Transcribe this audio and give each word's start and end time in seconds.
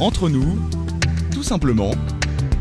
Entre 0.00 0.28
nous, 0.28 0.56
tout 1.32 1.42
simplement, 1.42 1.90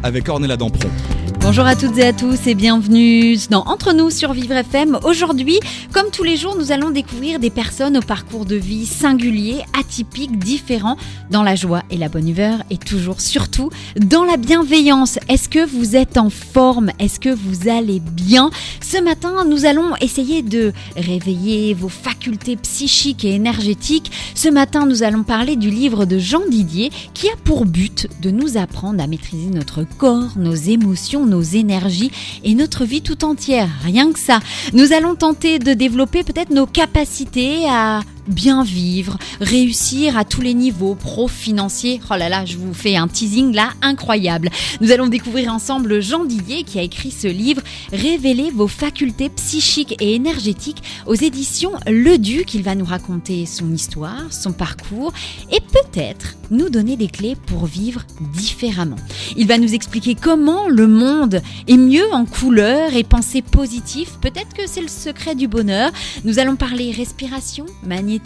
avec 0.02 0.28
Ornella 0.28 0.58
Dampron. 0.58 0.90
Bonjour 1.36 1.66
à 1.66 1.76
toutes 1.76 1.98
et 1.98 2.06
à 2.06 2.14
tous 2.14 2.48
et 2.48 2.56
bienvenue 2.56 3.36
dans 3.50 3.64
Entre 3.66 3.94
nous 3.94 4.10
sur 4.10 4.34
Vivre 4.34 4.56
FM. 4.56 4.98
Aujourd'hui, 5.04 5.60
comme 5.92 6.10
tous 6.12 6.24
les 6.24 6.38
jours, 6.38 6.56
nous 6.58 6.72
allons 6.72 6.90
découvrir 6.90 7.40
des 7.40 7.50
personnes 7.50 7.98
au 7.98 8.02
parcours 8.02 8.46
de 8.46 8.56
vie 8.56 8.86
singulier, 8.86 9.64
atypique, 9.78 10.40
différent, 10.40 10.98
dans 11.30 11.44
la 11.44 11.56
joie 11.56 11.84
et 11.90 11.98
la 11.98 12.10
bonne 12.10 12.30
humeur 12.30 12.60
et 12.70 12.78
toujours 12.78 13.20
surtout 13.20 13.70
dans 13.98 14.24
la 14.24 14.38
bienveillance. 14.38 15.20
Est-ce 15.28 15.50
que 15.50 15.66
vous 15.66 15.96
êtes 15.96 16.18
en 16.18 16.30
forme? 16.30 16.92
Est-ce 17.00 17.20
que 17.20 17.30
vous 17.30 17.70
allez 17.70 18.00
bien? 18.00 18.50
Ce 18.82 19.02
matin, 19.02 19.44
nous 19.46 19.66
allons 19.66 19.96
essayer 20.00 20.42
de 20.42 20.72
réveiller 20.96 21.74
vos 21.74 21.90
facultés 21.90 22.56
psychiques 22.56 23.26
et 23.26 23.34
énergétiques. 23.34 24.12
Ce 24.36 24.50
matin, 24.50 24.86
nous 24.86 25.04
allons 25.04 25.24
parler 25.24 25.56
du 25.56 25.70
livre 25.70 26.06
de 26.06 26.20
Jean 26.20 26.46
Didier 26.50 26.92
qui 27.14 27.28
a 27.28 27.36
pour 27.44 27.66
but 27.66 28.08
de 28.22 28.32
nous 28.32 28.58
apprendre 28.58 29.04
à 29.04 29.08
maîtriser 29.08 29.50
notre 29.50 29.84
corps, 29.84 30.38
nos 30.38 30.56
émotions, 30.56 31.17
nos 31.26 31.42
énergies 31.42 32.12
et 32.44 32.56
notre 32.56 32.86
vie 32.86 33.02
tout 33.02 33.26
entière. 33.26 33.70
Rien 33.84 34.12
que 34.12 34.20
ça. 34.20 34.40
Nous 34.74 34.94
allons 34.94 35.16
tenter 35.16 35.60
de 35.60 35.74
développer 35.74 36.24
peut-être 36.24 36.52
nos 36.52 36.66
capacités 36.66 37.68
à 37.70 38.02
bien 38.28 38.64
vivre, 38.64 39.18
réussir 39.40 40.18
à 40.18 40.26
tous 40.26 40.42
les 40.42 40.54
niveaux, 40.54 40.96
pro, 40.96 41.28
financier. 41.28 42.00
Oh 42.12 42.16
là 42.16 42.30
là, 42.30 42.46
je 42.46 42.58
vous 42.58 42.74
fais 42.74 42.96
un 42.96 43.08
teasing 43.08 43.54
là 43.54 43.70
incroyable. 43.82 44.50
Nous 44.82 44.92
allons 44.92 45.08
découvrir 45.08 45.54
ensemble 45.54 46.02
Jean 46.02 46.26
Didier 46.26 46.64
qui 46.64 46.80
a 46.80 46.82
écrit 46.82 47.12
ce 47.12 47.28
livre 47.28 47.62
Révéler 47.92 48.52
vos 48.52 48.68
facultés 48.68 49.30
psychiques 49.30 49.96
et 50.00 50.16
énergétiques 50.16 50.84
aux 51.06 51.16
éditions 51.16 51.74
Le 51.86 52.18
Duc. 52.18 52.54
Il 52.54 52.64
va 52.64 52.76
nous 52.76 52.86
raconter 52.86 53.46
son 53.46 53.72
histoire, 53.74 54.32
son 54.32 54.52
parcours 54.52 55.14
et 55.52 55.60
peut-être 55.60 56.36
nous 56.52 56.70
donner 56.70 56.96
des 56.96 57.08
clés 57.08 57.36
pour 57.48 57.66
vivre 57.66 58.04
différemment. 58.34 58.96
Il 59.36 59.48
va 59.48 59.58
nous 59.58 59.74
expliquer 59.74 60.16
comment 60.16 60.68
le 60.68 60.88
monde 60.88 61.42
est 61.68 61.78
mieux 61.78 62.12
en 62.12 62.26
couleur 62.26 62.94
et 62.94 63.04
penser 63.04 63.42
positif. 63.42 64.14
Peut-être 64.22 64.54
que 64.54 64.68
c'est 64.68 64.82
le 64.82 64.88
secret 64.88 65.36
du 65.36 65.48
bonheur. 65.48 65.92
Nous 66.24 66.40
allons 66.40 66.56
parler 66.56 66.92
respiration, 66.92 67.66
magnétisme, 67.84 68.17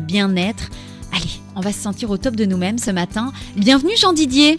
bien-être. 0.00 0.70
Allez, 1.12 1.40
on 1.56 1.60
va 1.60 1.72
se 1.72 1.80
sentir 1.80 2.10
au 2.10 2.16
top 2.16 2.36
de 2.36 2.44
nous-mêmes 2.44 2.78
ce 2.78 2.90
matin. 2.90 3.32
Bienvenue 3.56 3.96
Jean 3.96 4.12
Didier. 4.12 4.58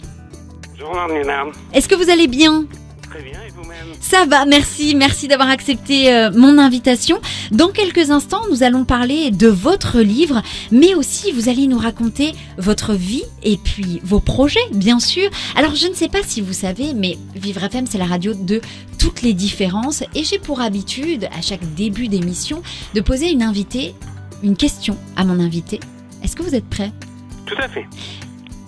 Bonjour 0.72 0.94
Marlena. 0.94 1.44
Est-ce 1.72 1.88
que 1.88 1.94
vous 1.94 2.10
allez 2.10 2.26
bien? 2.26 2.66
Très 3.08 3.22
bien, 3.22 3.38
et 3.46 3.50
vous-même? 3.50 3.94
Ça 4.00 4.24
va, 4.26 4.44
merci, 4.44 4.94
merci 4.94 5.28
d'avoir 5.28 5.48
accepté 5.48 6.12
euh, 6.12 6.30
mon 6.32 6.58
invitation. 6.58 7.20
Dans 7.52 7.68
quelques 7.68 8.10
instants, 8.10 8.42
nous 8.50 8.62
allons 8.62 8.84
parler 8.84 9.30
de 9.30 9.48
votre 9.48 10.00
livre, 10.00 10.42
mais 10.72 10.94
aussi 10.94 11.32
vous 11.32 11.48
allez 11.48 11.66
nous 11.66 11.78
raconter 11.78 12.32
votre 12.58 12.94
vie 12.94 13.24
et 13.42 13.56
puis 13.56 14.00
vos 14.04 14.20
projets, 14.20 14.66
bien 14.72 15.00
sûr. 15.00 15.30
Alors, 15.56 15.74
je 15.74 15.86
ne 15.86 15.94
sais 15.94 16.08
pas 16.08 16.22
si 16.24 16.40
vous 16.40 16.52
savez, 16.52 16.92
mais 16.94 17.16
Vivre 17.34 17.64
FM, 17.64 17.86
c'est 17.88 17.98
la 17.98 18.06
radio 18.06 18.34
de 18.34 18.60
toutes 18.98 19.22
les 19.22 19.32
différences 19.32 20.02
et 20.14 20.24
j'ai 20.24 20.38
pour 20.38 20.60
habitude, 20.60 21.28
à 21.36 21.40
chaque 21.40 21.74
début 21.74 22.08
d'émission, 22.08 22.62
de 22.94 23.00
poser 23.00 23.30
une 23.30 23.42
invitée, 23.42 23.94
une 24.44 24.56
question 24.56 24.96
à 25.16 25.24
mon 25.24 25.40
invité. 25.40 25.80
Est-ce 26.22 26.36
que 26.36 26.42
vous 26.42 26.54
êtes 26.54 26.68
prêt? 26.68 26.92
Tout 27.46 27.56
à 27.58 27.66
fait. 27.66 27.86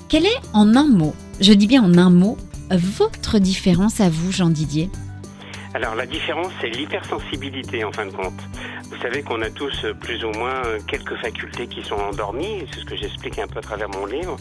Quel 0.09 0.25
est 0.25 0.41
en 0.55 0.75
un 0.75 0.89
mot, 0.89 1.15
je 1.41 1.53
dis 1.53 1.67
bien 1.67 1.83
en 1.83 1.99
un 1.99 2.11
mot, 2.11 2.39
votre 2.71 3.39
différence 3.39 4.01
à 4.01 4.09
vous, 4.09 4.33
Jean 4.33 4.49
Didier 4.49 4.91
Alors 5.75 5.95
la 5.95 6.07
différence, 6.07 6.53
c'est 6.61 6.71
l'hypersensibilité 6.71 7.85
en 7.85 7.93
fin 7.93 8.07
de 8.07 8.11
compte. 8.11 8.41
Vous 8.91 8.97
savez 9.03 9.23
qu'on 9.23 9.43
a 9.43 9.51
tous 9.51 9.85
euh, 9.85 9.95
plus 9.95 10.25
ou 10.25 10.31
moins 10.31 10.65
euh, 10.65 10.79
quelques 10.87 11.17
facultés 11.17 11.67
qui 11.67 11.83
sont 11.83 11.97
endormies, 11.97 12.67
c'est 12.73 12.81
ce 12.81 12.85
que 12.85 12.97
j'explique 12.97 13.39
un 13.39 13.49
peu 13.49 13.59
à 13.59 13.63
travers 13.63 13.89
mon 13.89 14.07
livre, 14.07 14.37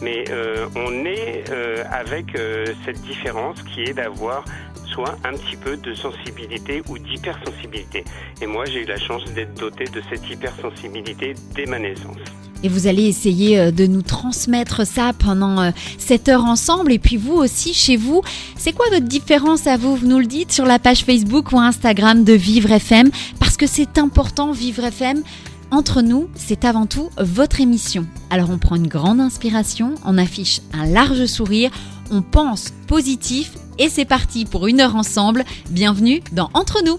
mais 0.00 0.24
euh, 0.30 0.66
on 0.74 1.04
est 1.04 1.44
avec 1.90 2.36
cette 2.84 3.00
différence 3.02 3.62
qui 3.62 3.82
est 3.82 3.94
d'avoir 3.94 4.44
soit 4.86 5.16
un 5.24 5.32
petit 5.32 5.56
peu 5.56 5.76
de 5.76 5.94
sensibilité 5.94 6.82
ou 6.88 6.98
d'hypersensibilité. 6.98 8.04
Et 8.40 8.46
moi, 8.46 8.64
j'ai 8.64 8.82
eu 8.82 8.86
la 8.86 8.98
chance 8.98 9.24
d'être 9.32 9.54
doté 9.54 9.84
de 9.84 10.02
cette 10.08 10.28
hypersensibilité 10.28 11.34
dès 11.54 11.66
ma 11.66 11.78
naissance. 11.78 12.18
Et 12.62 12.68
vous 12.68 12.86
allez 12.86 13.04
essayer 13.04 13.58
euh, 13.58 13.70
de 13.70 13.86
nous 13.86 14.02
transmettre 14.02 14.86
ça 14.86 15.12
pendant 15.18 15.60
euh, 15.60 15.70
cette 15.98 16.28
heure 16.28 16.44
ensemble. 16.44 16.92
Et 16.92 16.98
puis 16.98 17.16
vous 17.16 17.34
aussi, 17.34 17.72
chez 17.72 17.96
vous, 17.96 18.22
c'est 18.56 18.72
quoi 18.72 18.86
votre 18.90 19.06
différence 19.06 19.66
à 19.66 19.76
vous? 19.76 19.96
Vous 19.96 20.06
nous 20.06 20.18
le 20.18 20.26
dites 20.26 20.52
sur 20.52 20.66
la 20.66 20.78
page 20.78 21.04
Facebook 21.04 21.52
ou 21.52 21.58
Instagram 21.58 22.24
de 22.24 22.34
Vivre 22.34 22.70
FM. 22.70 23.10
Parce 23.38 23.56
que 23.56 23.66
c'est 23.66 23.98
important, 23.98 24.52
Vivre 24.52 24.84
FM. 24.84 25.22
Entre 25.70 26.02
nous, 26.02 26.28
c'est 26.34 26.64
avant 26.64 26.86
tout 26.86 27.10
votre 27.16 27.60
émission. 27.60 28.04
Alors 28.28 28.50
on 28.50 28.58
prend 28.58 28.74
une 28.74 28.88
grande 28.88 29.20
inspiration, 29.20 29.94
on 30.04 30.18
affiche 30.18 30.60
un 30.72 30.84
large 30.84 31.26
sourire, 31.26 31.70
on 32.10 32.22
pense 32.22 32.72
positif 32.88 33.52
et 33.78 33.88
c'est 33.88 34.04
parti 34.04 34.46
pour 34.46 34.66
une 34.66 34.80
heure 34.80 34.96
ensemble. 34.96 35.44
Bienvenue 35.70 36.22
dans 36.32 36.50
Entre 36.54 36.82
nous. 36.84 36.98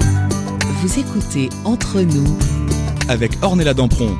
Vous 0.00 0.98
écoutez 0.98 1.48
Entre 1.64 2.00
nous 2.00 2.63
Avec 3.06 3.32
Ornella 3.42 3.74
Dampron. 3.74 4.16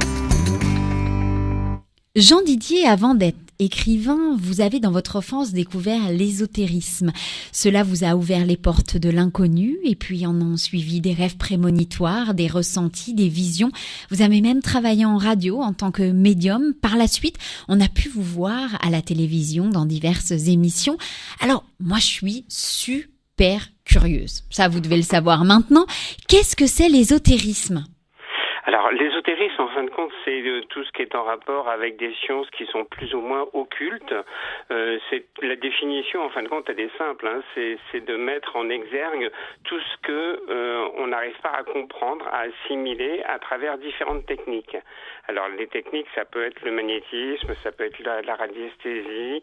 Jean 2.15 2.43
Didier, 2.43 2.87
avant 2.87 3.15
d'être 3.15 3.39
écrivain, 3.59 4.37
vous 4.39 4.61
avez 4.61 4.79
dans 4.79 4.91
votre 4.91 5.17
enfance 5.17 5.53
découvert 5.53 6.11
l'ésotérisme. 6.11 7.11
Cela 7.51 7.83
vous 7.83 8.05
a 8.05 8.15
ouvert 8.15 8.45
les 8.45 8.59
portes 8.59 8.99
de 8.99 9.09
l'inconnu 9.09 9.79
et 9.85 9.95
puis 9.95 10.27
en 10.27 10.39
ont 10.39 10.59
suivi 10.59 11.01
des 11.01 11.15
rêves 11.15 11.39
prémonitoires, 11.39 12.35
des 12.35 12.47
ressentis, 12.47 13.15
des 13.15 13.31
visions. 13.31 13.73
Vous 14.11 14.21
avez 14.21 14.43
même 14.43 14.61
travaillé 14.61 15.07
en 15.07 15.17
radio 15.17 15.63
en 15.63 15.73
tant 15.73 15.91
que 15.91 16.11
médium. 16.11 16.75
Par 16.75 16.97
la 16.97 17.09
suite, 17.09 17.39
on 17.69 17.81
a 17.81 17.89
pu 17.89 18.11
vous 18.11 18.23
voir 18.23 18.79
à 18.83 18.91
la 18.91 19.01
télévision 19.01 19.71
dans 19.71 19.87
diverses 19.87 20.33
émissions. 20.33 20.99
Alors, 21.41 21.65
moi, 21.81 21.99
je 22.01 22.07
suis 22.07 22.45
super 22.49 23.71
curieuse. 23.87 24.43
Ça, 24.51 24.69
vous 24.69 24.81
devez 24.81 24.99
le 24.99 25.03
savoir 25.03 25.47
maintenant. 25.47 25.87
Qu'est-ce 26.29 26.55
que 26.55 26.67
c'est 26.67 26.91
l'ésotérisme? 26.91 27.87
Alors, 28.67 28.91
l'ésotérisme, 28.93 29.61
en 29.61 29.69
fin 29.69 29.85
de 29.85 29.91
compte, 29.91 30.14
c'est 30.35 30.49
euh, 30.49 30.63
tout 30.69 30.85
ce 30.85 30.93
qui 30.93 31.03
est 31.03 31.15
en 31.15 31.25
rapport 31.25 31.69
avec 31.69 31.97
des 31.97 32.13
sciences 32.15 32.49
qui 32.51 32.67
sont 32.67 32.85
plus 32.85 33.15
ou 33.15 33.21
moins 33.21 33.47
occultes. 33.53 34.15
Euh, 34.71 34.99
c'est 35.11 35.25
la 35.43 35.57
définition, 35.57 36.23
en 36.23 36.31
fin 36.31 36.43
de 36.43 36.49
compte, 36.49 36.69
elle 36.69 36.81
est 36.81 36.97
simple. 36.97 37.27
Hein, 37.27 37.43
c'est, 37.55 37.79
de 38.05 38.17
mettre 38.17 38.57
en 38.57 38.69
exergue 38.71 39.31
tout 39.65 39.81
ce 39.81 39.97
que 40.03 40.43
euh, 40.49 40.89
on 40.97 41.07
n'arrive 41.09 41.39
pas 41.43 41.53
à 41.53 41.63
comprendre, 41.63 42.27
à 42.33 42.41
assimiler 42.41 43.23
à 43.25 43.39
travers 43.39 43.79
différentes 43.79 44.27
techniques. 44.27 44.77
Alors, 45.29 45.49
les 45.49 45.69
techniques, 45.69 46.07
ça 46.15 46.25
peut 46.25 46.45
être 46.45 46.61
le 46.63 46.73
magnétisme, 46.73 47.55
ça 47.63 47.73
peut 47.73 47.85
être 47.85 47.99
la, 48.01 48.35
radiesthésie, 48.35 49.43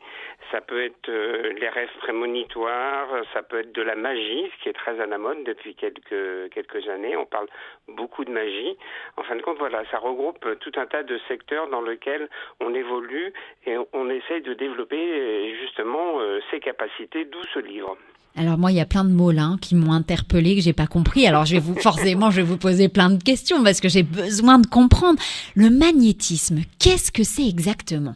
ça 0.52 0.62
peut 0.62 0.84
être 0.84 1.10
les 1.10 1.70
rêves 1.70 1.90
prémonitoires, 2.00 3.10
ça 3.34 3.42
peut 3.42 3.62
être 3.62 3.72
de 3.72 3.82
la 3.82 3.96
magie, 3.96 4.52
ce 4.58 4.64
qui 4.64 4.70
est 4.70 4.74
très 4.74 5.00
à 5.00 5.08
la 5.08 5.18
mode 5.18 5.44
depuis 5.44 5.74
quelques 5.74 6.52
quelques 6.54 6.88
années. 6.88 7.16
On 7.16 7.26
parle 7.26 7.48
beaucoup 7.88 8.26
de 8.26 8.32
magie. 8.32 8.78
En 9.18 9.24
fin 9.24 9.36
de 9.36 9.42
compte, 9.42 9.58
voilà, 9.58 9.84
ça 9.90 9.98
regroupe 9.98 10.46
tout 10.60 10.72
un 10.76 10.81
tas 10.86 11.04
de 11.04 11.20
secteurs 11.28 11.70
dans 11.70 11.82
lesquels 11.82 12.30
on 12.60 12.74
évolue 12.74 13.34
et 13.66 13.76
on 13.94 14.10
essaye 14.10 14.42
de 14.42 14.54
développer 14.54 14.98
euh, 14.98 15.56
justement 15.62 16.20
euh, 16.20 16.40
ses 16.50 16.60
capacités, 16.60 17.26
d'où 17.26 17.42
ce 17.54 17.60
livre. 17.60 17.98
Alors 18.38 18.58
moi, 18.58 18.72
il 18.72 18.78
y 18.78 18.82
a 18.82 18.86
plein 18.86 19.04
de 19.04 19.12
mots 19.12 19.32
là 19.32 19.44
hein, 19.44 19.58
qui 19.62 19.76
m'ont 19.76 19.92
interpellé 19.92 20.56
que 20.56 20.62
j'ai 20.62 20.74
pas 20.74 20.88
compris. 20.88 21.28
Alors 21.28 21.46
je 21.46 21.54
vais 21.54 21.60
vous 21.60 21.76
forcément, 21.80 22.32
je 22.32 22.38
vais 22.38 22.48
vous 22.48 22.58
poser 22.58 22.90
plein 22.90 23.10
de 23.10 23.22
questions 23.22 23.64
parce 23.64 23.82
que 23.82 23.90
j'ai 23.90 24.04
besoin 24.04 24.60
de 24.60 24.68
comprendre 24.68 25.20
le 25.56 25.70
magnétisme. 25.70 26.60
Qu'est-ce 26.80 27.12
que 27.12 27.24
c'est 27.24 27.48
exactement? 27.48 28.16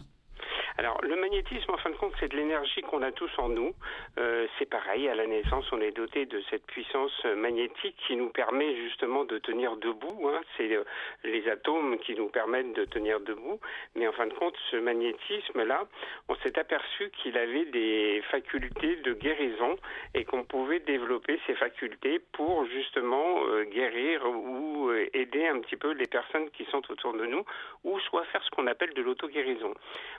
Alors, 0.78 1.00
le 1.03 1.16
magnétisme, 1.16 1.72
en 1.72 1.78
fin 1.78 1.90
de 1.90 1.96
compte, 1.96 2.13
c'est 2.19 2.28
de 2.28 2.36
l'énergie 2.36 2.81
qu'on 2.81 3.02
a 3.02 3.12
tous 3.12 3.31
en 3.38 3.50
nous. 3.50 3.74
Euh, 4.19 4.46
c'est 4.58 4.69
pareil, 4.69 5.08
à 5.08 5.16
la 5.16 5.25
naissance, 5.25 5.66
on 5.72 5.80
est 5.80 5.91
doté 5.91 6.25
de 6.25 6.41
cette 6.50 6.66
puissance 6.66 7.24
magnétique 7.38 7.96
qui 8.08 8.16
nous 8.16 8.30
permet 8.30 8.75
justement 8.75 9.24
de 9.24 9.38
tenir 9.38 9.78
debout. 9.78 10.28
Hein. 10.28 10.41
C'est 10.58 10.74
euh, 10.75 10.84
les 11.24 11.47
atomes 11.47 11.97
qui 12.00 12.16
nous 12.16 12.28
permettent 12.28 12.74
de 12.74 12.85
tenir 12.85 13.19
debout. 13.22 13.59
Mais 13.96 14.08
en 14.08 14.12
fin 14.12 14.28
de 14.28 14.34
compte, 14.34 14.55
ce 14.72 14.78
magnétisme-là, 14.78 15.85
on 16.28 16.35
s'est 16.35 16.59
aperçu 16.59 17.09
qu'il 17.11 17.38
avait 17.38 17.66
des 17.66 18.22
facultés 18.29 18.97
de 18.97 19.14
guérison 19.14 19.78
et 20.14 20.26
qu'on 20.26 20.44
pouvait 20.44 20.79
développer 20.79 21.40
ces 21.47 21.55
facultés 21.55 22.20
pour 22.34 22.66
justement 22.66 23.46
euh, 23.47 23.64
guérir 23.66 24.26
ou 24.26 24.90
euh, 24.90 25.08
aider 25.14 25.47
un 25.47 25.59
petit 25.59 25.76
peu 25.76 25.91
les 25.91 26.08
personnes 26.08 26.50
qui 26.52 26.66
sont 26.66 26.82
autour 26.91 27.14
de 27.14 27.26
nous, 27.26 27.44
ou 27.84 28.00
soit 28.02 28.23
faire 28.26 28.44
ce 28.44 28.50
qu'on 28.52 28.67
appelle 28.67 28.94
de 28.94 29.02
l'auto-guérison. 29.02 29.73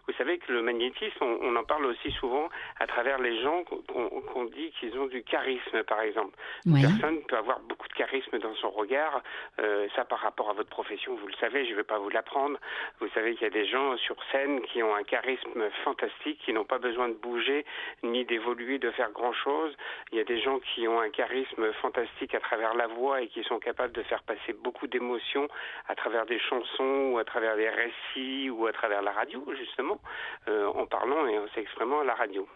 Vous 0.07 0.15
savez 0.15 0.39
le 0.49 0.63
magnétisme 0.63 1.19
on, 1.21 1.39
on, 1.43 1.57
en 1.57 1.65
parle 1.65 1.87
aussi 1.87 2.11
souvent 2.13 2.49
à 2.79 2.87
travers 2.87 3.19
les 3.19 3.41
gens 3.43 3.65
qu'on 3.65 4.45
dit 4.45 4.73
qu'ils 4.79 4.97
ont 4.99 5.07
du 5.07 5.23
charisme, 5.23 5.83
par 5.85 6.01
exemple. 6.01 6.37
Une 6.65 6.81
personne 6.81 7.23
peut 7.23 7.37
avoir 7.37 7.61
beaucoup 7.61 7.89
de 7.89 7.93
charisme 7.95 8.39
dans 8.39 8.55
son 8.57 8.71
regard, 8.71 9.23
euh, 9.61 9.87
ça 9.95 10.05
par 10.05 10.21
rapport 10.21 10.51
à 10.51 10.53
votre 10.53 10.69
profession, 10.69 11.15
vous 11.17 11.27
le 11.27 11.35
savez, 11.35 11.65
je 11.65 11.73
ne 11.73 11.77
vais 11.77 11.85
pas 11.85 11.99
vous 11.99 12.11
l'apprendre. 12.11 12.59
Vous 13.01 13.09
savez 13.15 13.35
qu'il 13.35 13.43
y 13.43 13.47
a 13.47 13.51
des 13.51 13.67
gens 13.67 13.97
sur 13.99 14.17
scène 14.31 14.61
qui 14.63 14.83
ont 14.83 14.95
un 14.95 15.05
charisme 15.05 15.71
fantastique, 15.85 16.41
qui 16.45 16.53
n'ont 16.53 16.65
pas 16.65 16.79
besoin 16.79 17.09
de 17.09 17.15
bouger 17.15 17.65
ni 18.03 18.25
d'évoluer, 18.25 18.79
de 18.79 18.91
faire 18.91 19.11
grand-chose. 19.11 19.75
Il 20.13 20.19
y 20.19 20.21
a 20.21 20.25
des 20.25 20.41
gens 20.41 20.59
qui 20.61 20.87
ont 20.89 21.01
un 21.01 21.11
charisme 21.11 21.73
fantastique 21.75 22.35
à 22.35 22.41
travers 22.41 22.75
la 22.75 22.87
voix 22.87 23.23
et 23.23 23.29
qui 23.29 23.43
sont 23.45 23.59
capables 23.59 23.93
de 23.93 24.03
faire 24.03 24.23
passer 24.23 24.53
beaucoup 24.53 24.87
d'émotions 24.87 25.49
à 25.89 25.95
travers 25.95 26.27
des 26.27 26.39
chansons 26.39 27.13
ou 27.13 27.19
à 27.19 27.25
travers 27.25 27.57
des 27.57 27.69
récits 27.69 28.51
ou 28.51 28.67
à 28.67 28.73
travers 28.73 29.03
la 29.03 29.13
radio, 29.13 29.45
justement, 29.57 30.01
en 30.49 30.87
parlant 30.87 31.27
et 31.27 31.39
en 31.39 31.47
s'exprimant 31.55 32.01
à 32.01 32.05
la 32.05 32.15
radio. 32.15 32.47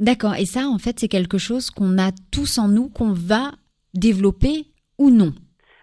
D'accord. 0.00 0.34
Et 0.34 0.46
ça, 0.46 0.66
en 0.66 0.78
fait, 0.78 0.98
c'est 1.00 1.08
quelque 1.08 1.38
chose 1.38 1.70
qu'on 1.70 1.98
a 1.98 2.10
tous 2.32 2.58
en 2.58 2.68
nous, 2.68 2.88
qu'on 2.88 3.12
va 3.12 3.52
développer 3.94 4.66
ou 4.98 5.10
non? 5.10 5.32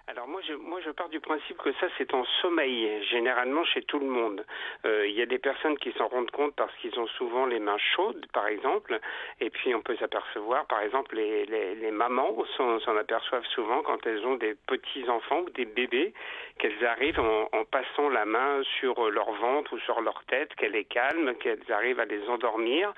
Alors 0.07 0.27
moi 0.27 0.41
je, 0.45 0.53
je 0.85 0.91
pars 0.91 1.09
du 1.09 1.19
principe 1.19 1.57
que 1.57 1.71
ça 1.73 1.87
c'est 1.97 2.13
en 2.13 2.23
sommeil, 2.41 3.03
généralement 3.09 3.63
chez 3.65 3.81
tout 3.83 3.99
le 3.99 4.05
monde. 4.05 4.45
Euh, 4.85 5.07
il 5.07 5.13
y 5.13 5.21
a 5.21 5.25
des 5.25 5.37
personnes 5.37 5.77
qui 5.77 5.91
s'en 5.93 6.07
rendent 6.07 6.31
compte 6.31 6.55
parce 6.55 6.73
qu'ils 6.77 6.97
ont 6.99 7.07
souvent 7.07 7.45
les 7.45 7.59
mains 7.59 7.77
chaudes, 7.77 8.25
par 8.33 8.47
exemple, 8.47 8.99
et 9.39 9.49
puis 9.49 9.75
on 9.75 9.81
peut 9.81 9.95
s'apercevoir, 9.97 10.65
par 10.65 10.81
exemple, 10.81 11.15
les, 11.15 11.91
mamans 11.91 12.35
s'en 12.57 12.97
aperçoivent 12.97 13.45
souvent 13.47 13.81
quand 13.83 14.05
elles 14.07 14.25
ont 14.25 14.35
des 14.35 14.55
petits 14.67 15.07
enfants 15.09 15.41
ou 15.41 15.49
des 15.51 15.65
bébés, 15.65 16.13
qu'elles 16.57 16.85
arrivent 16.85 17.19
en, 17.19 17.65
passant 17.65 18.09
la 18.09 18.25
main 18.25 18.61
sur 18.79 19.09
leur 19.09 19.31
ventre 19.33 19.73
ou 19.73 19.79
sur 19.79 20.01
leur 20.01 20.23
tête, 20.25 20.53
qu'elle 20.55 20.75
est 20.75 20.85
calme, 20.85 21.35
qu'elles 21.35 21.71
arrivent 21.71 21.99
à 21.99 22.05
les 22.05 22.27
endormir. 22.29 22.93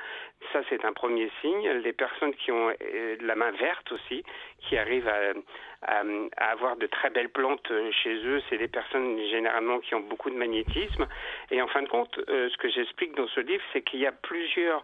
Ça 0.51 0.61
c'est 0.69 0.85
un 0.85 0.93
premier 0.93 1.29
signe. 1.41 1.69
Les 1.83 1.93
personnes 1.93 2.33
qui 2.35 2.51
ont 2.51 2.69
euh, 2.69 3.15
la 3.21 3.35
main 3.35 3.51
verte 3.51 3.91
aussi, 3.91 4.23
qui 4.59 4.77
arrivent 4.77 5.07
à 5.07 6.03
avoir 6.37 6.77
de 6.77 6.87
très 6.87 7.09
belles 7.09 7.29
plantes 7.29 7.72
chez 8.03 8.15
eux. 8.25 8.41
C'est 8.49 8.57
des 8.57 8.67
personnes 8.67 9.17
généralement 9.29 9.79
qui 9.79 9.95
ont 9.95 10.01
beaucoup 10.01 10.29
de 10.29 10.35
magnétisme. 10.35 11.07
Et 11.51 11.61
en 11.61 11.67
fin 11.67 11.81
de 11.81 11.87
compte, 11.87 12.17
euh, 12.29 12.49
ce 12.49 12.57
que 12.57 12.69
j'explique 12.69 13.15
dans 13.15 13.27
ce 13.27 13.39
livre, 13.39 13.63
c'est 13.71 13.81
qu'il 13.81 13.99
y 13.99 14.05
a 14.05 14.11
plusieurs 14.11 14.83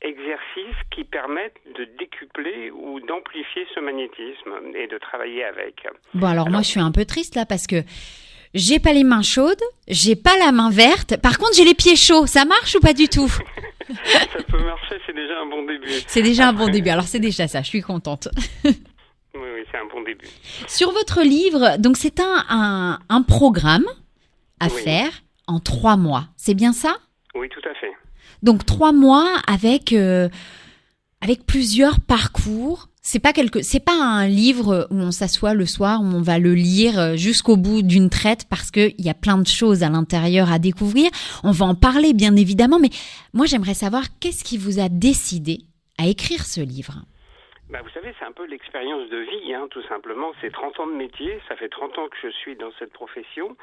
exercices 0.00 0.80
qui 0.90 1.04
permettent 1.04 1.60
de 1.76 1.84
décupler 1.98 2.70
ou 2.70 3.00
d'amplifier 3.00 3.66
ce 3.74 3.80
magnétisme 3.80 4.52
et 4.74 4.86
de 4.86 4.98
travailler 4.98 5.44
avec. 5.44 5.86
Bon, 6.14 6.26
alors, 6.26 6.50
moi, 6.50 6.62
je 6.62 6.68
suis 6.68 6.80
un 6.80 6.92
peu 6.92 7.04
triste 7.04 7.34
là 7.34 7.46
parce 7.46 7.66
que 7.66 7.82
j'ai 8.54 8.80
pas 8.80 8.92
les 8.92 9.04
mains 9.04 9.22
chaudes, 9.22 9.62
j'ai 9.88 10.16
pas 10.16 10.36
la 10.38 10.52
main 10.52 10.70
verte. 10.70 11.20
Par 11.20 11.38
contre, 11.38 11.54
j'ai 11.56 11.64
les 11.64 11.74
pieds 11.74 11.96
chauds. 11.96 12.26
Ça 12.26 12.44
marche 12.44 12.74
ou 12.74 12.80
pas 12.80 12.92
du 12.92 13.08
tout? 13.08 13.28
Ça 13.88 14.42
peut 14.48 14.62
marcher, 14.62 14.96
c'est 15.06 15.14
déjà 15.14 15.40
un 15.40 15.46
bon 15.46 15.64
début. 15.64 15.88
C'est 16.06 16.22
déjà 16.22 16.48
un 16.48 16.52
bon 16.52 16.68
début. 16.68 16.88
Alors, 16.88 17.04
c'est 17.04 17.18
déjà 17.18 17.48
ça. 17.48 17.62
Je 17.62 17.68
suis 17.68 17.82
contente. 17.82 18.28
c'est 19.72 19.78
un 19.78 19.86
bon 19.86 20.02
début. 20.02 20.28
Sur 20.68 20.92
votre 20.92 21.22
livre, 21.22 21.76
donc 21.78 21.96
c'est 21.96 22.20
un, 22.20 22.98
un, 23.08 23.22
programme 23.22 23.86
à 24.60 24.68
faire 24.68 25.10
en 25.46 25.60
trois 25.60 25.96
mois. 25.96 26.28
C'est 26.36 26.54
bien 26.54 26.72
ça? 26.72 26.96
Oui, 27.34 27.48
tout 27.48 27.66
à 27.68 27.74
fait. 27.74 27.92
Donc 28.42 28.66
trois 28.66 28.92
mois 28.92 29.28
avec 29.46 29.92
euh, 29.92 30.28
avec 31.20 31.46
plusieurs 31.46 32.00
parcours. 32.00 32.88
C'est 33.04 33.18
pas 33.18 33.32
quelque, 33.32 33.62
c'est 33.62 33.80
pas 33.80 34.00
un 34.00 34.28
livre 34.28 34.86
où 34.90 34.94
on 34.94 35.10
s'assoit 35.10 35.54
le 35.54 35.66
soir 35.66 36.00
où 36.02 36.04
on 36.04 36.22
va 36.22 36.38
le 36.38 36.54
lire 36.54 37.16
jusqu'au 37.16 37.56
bout 37.56 37.82
d'une 37.82 38.10
traite 38.10 38.44
parce 38.48 38.70
que 38.70 38.92
il 38.96 39.04
y 39.04 39.10
a 39.10 39.14
plein 39.14 39.38
de 39.38 39.46
choses 39.46 39.82
à 39.82 39.88
l'intérieur 39.88 40.52
à 40.52 40.60
découvrir. 40.60 41.10
On 41.42 41.50
va 41.50 41.66
en 41.66 41.74
parler 41.74 42.12
bien 42.12 42.36
évidemment, 42.36 42.78
mais 42.78 42.90
moi 43.32 43.46
j'aimerais 43.46 43.74
savoir 43.74 44.04
qu'est-ce 44.20 44.44
qui 44.44 44.56
vous 44.56 44.78
a 44.78 44.88
décidé 44.88 45.62
à 45.98 46.06
écrire 46.06 46.46
ce 46.46 46.60
livre? 46.60 47.02
Bah, 47.72 47.78
vous 47.82 47.88
savez, 47.88 48.12
c'est 48.18 48.26
un 48.26 48.32
peu 48.32 48.44
l'expérience 48.44 49.08
de 49.08 49.16
vie, 49.16 49.54
hein, 49.54 49.66
tout 49.70 49.80
simplement. 49.84 50.32
C'est 50.42 50.52
30 50.52 50.78
ans 50.80 50.86
de 50.86 50.92
métier, 50.92 51.40
ça 51.48 51.56
fait 51.56 51.70
30 51.70 51.98
ans 51.98 52.08
que 52.08 52.18
je 52.22 52.28
suis 52.28 52.54
dans 52.54 52.70
cette 52.78 52.92
profession 52.92 53.56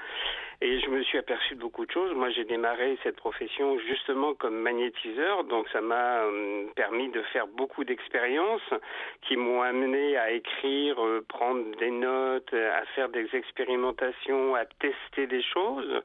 et 0.62 0.80
je 0.80 0.90
me 0.90 1.04
suis 1.04 1.20
aperçu 1.20 1.54
de 1.54 1.60
beaucoup 1.60 1.86
de 1.86 1.92
choses. 1.92 2.16
Moi, 2.16 2.32
j'ai 2.32 2.44
démarré 2.44 2.98
cette 3.04 3.18
profession 3.18 3.78
justement 3.78 4.34
comme 4.34 4.56
magnétiseur, 4.56 5.44
donc 5.44 5.70
ça 5.70 5.82
m'a 5.82 6.24
euh, 6.24 6.66
permis 6.76 7.10
de 7.10 7.22
faire 7.22 7.46
beaucoup 7.46 7.84
d'expériences 7.84 8.74
qui 9.28 9.38
m'ont 9.38 9.62
amené 9.62 10.18
à 10.18 10.32
écrire, 10.32 11.06
euh, 11.06 11.24
prendre 11.30 11.64
des 11.78 11.92
notes, 11.92 12.52
à 12.52 12.84
faire 12.96 13.10
des 13.10 13.30
expérimentations, 13.34 14.56
à 14.56 14.66
tester 14.66 15.28
des 15.28 15.44
choses. 15.44 16.02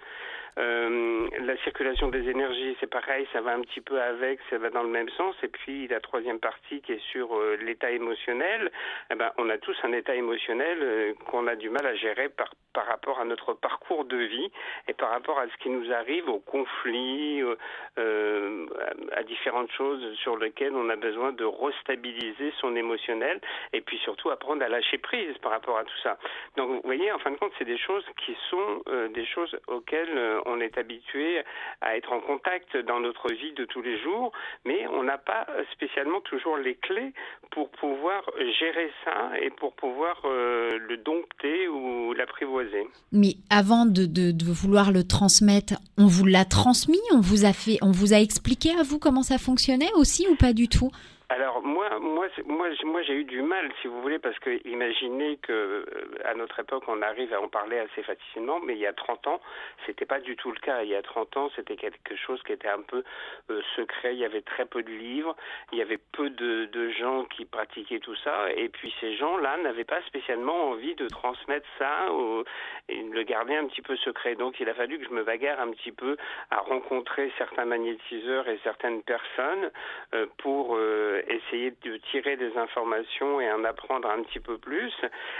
Euh, 0.59 1.29
la 1.41 1.57
circulation 1.59 2.09
des 2.09 2.29
énergies, 2.29 2.77
c'est 2.81 2.91
pareil, 2.91 3.27
ça 3.33 3.41
va 3.41 3.53
un 3.53 3.61
petit 3.63 3.81
peu 3.81 4.01
avec, 4.01 4.39
ça 4.51 4.59
va 4.59 4.71
dans 4.71 4.83
le 4.83 4.89
même 4.89 5.09
sens. 5.11 5.35
Et 5.43 5.49
puis 5.49 5.89
la 5.89 6.01
troisième 6.01 6.39
partie 6.39 6.81
qui 6.83 6.93
est 6.93 7.05
sur 7.11 7.35
euh, 7.35 7.57
l'état 7.61 7.91
émotionnel, 7.91 8.71
eh 9.11 9.15
ben, 9.15 9.33
on 9.39 9.49
a 9.51 9.59
tous 9.59 9.77
un 9.83 9.93
état 9.93 10.15
émotionnel 10.15 10.79
euh, 10.81 11.15
qu'on 11.27 11.47
a 11.47 11.57
du 11.57 11.71
mal 11.71 11.87
à 11.87 11.95
gérer 11.95 12.29
par, 12.29 12.51
par 12.73 12.87
rapport 12.87 13.21
à 13.21 13.25
notre 13.25 13.53
parcours 13.55 14.05
de 14.05 14.17
vie 14.17 14.51
et 14.89 14.93
par 14.93 15.11
rapport 15.11 15.39
à 15.39 15.49
ce 15.49 15.57
qui 15.63 15.71
nous 15.71 15.93
arrive, 15.93 16.29
aux 16.29 16.41
conflits, 16.41 17.43
à 17.97 19.23
différentes 19.25 19.71
choses 19.73 20.15
sur 20.17 20.37
lesquelles 20.37 20.75
on 20.75 20.89
a 20.89 20.97
besoin 20.97 21.33
de 21.33 21.45
restabiliser 21.45 22.53
son 22.61 22.75
émotionnel 22.77 23.41
et 23.73 23.81
puis 23.81 23.99
surtout 23.99 24.31
apprendre 24.31 24.63
à 24.65 24.69
lâcher 24.69 24.99
prise 24.99 25.37
par 25.39 25.53
rapport 25.53 25.79
à 25.79 25.85
tout 25.85 25.99
ça. 26.03 26.19
Donc 26.57 26.71
vous 26.71 26.81
voyez, 26.85 27.13
en 27.13 27.19
fin 27.19 27.31
de 27.31 27.37
compte, 27.37 27.53
c'est 27.59 27.65
des 27.65 27.79
choses 27.79 28.05
qui 28.25 28.37
sont 28.51 28.83
des 29.15 29.25
choses 29.27 29.57
auxquelles 29.69 30.41
on 30.47 30.61
est 30.61 30.77
habitué 30.79 31.43
à 31.81 31.97
être 31.97 32.13
en 32.13 32.21
contact 32.21 32.77
dans 32.77 33.01
notre 33.01 33.33
vie 33.33 33.53
de 33.53 33.65
tous 33.65 33.83
les 33.83 33.99
jours, 34.01 34.33
mais 34.65 34.87
on 34.89 35.03
n'a 35.03 35.19
pas 35.19 35.47
spécialement 35.73 36.21
toujours 36.21 36.57
les 36.57 36.75
clés 36.77 37.13
pour 37.51 37.71
pouvoir 37.71 38.23
gérer 38.59 38.91
ça 39.05 39.31
et 39.41 39.51
pour 39.51 39.75
pouvoir 39.75 40.21
euh, 40.25 40.79
le 40.79 40.97
dompter 40.97 41.69
ou 41.69 42.13
l'apprivoiser. 42.15 42.87
Mais 43.13 43.35
avant 43.51 43.87
de, 43.87 44.05
vouloir 44.53 44.93
le 44.93 45.05
transmettre, 45.05 45.75
on 45.99 46.07
vous 46.07 46.25
l'a 46.25 46.45
transmis, 46.45 47.01
on 47.13 47.21
vous 47.21 47.45
a 47.45 47.53
fait, 47.53 47.79
on 47.83 47.91
vous 47.91 48.13
a 48.13 48.19
expliqué 48.19 48.71
à 48.79 48.83
vous 48.83 48.99
comment 48.99 49.23
ça 49.23 49.39
fonctionnait 49.39 49.93
aussi 49.97 50.27
ou 50.29 50.37
pas 50.37 50.53
du 50.53 50.69
tout? 50.69 50.91
Alors 51.31 51.63
moi, 51.63 51.99
moi, 52.01 52.27
moi, 52.47 52.69
moi, 52.85 53.03
j'ai 53.03 53.15
eu 53.15 53.25
du 53.25 53.41
mal, 53.41 53.71
si 53.81 53.89
vous 53.89 54.03
voulez, 54.03 54.19
parce 54.19 54.39
que 54.41 54.61
imaginez 54.69 55.39
que 55.39 55.53
euh, 55.53 55.85
à 56.25 56.35
notre 56.35 56.61
époque, 56.61 56.85
on 56.87 57.01
arrive 57.01 57.33
à 57.33 57.41
en 57.41 57.49
parler 57.49 57.79
assez 57.79 58.03
facilement, 58.03 58.61
mais 58.61 58.75
il 58.75 58.81
y 58.81 58.87
a 58.87 58.93
30 58.93 59.27
ans, 59.29 59.41
c'était 59.87 60.05
pas 60.05 60.21
du 60.21 60.37
tout 60.37 60.51
le 60.51 60.59
cas. 60.61 60.83
Il 60.83 60.91
y 60.91 60.95
a 60.95 61.03
30 61.03 61.37
ans, 61.39 61.51
c'était 61.57 61.77
quelque 61.77 62.15
chose 62.17 62.43
qui 62.43 62.53
était 62.53 62.69
un 62.69 62.83
peu 62.83 63.03
euh, 63.51 63.63
secret. 63.75 64.15
Il 64.15 64.19
y 64.19 64.25
avait 64.27 64.43
très 64.43 64.67
peu 64.67 64.83
de 64.83 64.91
livres, 64.91 65.35
il 65.73 65.79
y 65.79 65.83
avait 65.83 65.99
peu 66.13 66.29
de, 66.29 66.69
gens 66.99 67.25
qui 67.25 67.47
pratiquaient 67.47 67.99
tout 67.99 68.15
ça, 68.17 68.53
et 68.55 68.69
puis 68.69 68.95
ces 69.01 69.17
gens-là 69.17 69.57
n'avaient 69.57 69.85
pas 69.85 70.03
spécialement 70.03 70.71
envie 70.71 70.95
de 70.95 71.09
transmettre 71.09 71.67
ça 71.79 72.13
ou, 72.13 72.45
et 72.89 73.03
de 73.03 73.15
le 73.15 73.23
garder 73.23 73.57
un 73.57 73.67
petit 73.67 73.81
peu 73.81 73.97
secret. 73.97 74.35
Donc, 74.35 74.61
il 74.61 74.69
a 74.69 74.75
fallu 74.75 74.99
que 74.99 75.07
je 75.07 75.11
me 75.11 75.25
bagarre 75.25 75.61
un 75.61 75.71
petit 75.71 75.93
peu 75.93 76.17
à 76.51 76.59
rencontrer 76.59 77.33
certains 77.39 77.65
magnétiseurs 77.65 78.47
et 78.49 78.59
certaines 78.63 79.03
personnes 79.03 79.71
euh, 80.15 80.27
pour 80.39 80.77
essayer 81.29 81.73
de 81.83 81.97
tirer 82.11 82.37
des 82.37 82.57
informations 82.57 83.41
et 83.41 83.51
en 83.51 83.65
apprendre 83.65 84.09
un 84.09 84.23
petit 84.23 84.41
peu 84.41 84.59
plus. 84.59 84.93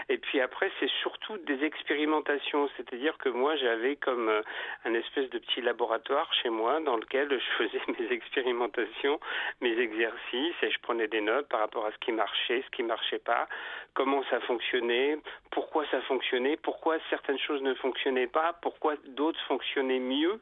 Et 0.09 0.19
puis 0.19 0.41
après, 0.41 0.71
c'est 0.81 0.91
surtout 1.03 1.37
des 1.39 1.65
expérimentations, 1.65 2.69
c'est-à-dire 2.77 3.17
que 3.19 3.29
moi, 3.29 3.57
j'avais 3.57 3.97
comme 3.97 4.29
euh, 4.29 4.43
un 4.85 4.95
espèce 4.95 5.31
de 5.31 5.39
petit 5.39 5.61
laboratoire 5.61 6.33
chez 6.43 6.51
moi 6.51 6.81
dans 6.81 6.97
lequel 6.97 7.29
je 7.31 7.65
faisais 7.65 7.83
mes 7.99 8.13
expérimentations, 8.13 9.21
mes 9.61 9.79
exercices, 9.79 10.57
et 10.63 10.71
je 10.71 10.79
prenais 10.81 11.09
des 11.09 11.21
notes 11.21 11.49
par 11.49 11.61
rapport 11.61 11.87
à 11.87 11.93
ce 11.93 11.99
qui 11.99 12.13
marchait, 12.13 12.63
ce 12.63 12.77
qui 12.77 12.83
marchait 12.83 13.19
pas, 13.19 13.49
comment 13.95 14.23
ça 14.31 14.41
fonctionnait, 14.41 15.19
pourquoi 15.51 15.85
ça 15.91 16.01
fonctionnait, 16.03 16.57
pourquoi 16.57 16.97
certaines 17.11 17.39
choses 17.39 17.63
ne 17.63 17.75
fonctionnaient 17.75 18.27
pas, 18.27 18.55
pourquoi 18.61 18.95
d'autres 19.07 19.41
fonctionnaient 19.47 20.01
mieux. 20.01 20.41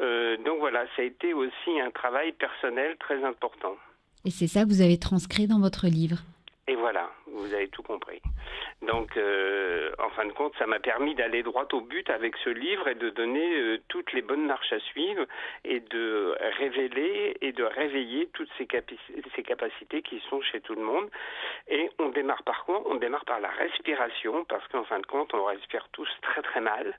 Euh, 0.00 0.36
donc 0.38 0.58
voilà, 0.58 0.86
ça 0.96 1.02
a 1.02 1.04
été 1.04 1.34
aussi 1.34 1.80
un 1.80 1.90
travail 1.90 2.32
personnel 2.32 2.96
très 2.98 3.22
important. 3.24 3.76
Et 4.24 4.30
c'est 4.30 4.46
ça 4.46 4.64
que 4.64 4.68
vous 4.68 4.80
avez 4.80 4.98
transcrit 4.98 5.46
dans 5.46 5.60
votre 5.60 5.86
livre. 5.86 6.22
Et 6.66 6.76
voilà, 6.76 7.10
vous 7.26 7.52
avez 7.52 7.68
tout 7.68 7.82
compris. 7.82 8.22
Donc, 8.82 9.16
euh, 9.16 9.90
en 9.98 10.08
fin 10.10 10.24
de 10.24 10.32
compte, 10.32 10.54
ça 10.58 10.66
m'a 10.66 10.78
permis 10.78 11.14
d'aller 11.14 11.42
droit 11.42 11.66
au 11.72 11.80
but 11.80 12.08
avec 12.08 12.36
ce 12.38 12.50
livre 12.50 12.88
et 12.88 12.94
de 12.94 13.10
donner 13.10 13.56
euh, 13.56 13.78
toutes 13.88 14.12
les 14.12 14.22
bonnes 14.22 14.46
marches 14.46 14.72
à 14.72 14.80
suivre 14.80 15.26
et 15.64 15.80
de 15.80 16.34
révéler 16.58 17.36
et 17.42 17.52
de 17.52 17.64
réveiller 17.64 18.28
toutes 18.32 18.48
ces, 18.58 18.66
ces, 19.34 19.42
capacités 19.42 20.02
qui 20.02 20.22
sont 20.30 20.40
chez 20.40 20.60
tout 20.60 20.74
le 20.74 20.82
monde. 20.82 21.10
Et 21.68 21.90
on 21.98 22.08
démarre 22.08 22.42
par 22.44 22.64
quoi? 22.64 22.82
On 22.86 22.96
démarre 22.96 23.24
par 23.24 23.40
la 23.40 23.50
respiration 23.50 24.44
parce 24.44 24.66
qu'en 24.68 24.84
fin 24.84 25.00
de 25.00 25.06
compte, 25.06 25.34
on 25.34 25.44
respire 25.44 25.88
tous 25.92 26.08
très 26.22 26.42
très 26.42 26.60
mal. 26.60 26.96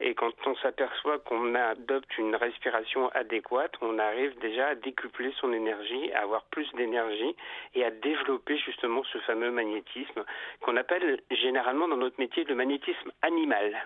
Et 0.00 0.14
quand 0.14 0.32
on 0.46 0.54
s'aperçoit 0.56 1.18
qu'on 1.18 1.54
adopte 1.56 2.16
une 2.18 2.36
respiration 2.36 3.08
adéquate, 3.10 3.72
on 3.80 3.98
arrive 3.98 4.38
déjà 4.38 4.68
à 4.68 4.74
décupler 4.76 5.32
son 5.40 5.52
énergie, 5.52 6.12
à 6.12 6.22
avoir 6.22 6.44
plus 6.44 6.70
d'énergie 6.74 7.34
et 7.74 7.84
à 7.84 7.90
développer 7.90 8.56
justement 8.58 9.02
ce 9.12 9.18
fameux 9.18 9.50
magnétisme 9.50 10.24
qu'on 10.60 10.76
appelle 10.76 11.20
généralement 11.30 11.88
dans 11.88 11.96
notre 11.96 12.18
métier 12.18 12.44
le 12.44 12.54
magnétisme 12.54 13.10
animal. 13.22 13.76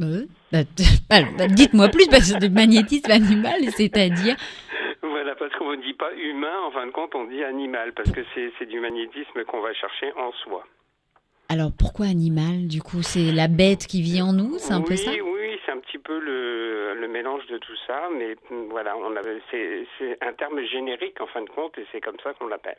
Euh, 0.00 0.24
bah, 0.50 0.62
bah, 1.10 1.46
dites-moi 1.48 1.88
plus, 1.88 2.06
parce 2.08 2.32
que 2.32 2.40
le 2.40 2.48
magnétisme 2.48 3.10
animal, 3.10 3.60
c'est-à-dire 3.76 4.36
Voilà 5.02 5.34
dit 5.76 5.94
pas 5.94 6.12
humain, 6.14 6.60
en 6.66 6.70
fin 6.70 6.86
de 6.86 6.92
compte, 6.92 7.14
on 7.14 7.24
dit 7.24 7.42
animal, 7.42 7.92
parce 7.92 8.10
que 8.10 8.20
c'est 8.34 8.66
du 8.66 8.80
magnétisme 8.80 9.44
qu'on 9.44 9.60
va 9.60 9.72
chercher 9.74 10.12
en 10.16 10.32
soi. 10.32 10.64
Alors 11.48 11.70
pourquoi 11.78 12.06
animal 12.06 12.66
Du 12.66 12.80
coup, 12.80 13.02
c'est 13.02 13.32
la 13.32 13.48
bête 13.48 13.86
qui 13.86 14.00
vit 14.00 14.22
en 14.22 14.32
nous, 14.32 14.58
c'est 14.58 14.72
un 14.72 14.80
peu 14.80 14.96
ça? 14.96 15.10
Oui, 15.10 15.58
c'est 15.66 15.72
un 15.72 15.80
petit 15.80 15.98
peu 15.98 16.18
le, 16.18 16.94
le, 16.94 17.08
mélange 17.08 17.46
de 17.46 17.58
tout 17.58 17.76
ça, 17.86 18.08
mais 18.16 18.36
voilà, 18.70 18.94
c'est 19.50 19.86
un 20.22 20.32
terme 20.32 20.64
générique 20.64 21.20
en 21.20 21.26
fin 21.26 21.42
de 21.42 21.50
compte, 21.50 21.76
et 21.78 21.86
c'est 21.92 22.00
comme 22.00 22.16
ça 22.22 22.32
qu'on 22.34 22.46
l'appelle. 22.46 22.78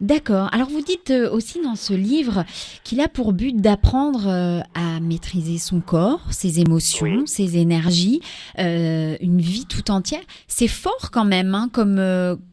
D'accord. 0.00 0.50
Alors 0.52 0.68
vous 0.68 0.82
dites 0.82 1.10
euh, 1.10 1.30
aussi 1.30 1.62
dans 1.62 1.74
ce 1.74 1.94
livre 1.94 2.44
qu'il 2.84 3.00
a 3.00 3.08
pour 3.08 3.32
but 3.32 3.56
d'apprendre 3.56 4.26
euh, 4.26 4.60
à 4.74 5.00
maîtriser 5.00 5.56
son 5.56 5.80
corps, 5.80 6.20
ses 6.30 6.60
émotions, 6.60 7.24
ses 7.24 7.56
énergies, 7.56 8.20
euh, 8.58 9.16
une 9.22 9.40
vie 9.40 9.64
tout 9.64 9.90
entière. 9.90 10.20
C'est 10.48 10.68
fort 10.68 11.10
quand 11.10 11.24
même, 11.24 11.54
hein, 11.54 11.70
comme 11.72 11.98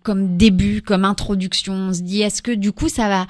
comme 0.03 0.37
début, 0.37 0.81
comme 0.81 1.03
introduction. 1.03 1.73
On 1.73 1.93
se 1.93 2.01
dit, 2.01 2.21
est-ce 2.21 2.41
que 2.41 2.51
du 2.51 2.71
coup 2.71 2.87
ça 2.87 3.09
va 3.09 3.27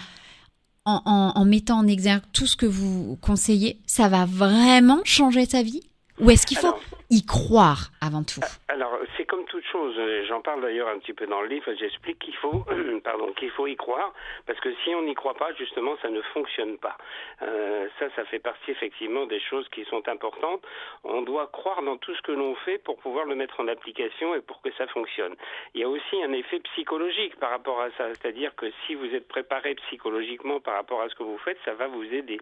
en, 0.86 1.02
en, 1.06 1.32
en 1.36 1.46
mettant 1.46 1.80
en 1.80 1.88
exergue 1.88 2.24
tout 2.34 2.46
ce 2.46 2.56
que 2.56 2.68
vous 2.68 3.18
conseillez, 3.20 3.82
ça 3.88 4.10
va 4.10 4.26
vraiment 4.26 5.00
changer 5.06 5.48
sa 5.48 5.64
vie? 5.64 5.82
Ou 6.24 6.32
est-ce 6.32 6.48
qu'il 6.48 6.58
faut 6.58 6.80
y 7.10 7.26
croire 7.26 7.92
avant 8.00 8.24
tout? 8.24 8.40
Alors, 8.70 8.98
c'est 9.18 9.26
comme 9.26 9.44
toute 9.46 9.66
chose. 9.66 9.94
J'en 10.30 10.40
parle 10.40 10.62
d'ailleurs 10.62 10.88
un 10.88 10.98
petit 11.00 11.12
peu 11.12 11.28
dans 11.28 11.42
le 11.42 11.48
livre. 11.48 11.70
J'explique 11.78 12.18
qu'il 12.20 12.36
faut, 12.38 12.64
pardon, 13.04 13.34
qu'il 13.34 13.52
faut 13.52 13.68
y 13.68 13.76
croire, 13.76 14.14
parce 14.48 14.58
que 14.62 14.74
si 14.84 14.96
on 14.96 15.02
n'y 15.02 15.16
croit 15.16 15.34
pas, 15.34 15.54
justement, 15.56 15.98
ça 16.02 16.10
ne 16.10 16.22
fonctionne 16.22 16.78
pas. 16.78 16.98
Euh, 17.42 17.88
ça, 18.00 18.06
ça 18.16 18.24
fait 18.26 18.40
partie 18.40 18.72
effectivement 18.72 19.26
des 19.26 19.42
choses 19.42 19.68
qui 19.70 19.84
sont 19.86 20.08
importantes. 20.08 20.62
On 21.04 21.24
doit 21.24 21.48
croire 21.48 21.84
dans 21.84 21.98
tout 21.98 22.16
ce 22.16 22.22
que 22.22 22.32
l'on 22.32 22.56
fait 22.56 22.78
pour 22.78 22.98
pouvoir 23.00 23.26
le 23.26 23.36
mettre 23.36 23.60
en 23.60 23.68
application 23.68 24.34
et 24.34 24.42
pour 24.42 24.62
que 24.62 24.72
ça 24.78 24.88
fonctionne. 24.88 25.36
Il 25.76 25.82
y 25.82 25.84
a 25.84 25.90
aussi 25.90 26.24
un 26.24 26.32
effet 26.32 26.62
psychologique 26.72 27.36
par 27.38 27.50
rapport 27.50 27.82
à 27.82 27.90
ça, 27.98 28.08
c'est-à-dire 28.14 28.56
que 28.56 28.72
si 28.88 28.96
vous 28.96 29.14
êtes 29.14 29.28
préparé 29.28 29.76
psychologiquement 29.76 30.62
par 30.62 30.76
rapport 30.76 31.02
à 31.02 31.10
ce 31.10 31.16
que 31.16 31.24
vous 31.24 31.38
faites, 31.40 31.58
ça 31.66 31.74
va 31.74 31.88
vous 31.88 32.06
aider. 32.06 32.40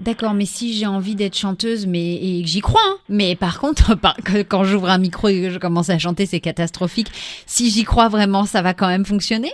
D'accord, 0.00 0.34
mais 0.34 0.46
si 0.46 0.74
j'ai 0.74 0.86
envie 0.86 1.14
d'être 1.14 1.36
chanteuse, 1.36 1.86
mais 1.86 2.16
et 2.16 2.44
j'y 2.44 2.60
crois, 2.60 2.82
hein, 2.84 2.96
mais 3.08 3.36
par 3.36 3.60
contre, 3.60 3.96
quand 4.48 4.64
j'ouvre 4.64 4.90
un 4.90 4.98
micro 4.98 5.28
et 5.28 5.42
que 5.42 5.50
je 5.50 5.58
commence 5.58 5.88
à 5.90 5.98
chanter, 5.98 6.26
c'est 6.26 6.40
catastrophique. 6.40 7.08
Si 7.46 7.70
j'y 7.70 7.84
crois 7.84 8.08
vraiment, 8.08 8.44
ça 8.44 8.60
va 8.60 8.74
quand 8.74 8.88
même 8.88 9.04
fonctionner? 9.04 9.52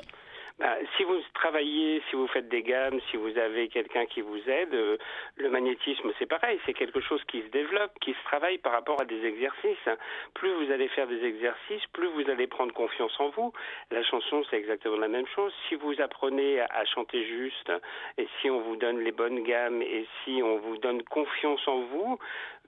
Bah, 0.59 0.67
si 0.97 1.05
vous 1.05 1.20
travaillez, 1.41 2.03
si 2.11 2.17
vous 2.17 2.27
faites 2.27 2.49
des 2.49 2.63
gammes, 2.63 3.01
si 3.11 3.17
vous 3.17 3.37
avez 3.39 3.69
quelqu'un 3.69 4.05
qui 4.05 4.21
vous 4.21 4.43
aide, 4.49 4.75
euh, 4.75 4.99
le 5.37 5.49
magnétisme 5.49 6.13
c'est 6.19 6.27
pareil, 6.27 6.61
c'est 6.67 6.75
quelque 6.75 7.01
chose 7.01 7.23
qui 7.29 7.41
se 7.41 7.49
développe, 7.49 7.93
qui 8.01 8.13
se 8.13 8.25
travaille 8.25 8.59
par 8.59 8.73
rapport 8.73 9.01
à 9.01 9.07
des 9.07 9.25
exercices. 9.25 9.89
Plus 10.35 10.53
vous 10.53 10.71
allez 10.71 10.89
faire 10.89 11.07
des 11.07 11.25
exercices, 11.25 11.87
plus 11.95 12.09
vous 12.09 12.29
allez 12.31 12.47
prendre 12.47 12.75
confiance 12.75 13.19
en 13.19 13.31
vous. 13.31 13.53
La 13.91 14.03
chanson 14.03 14.45
c'est 14.51 14.59
exactement 14.59 14.99
la 14.99 15.09
même 15.09 15.27
chose. 15.35 15.53
Si 15.69 15.77
vous 15.77 15.99
apprenez 16.01 16.61
à 16.61 16.85
chanter 16.85 17.25
juste, 17.25 17.73
et 18.19 18.29
si 18.41 18.51
on 18.51 18.61
vous 18.61 18.77
donne 18.77 19.01
les 19.01 19.13
bonnes 19.13 19.43
gammes, 19.43 19.81
et 19.81 20.07
si 20.25 20.43
on 20.43 20.59
vous 20.59 20.77
donne 20.77 21.03
confiance 21.05 21.67
en 21.67 21.81
vous, 21.81 22.19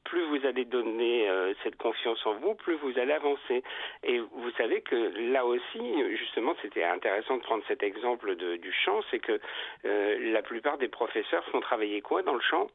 plus 0.04 0.24
vous 0.24 0.46
allez 0.46 0.64
donner 0.64 1.28
euh, 1.28 1.54
cette 1.62 1.76
confiance 1.76 2.24
en 2.26 2.34
vous, 2.34 2.54
plus 2.54 2.74
vous 2.76 2.98
allez 2.98 3.12
avancer. 3.12 3.62
Et 4.02 4.18
vous 4.18 4.50
savez 4.56 4.80
que 4.80 4.96
là 5.32 5.44
aussi, 5.44 6.16
justement, 6.16 6.54
c'était 6.62 6.84
intéressant 6.84 7.36
de 7.36 7.42
prendre 7.42 7.64
cet 7.68 7.82
exemple 7.82 8.36
de, 8.36 8.56
du 8.56 8.72
chant, 8.72 9.00
c'est 9.10 9.20
que 9.20 9.40
euh, 9.84 10.32
la 10.32 10.42
plupart 10.42 10.78
des 10.78 10.88
professeurs 10.88 11.44
font 11.46 11.60
travailler 11.60 12.00
quoi 12.00 12.22
dans 12.22 12.34
le 12.34 12.40
chant? 12.40 12.68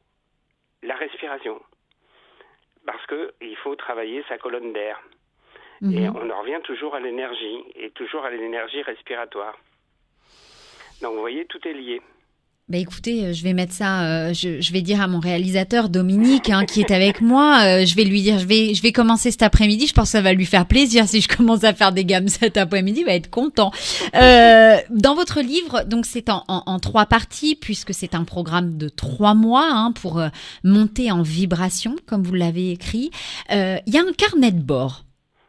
La 0.82 0.94
respiration. 0.94 1.60
Parce 2.86 3.04
qu'il 3.06 3.56
faut 3.56 3.76
travailler 3.76 4.24
sa 4.28 4.38
colonne 4.38 4.72
d'air. 4.72 5.00
Et 5.82 6.08
mhm. 6.08 6.16
on 6.16 6.30
en 6.30 6.40
revient 6.40 6.60
toujours 6.64 6.94
à 6.94 7.00
l'énergie, 7.00 7.64
et 7.76 7.90
toujours 7.90 8.24
à 8.24 8.30
l'énergie 8.30 8.82
respiratoire. 8.82 9.56
Donc 11.02 11.14
vous 11.14 11.20
voyez, 11.20 11.44
tout 11.46 11.66
est 11.68 11.72
lié. 11.72 12.00
Bah 12.68 12.76
écoutez, 12.76 13.24
euh, 13.24 13.32
je 13.32 13.44
vais 13.44 13.54
mettre 13.54 13.72
ça, 13.72 14.02
euh, 14.02 14.34
je, 14.34 14.60
je, 14.60 14.72
vais 14.74 14.82
dire 14.82 15.00
à 15.00 15.08
mon 15.08 15.20
réalisateur 15.20 15.88
Dominique 15.88 16.50
hein, 16.50 16.66
qui 16.66 16.82
est 16.82 16.90
avec 16.90 17.20
moi, 17.22 17.60
euh, 17.64 17.86
je 17.86 17.96
vais 17.96 18.04
lui 18.04 18.20
dire, 18.20 18.38
je 18.38 18.44
vais, 18.44 18.74
je 18.74 18.82
vais 18.82 18.92
commencer 18.92 19.30
cet 19.30 19.42
après-midi. 19.42 19.86
Je 19.86 19.94
pense 19.94 20.08
que 20.08 20.10
ça 20.10 20.20
va 20.20 20.34
lui 20.34 20.44
faire 20.44 20.66
plaisir 20.66 21.06
si 21.06 21.22
je 21.22 21.28
commence 21.34 21.64
à 21.64 21.72
faire 21.72 21.92
des 21.92 22.04
gammes 22.04 22.28
cet 22.28 22.58
après-midi, 22.58 23.00
il 23.00 23.06
va 23.06 23.14
être 23.14 23.30
content. 23.30 23.70
dans 24.12 25.14
votre 25.14 25.40
livre, 25.40 25.84
donc 25.84 26.04
c'est 26.04 26.28
en, 26.28 26.44
en, 26.46 26.62
en, 26.66 26.78
trois 26.78 27.06
parties 27.06 27.56
puisque 27.56 27.94
c'est 27.94 28.14
un 28.14 28.24
programme 28.24 28.76
de 28.76 28.90
trois 28.90 29.32
mois 29.32 29.70
hein, 29.70 29.92
pour 29.92 30.22
monter 30.62 31.10
en 31.10 31.22
vibration, 31.22 31.96
comme 32.06 32.22
vous 32.22 32.34
l'avez 32.34 32.70
écrit. 32.70 33.10
Il 33.50 33.80
y 33.86 33.96
a 33.96 34.02
un 34.02 34.12
carnet 34.12 34.52
de 34.52 34.60
bord. 34.60 35.04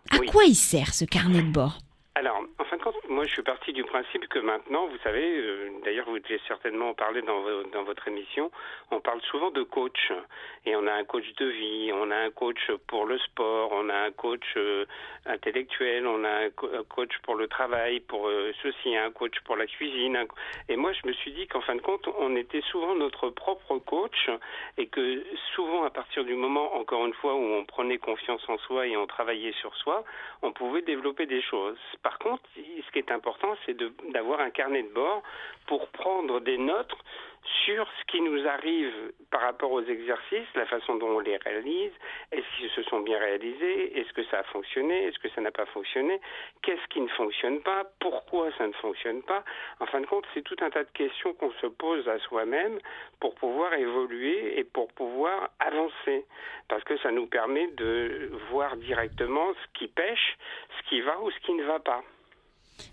À 0.09 0.19
quoi 0.19 0.45
il 0.45 0.55
sert 0.55 0.93
ce 0.93 1.03
carnet 1.03 1.43
de 1.43 1.51
bord? 1.51 1.79
Alors, 2.15 2.35
en 2.59 2.63
fin 2.63 2.77
de 2.77 2.81
compte, 2.81 2.95
moi 3.19 3.27
je 3.27 3.33
suis 3.33 3.43
parti 3.43 3.73
du 3.73 3.83
principe 3.83 4.29
que 4.29 4.39
maintenant, 4.39 4.87
vous 4.87 4.97
savez, 5.03 5.25
euh, 5.25 5.71
d'ailleurs 5.83 6.05
vous 6.05 6.19
devez 6.19 6.39
certainement 6.47 6.91
en 6.91 6.93
parler 6.93 7.21
dans, 7.21 7.83
votre 7.83 8.07
émission, 8.07 8.49
on 8.91 9.01
parle 9.01 9.19
souvent 9.23 9.51
de 9.51 9.61
coach. 9.61 10.13
Et 10.65 10.73
on 10.77 10.87
a 10.87 10.93
un 10.93 11.03
coach 11.03 11.25
de 11.35 11.45
vie, 11.45 11.91
on 11.93 12.11
a 12.11 12.15
un 12.15 12.29
coach 12.29 12.71
pour 12.87 13.05
le 13.05 13.17
sport, 13.17 13.73
on 13.73 13.89
a 13.89 13.97
un 14.05 14.11
coach 14.11 14.45
euh, 14.55 14.85
intellectuel, 15.25 16.07
on 16.07 16.23
a 16.23 16.45
un, 16.45 16.49
coach 16.87 17.11
pour 17.23 17.35
le 17.35 17.49
travail, 17.49 17.99
pour 17.99 18.29
euh, 18.29 18.53
ceci, 18.63 18.95
un 18.95 19.11
coach 19.11 19.37
pour 19.43 19.57
la 19.57 19.65
cuisine. 19.65 20.17
Et 20.69 20.77
moi 20.77 20.93
je 20.93 21.05
me 21.05 21.11
suis 21.11 21.33
dit 21.33 21.45
qu'en 21.47 21.59
fin 21.59 21.75
de 21.75 21.81
compte, 21.81 22.07
on 22.19 22.37
était 22.37 22.61
souvent 22.71 22.95
notre 22.95 23.29
propre 23.31 23.79
coach 23.79 24.29
et 24.77 24.87
que 24.87 25.25
souvent 25.55 25.83
à 25.83 25.89
partir 25.89 26.23
du 26.23 26.35
moment, 26.35 26.73
encore 26.77 27.05
une 27.05 27.13
fois, 27.15 27.35
où 27.35 27.43
on 27.43 27.65
prenait 27.65 27.97
confiance 27.97 28.47
en 28.47 28.57
soi 28.59 28.87
et 28.87 28.95
on 28.95 29.07
travaillait 29.07 29.55
sur 29.59 29.75
soi, 29.75 30.05
on 30.41 30.53
pouvait 30.53 30.83
développer 30.83 31.25
des 31.25 31.41
choses. 31.41 31.77
Par 32.01 32.17
contre, 32.19 32.43
ce 32.55 32.91
qui 32.93 32.99
est 32.99 33.08
important, 33.11 33.55
c'est 33.65 33.77
d'avoir 34.11 34.39
un 34.39 34.49
carnet 34.49 34.83
de 34.83 34.93
bord 34.93 35.23
pour 35.67 35.87
prendre 35.89 36.39
des 36.39 36.57
notes 36.57 36.95
sur 37.65 37.87
ce 37.99 38.11
qui 38.11 38.21
nous 38.21 38.47
arrive 38.47 39.11
par 39.31 39.41
rapport 39.41 39.71
aux 39.71 39.83
exercices, 39.83 40.47
la 40.55 40.65
façon 40.65 40.95
dont 40.95 41.17
on 41.17 41.19
les 41.19 41.37
réalise, 41.37 41.91
est-ce 42.31 42.45
qu'ils 42.57 42.69
se 42.69 42.83
sont 42.83 42.99
bien 42.99 43.17
réalisés, 43.17 43.97
est-ce 43.97 44.11
que 44.13 44.23
ça 44.25 44.39
a 44.39 44.43
fonctionné, 44.43 45.05
est-ce 45.05 45.19
que 45.19 45.29
ça 45.29 45.41
n'a 45.41 45.51
pas 45.51 45.65
fonctionné, 45.67 46.19
qu'est-ce 46.61 46.85
qui 46.89 47.01
ne 47.01 47.07
fonctionne 47.09 47.61
pas, 47.61 47.85
pourquoi 47.99 48.51
ça 48.57 48.67
ne 48.67 48.73
fonctionne 48.73 49.21
pas. 49.23 49.43
En 49.79 49.85
fin 49.85 50.01
de 50.01 50.05
compte, 50.05 50.25
c'est 50.33 50.43
tout 50.43 50.57
un 50.61 50.69
tas 50.69 50.83
de 50.83 50.91
questions 50.91 51.33
qu'on 51.33 51.51
se 51.53 51.67
pose 51.67 52.07
à 52.07 52.19
soi-même 52.19 52.79
pour 53.19 53.35
pouvoir 53.35 53.73
évoluer 53.73 54.59
et 54.59 54.63
pour 54.63 54.91
pouvoir 54.93 55.49
avancer, 55.59 56.25
parce 56.67 56.83
que 56.83 56.97
ça 56.97 57.11
nous 57.11 57.27
permet 57.27 57.67
de 57.67 58.31
voir 58.51 58.75
directement 58.77 59.53
ce 59.53 59.79
qui 59.79 59.87
pêche, 59.87 60.37
ce 60.77 60.89
qui 60.89 61.01
va 61.01 61.19
ou 61.21 61.31
ce 61.31 61.39
qui 61.39 61.53
ne 61.53 61.63
va 61.63 61.79
pas. 61.79 62.03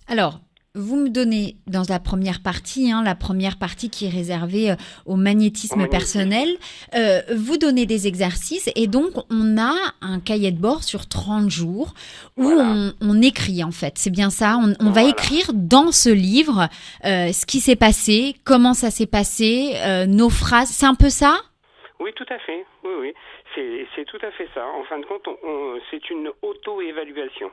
Alors, 0.09 0.41
vous 0.77 0.97
me 0.97 1.09
donnez 1.09 1.57
dans 1.67 1.83
la 1.89 1.99
première 1.99 2.43
partie, 2.43 2.93
hein, 2.93 3.03
la 3.03 3.15
première 3.15 3.59
partie 3.59 3.89
qui 3.89 4.07
est 4.07 4.11
réservée 4.11 4.71
euh, 4.71 4.75
au 5.07 5.17
magnétisme 5.17 5.89
personnel, 5.89 6.49
euh, 6.95 7.23
vous 7.35 7.57
donnez 7.57 7.87
des 7.87 8.07
exercices 8.07 8.71
et 8.77 8.87
donc 8.87 9.13
on 9.31 9.59
a 9.59 9.75
un 10.03 10.21
cahier 10.21 10.53
de 10.53 10.61
bord 10.61 10.83
sur 10.83 11.09
30 11.09 11.51
jours 11.51 11.95
où 12.37 12.51
on, 12.51 13.23
écrit 13.23 13.65
en 13.65 13.71
fait. 13.71 13.95
C'est 13.97 14.11
bien 14.11 14.29
ça, 14.29 14.59
on, 14.79 14.91
va 14.91 15.05
écrire 15.05 15.47
dans 15.55 15.91
ce 15.91 16.11
livre 16.11 16.69
euh, 17.07 17.33
ce 17.33 17.47
qui 17.47 17.61
s'est 17.61 17.77
passé, 17.77 18.35
comment 18.45 18.75
ça 18.75 18.91
s'est 18.91 19.07
passé, 19.07 19.73
nos 20.07 20.29
phrases. 20.29 20.69
C'est 20.69 20.85
un 20.85 20.95
peu 20.95 21.09
ça? 21.09 21.39
Oui, 21.99 22.13
tout 22.15 22.27
à 22.29 22.39
fait. 22.41 22.67
Oui, 22.85 22.93
oui. 23.01 23.15
C'est 23.55 24.05
tout 24.05 24.19
à 24.21 24.31
fait 24.33 24.47
ça. 24.55 24.67
En 24.67 24.85
fin 24.85 24.99
de 24.99 25.07
compte, 25.07 25.27
c'est 25.91 26.11
une 26.11 26.31
auto-évaluation. 26.43 27.51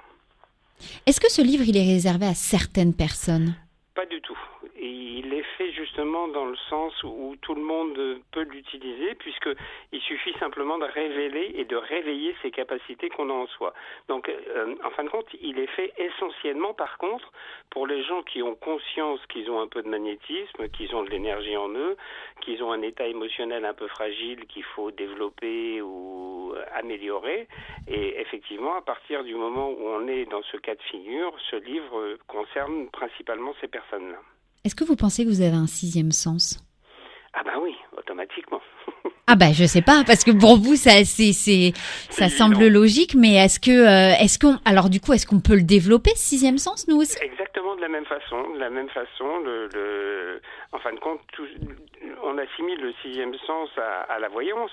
Est-ce 1.06 1.20
que 1.20 1.32
ce 1.32 1.42
livre, 1.42 1.64
il 1.68 1.78
est 1.78 1.86
réservé 1.86 2.26
à 2.26 2.34
certaines 2.34 2.94
personnes? 2.94 3.56
Pas 3.96 4.06
du 4.06 4.22
tout 4.22 4.38
il 4.80 5.34
est 5.34 5.46
fait 5.58 5.72
justement 5.72 6.28
dans 6.28 6.46
le 6.46 6.56
sens 6.70 6.94
où 7.04 7.36
tout 7.42 7.56
le 7.56 7.62
monde 7.62 8.20
peut 8.32 8.44
l'utiliser, 8.44 9.16
puisqu'il 9.16 10.02
suffit 10.02 10.34
simplement 10.40 10.78
de 10.78 10.86
révéler 10.86 11.54
et 11.56 11.66
de 11.66 11.76
réveiller 11.76 12.36
ces 12.42 12.52
capacités 12.52 13.10
qu'on 13.10 13.30
a 13.30 13.34
en 13.34 13.48
soi. 13.48 13.74
Donc, 14.08 14.30
euh, 14.30 14.76
en 14.84 14.90
fin 14.92 15.04
de 15.04 15.10
compte, 15.10 15.28
il 15.42 15.60
est 15.60 15.68
fait 15.68 15.94
essentiellement, 15.98 16.74
par 16.74 16.98
contre, 16.98 17.32
pour 17.70 17.88
les 17.88 18.04
gens 18.04 18.24
qui 18.24 18.42
ont 18.42 18.56
conscience 18.56 19.20
qu'ils 19.28 19.50
ont 19.50 19.62
un 19.62 19.68
peu 19.68 19.82
de 19.82 19.90
magnétisme, 19.90 20.70
qu'ils 20.70 20.96
ont 20.96 21.04
de 21.04 21.10
l'énergie 21.10 21.58
en 21.58 21.70
eux, 21.70 21.96
qu'ils 22.42 22.64
ont 22.64 22.72
un 22.72 22.82
état 22.82 23.08
émotionnel 23.08 23.66
un 23.66 23.74
peu 23.74 23.88
fragile 23.88 24.46
qu'il 24.48 24.64
faut 24.64 24.92
développer 24.92 25.82
ou 25.82 26.54
améliorer. 26.74 27.48
Et 27.88 28.20
effectivement, 28.20 28.76
à 28.76 28.82
partir 28.82 29.24
du 29.24 29.36
moment 29.36 29.70
où 29.70 29.88
on 29.88 30.08
est 30.08 30.26
dans 30.26 30.44
ce 30.44 30.58
cas 30.58 30.76
de 30.76 30.82
figure, 30.84 31.34
ce 31.50 31.56
livre 31.56 32.18
concerne 32.28 32.90
principalement 32.90 33.54
ces 33.62 33.68
personnes-là. 33.90 34.18
Est-ce 34.64 34.76
que 34.76 34.84
vous 34.84 34.96
pensez 34.96 35.24
que 35.26 35.30
vous 35.30 35.42
avez 35.42 35.56
un 35.56 35.68
sixième 35.68 36.12
sens? 36.12 36.60
Ah 37.34 37.42
bah 37.44 37.60
oui, 37.62 37.76
automatiquement. 37.98 38.62
ah 39.28 39.36
bah 39.36 39.52
je 39.54 39.66
sais 39.66 39.82
pas 39.82 40.04
parce 40.06 40.24
que 40.24 40.32
pour 40.32 40.58
vous 40.58 40.76
ça 40.76 41.04
c'est 41.06 41.34
c'est 41.34 41.74
ça 42.10 42.30
semble 42.30 42.68
logique 42.68 43.16
mais 43.16 43.36
est-ce 43.36 43.60
que 43.60 43.72
euh, 43.72 44.14
est-ce 44.22 44.38
qu'on 44.38 44.60
alors 44.66 44.90
du 44.90 45.00
coup 45.00 45.14
est-ce 45.14 45.26
qu'on 45.26 45.40
peut 45.40 45.56
le 45.56 45.64
développer 45.64 46.12
ce 46.12 46.24
sixième 46.24 46.58
sens 46.58 46.88
nous 46.88 46.98
aussi? 46.98 47.18
Exactement 47.24 47.54
de 47.76 47.82
la 47.82 47.88
même 47.88 48.06
façon. 48.06 48.50
De 48.52 48.60
la 48.60 48.70
même 48.70 48.90
façon, 48.90 49.40
le, 49.40 50.42
en 50.72 50.80
fin 50.80 50.94
de 50.94 51.00
compte, 51.00 51.22
on 52.24 52.38
assimile 52.38 52.82
le 52.82 52.94
sixième 53.02 53.36
sens 53.46 53.70
à, 53.78 54.20
la 54.20 54.30
voyance, 54.30 54.72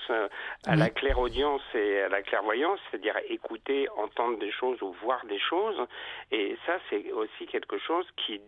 à 0.65 0.75
la 0.75 0.89
clairaudience 0.89 1.61
et 1.73 2.01
à 2.01 2.09
la 2.09 2.21
clairvoyance, 2.21 2.79
c'est-à-dire 2.89 3.17
écouter, 3.29 3.87
entendre 3.97 4.39
des 4.39 4.51
choses 4.51 4.81
ou 4.81 4.93
voir 5.03 5.25
des 5.25 5.39
choses. 5.39 5.79
Et 6.31 6.57
ça, 6.65 6.73
c'est 6.89 7.11
aussi 7.11 7.45
quelque 7.47 7.77
chose 7.79 8.05
qui 8.25 8.41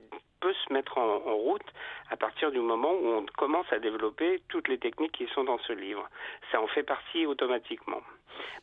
peut 0.44 0.54
se 0.68 0.74
mettre 0.74 0.98
en, 0.98 1.20
route 1.20 1.74
à 2.12 2.18
partir 2.18 2.52
du 2.52 2.60
moment 2.60 2.92
où 2.92 3.08
on 3.08 3.26
commence 3.38 3.72
à 3.72 3.80
développer 3.80 4.42
toutes 4.50 4.68
les 4.68 4.78
techniques 4.78 5.14
qui 5.14 5.26
sont 5.28 5.46
dans 5.46 5.58
ce 5.60 5.72
livre. 5.72 6.10
Ça 6.52 6.62
en 6.62 6.68
fait 6.68 6.84
partie 6.84 7.26
automatiquement. 7.26 8.02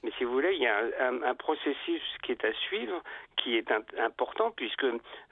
Mais 0.02 0.10
si 0.16 0.24
vous 0.24 0.32
voulez, 0.32 0.54
il 0.54 0.62
y 0.62 0.66
a 0.66 0.80
un, 1.00 1.34
processus 1.34 2.02
qui 2.22 2.32
est 2.32 2.44
à 2.44 2.52
suivre, 2.52 3.02
qui 3.36 3.56
est 3.56 3.70
important, 3.98 4.50
puisque 4.50 4.86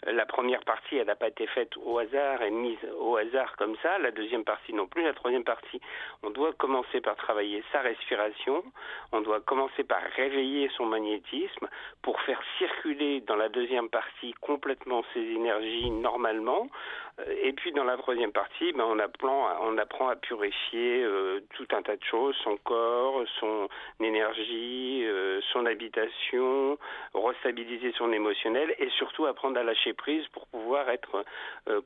la 0.06 0.26
première 0.26 0.62
partie, 0.64 0.96
elle 0.96 1.06
n'a 1.06 1.16
pas 1.16 1.28
été 1.28 1.46
faite 1.46 1.76
au 1.76 1.98
hasard 1.98 2.42
et 2.42 2.50
mise 2.50 2.78
au 2.98 3.16
hasard 3.16 3.56
comme 3.56 3.76
ça. 3.82 3.98
La 3.98 4.10
deuxième 4.10 4.44
partie 4.44 4.72
non 4.72 4.86
plus. 4.86 5.02
La 5.02 5.14
troisième 5.14 5.44
partie, 5.44 5.80
on 6.22 6.30
doit 6.30 6.52
commencer 6.54 7.00
par 7.00 7.16
travailler 7.16 7.62
sa 7.72 7.80
respiration. 7.80 8.62
On 9.12 9.20
doit 9.20 9.40
commencer 9.40 9.84
par 9.84 10.02
réveiller 10.16 10.70
son 10.76 10.86
magnétisme 10.86 11.68
pour 12.02 12.20
faire 12.22 12.40
circuler 12.58 13.20
dans 13.20 13.36
la 13.36 13.48
deuxième 13.48 13.88
partie 13.88 14.32
complètement 14.40 15.02
ses 15.14 15.20
énergies 15.20 15.90
normalement. 15.90 16.68
Euh, 17.20 17.34
et 17.42 17.52
puis 17.52 17.72
dans 17.72 17.84
la 17.84 17.96
troisième 17.96 18.32
partie, 18.32 18.72
ben, 18.72 18.84
on, 18.84 18.98
apprend, 18.98 19.48
on 19.62 19.78
apprend 19.78 20.08
à 20.08 20.16
purifier 20.16 21.02
euh, 21.02 21.40
tout 21.54 21.66
un 21.72 21.82
tas 21.82 21.96
de 21.96 22.04
choses, 22.04 22.36
son 22.44 22.56
corps, 22.58 23.22
son 23.40 23.68
énergie, 24.00 25.04
euh, 25.04 25.40
son 25.52 25.66
habitation, 25.66 26.78
restabiliser 27.14 27.92
son 27.96 28.12
émotionnel 28.12 28.74
et 28.78 28.88
surtout 28.90 29.26
apprendre 29.26 29.58
à 29.58 29.62
lâcher 29.62 29.92
prise 29.92 30.26
pour 30.28 30.46
pouvoir 30.48 30.88
être 30.90 31.24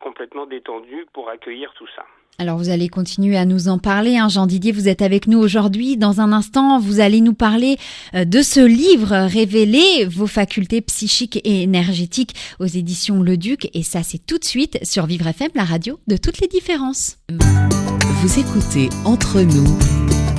complètement 0.01 0.47
détendu 0.47 1.07
pour 1.13 1.29
accueillir 1.29 1.73
tout 1.75 1.89
ça. 1.97 2.05
Alors 2.39 2.59
vous 2.59 2.71
allez 2.71 2.89
continuer 2.89 3.37
à 3.37 3.45
nous 3.45 3.69
en 3.69 3.79
parler. 3.79 4.17
Hein. 4.17 4.29
Jean 4.29 4.47
Didier, 4.47 4.73
vous 4.73 4.89
êtes 4.89 5.03
avec 5.03 5.27
nous 5.27 5.39
aujourd'hui. 5.39 5.97
Dans 5.97 6.21
un 6.21 6.33
instant, 6.33 6.81
vous 6.81 7.01
allez 7.01 7.21
nous 7.21 7.35
parler 7.35 7.77
euh, 8.15 8.25
de 8.25 8.43
ce 8.43 8.61
livre 8.61 9.27
Révéler 9.27 10.07
vos 10.07 10.27
facultés 10.27 10.81
psychiques 10.81 11.41
et 11.45 11.63
énergétiques 11.63 12.35
aux 12.59 12.67
éditions 12.67 13.23
Le 13.23 13.37
Duc. 13.37 13.69
Et 13.75 13.83
ça, 13.83 14.03
c'est 14.03 14.25
tout 14.25 14.39
de 14.39 14.45
suite 14.45 14.79
sur 14.83 15.07
Vivre 15.07 15.27
FM, 15.27 15.51
la 15.55 15.65
radio 15.65 15.99
de 16.09 16.17
toutes 16.17 16.41
les 16.41 16.49
différences. 16.49 17.19
Vous 17.31 18.39
écoutez 18.39 18.89
Entre 19.05 19.41
nous 19.41 19.79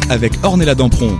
avec 0.10 0.34
Ornella 0.44 0.76
Dampron. 0.76 1.18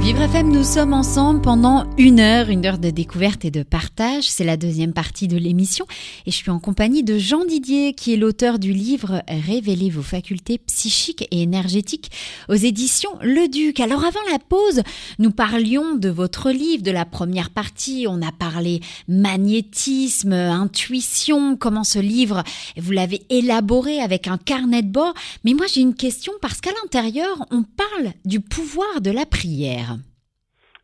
Vivre 0.00 0.22
FM, 0.22 0.52
nous 0.52 0.64
sommes 0.64 0.94
ensemble 0.94 1.42
pendant 1.42 1.84
une 1.98 2.20
heure, 2.20 2.48
une 2.48 2.64
heure 2.64 2.78
de 2.78 2.88
découverte 2.88 3.44
et 3.44 3.50
de 3.50 3.62
partage. 3.62 4.30
C'est 4.30 4.44
la 4.44 4.56
deuxième 4.56 4.92
partie 4.92 5.28
de 5.28 5.36
l'émission 5.36 5.84
et 6.24 6.30
je 6.30 6.36
suis 6.36 6.50
en 6.50 6.60
compagnie 6.60 7.02
de 7.02 7.18
Jean 7.18 7.44
Didier 7.44 7.92
qui 7.92 8.14
est 8.14 8.16
l'auteur 8.16 8.58
du 8.58 8.72
livre 8.72 9.22
Révélez 9.28 9.90
vos 9.90 10.02
facultés 10.02 10.58
psychiques 10.58 11.26
et 11.30 11.42
énergétiques 11.42 12.10
aux 12.48 12.54
éditions 12.54 13.10
Le 13.20 13.48
Duc. 13.48 13.80
Alors 13.80 14.04
avant 14.04 14.20
la 14.30 14.38
pause, 14.38 14.82
nous 15.18 15.32
parlions 15.32 15.96
de 15.96 16.08
votre 16.08 16.52
livre, 16.52 16.82
de 16.82 16.92
la 16.92 17.04
première 17.04 17.50
partie. 17.50 18.06
On 18.08 18.22
a 18.22 18.32
parlé 18.32 18.80
magnétisme, 19.08 20.32
intuition, 20.32 21.56
comment 21.56 21.84
ce 21.84 21.98
livre, 21.98 22.44
vous 22.78 22.92
l'avez 22.92 23.22
élaboré 23.28 24.00
avec 24.00 24.28
un 24.28 24.38
carnet 24.38 24.82
de 24.82 24.92
bord. 24.92 25.12
Mais 25.44 25.54
moi 25.54 25.66
j'ai 25.70 25.80
une 25.80 25.94
question 25.94 26.32
parce 26.40 26.60
qu'à 26.60 26.70
l'intérieur, 26.82 27.44
on 27.50 27.62
parle 27.62 28.12
du 28.24 28.40
pouvoir 28.40 29.00
de 29.02 29.10
la 29.10 29.26
prière. 29.26 29.97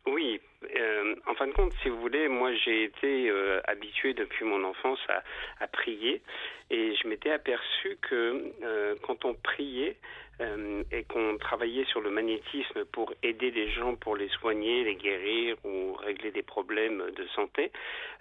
Oui, 0.07 0.39
euh, 0.75 1.15
en 1.25 1.33
fin 1.33 1.47
de 1.47 1.53
compte, 1.53 1.73
si 1.81 1.89
vous 1.89 1.99
voulez, 1.99 2.27
moi 2.27 2.53
j'ai 2.53 2.83
été 2.83 3.29
euh, 3.29 3.59
habitué 3.65 4.13
depuis 4.13 4.45
mon 4.45 4.63
enfance 4.63 4.99
à, 5.59 5.67
prier 5.67 6.21
et 6.69 6.95
je 6.95 7.07
m'étais 7.07 7.31
aperçu 7.31 7.97
que 8.01 8.53
euh, 8.63 8.95
quand 9.01 9.25
on 9.25 9.33
priait, 9.33 9.97
euh, 10.41 10.83
et 10.91 11.03
qu'on 11.05 11.37
travaillait 11.37 11.85
sur 11.85 12.01
le 12.01 12.09
magnétisme 12.09 12.83
pour 12.91 13.13
aider 13.23 13.51
les 13.51 13.69
gens, 13.69 13.95
pour 13.95 14.17
les 14.17 14.27
soigner, 14.27 14.83
les 14.83 14.95
guérir 14.95 15.55
ou 15.63 15.93
régler 15.93 16.31
des 16.31 16.43
problèmes 16.43 17.01
de 17.15 17.25
santé, 17.27 17.71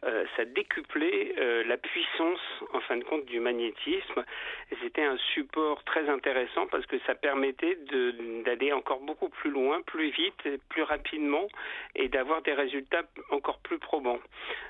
euh, 0.05 0.25
ça 0.37 0.45
décuplait 0.45 1.35
euh, 1.39 1.65
la 1.65 1.77
puissance, 1.77 2.41
en 2.73 2.81
fin 2.81 2.97
de 2.97 3.05
compte, 3.05 3.25
du 3.27 3.41
magnétisme. 3.41 4.25
C'était 4.83 5.03
un 5.03 5.17
support 5.35 5.83
très 5.85 6.09
intéressant 6.09 6.67
parce 6.67 6.87
que 6.87 6.97
ça 7.07 7.15
permettait 7.15 7.79
d'aller 8.45 8.73
encore 8.73 9.01
beaucoup 9.01 9.29
plus 9.29 9.51
loin, 9.51 9.81
plus 9.83 10.11
vite, 10.11 10.49
plus 10.69 10.83
rapidement 10.83 11.47
et 11.95 12.09
d'avoir 12.09 12.43
des 12.43 12.53
résultats 12.53 13.03
encore 13.31 13.59
plus 13.59 13.79
probants. 13.79 14.21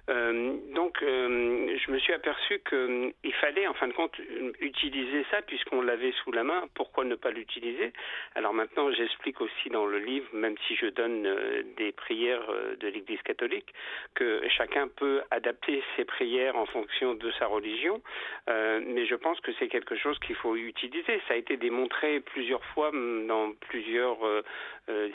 donc, 0.09 0.99
je 1.01 1.91
me 1.91 1.99
suis 1.99 2.13
aperçu 2.13 2.61
qu'il 2.69 3.35
fallait, 3.41 3.67
en 3.67 3.75
fin 3.75 3.89
de 3.89 3.93
compte, 3.93 4.17
utiliser 4.61 5.25
ça 5.31 5.43
puisqu'on 5.43 5.83
l'avait 5.83 6.13
sous 6.23 6.33
la 6.33 6.45
main. 6.45 6.65
Pourquoi 6.75 7.05
ne 7.05 7.15
pas 7.15 7.31
l'utiliser? 7.31 7.93
Alors 8.35 8.53
maintenant, 8.53 8.91
j'explique 8.93 9.41
aussi 9.41 9.71
dans 9.71 9.87
le 9.87 9.99
livre, 9.99 10.29
même 10.33 10.57
si 10.67 10.77
je 10.77 10.87
donne 10.87 11.27
euh, 11.27 11.63
des 11.77 11.93
prières 11.93 12.49
euh, 12.49 12.77
de 12.77 12.89
l'Église 12.89 13.23
catholique, 13.23 13.73
que 14.15 14.43
chacun 14.49 14.89
peut 14.89 15.23
adapter 15.31 15.83
ses 15.97 16.05
prières 16.05 16.57
en 16.57 16.67
fonction 16.67 17.15
de 17.15 17.31
sa 17.39 17.47
religion, 17.47 18.01
euh, 18.49 18.81
mais 18.87 19.07
je 19.07 19.15
pense 19.15 19.41
que 19.41 19.53
c'est 19.59 19.69
quelque 19.69 19.97
chose 19.97 20.19
qu'il 20.21 20.37
faut 20.37 20.57
utiliser. 20.57 21.21
Ça 21.29 21.35
a 21.35 21.37
été 21.37 21.57
démontré 21.57 22.21
plusieurs 22.21 22.65
fois 22.67 22.91
dans 22.93 23.53
plusieurs 23.69 24.19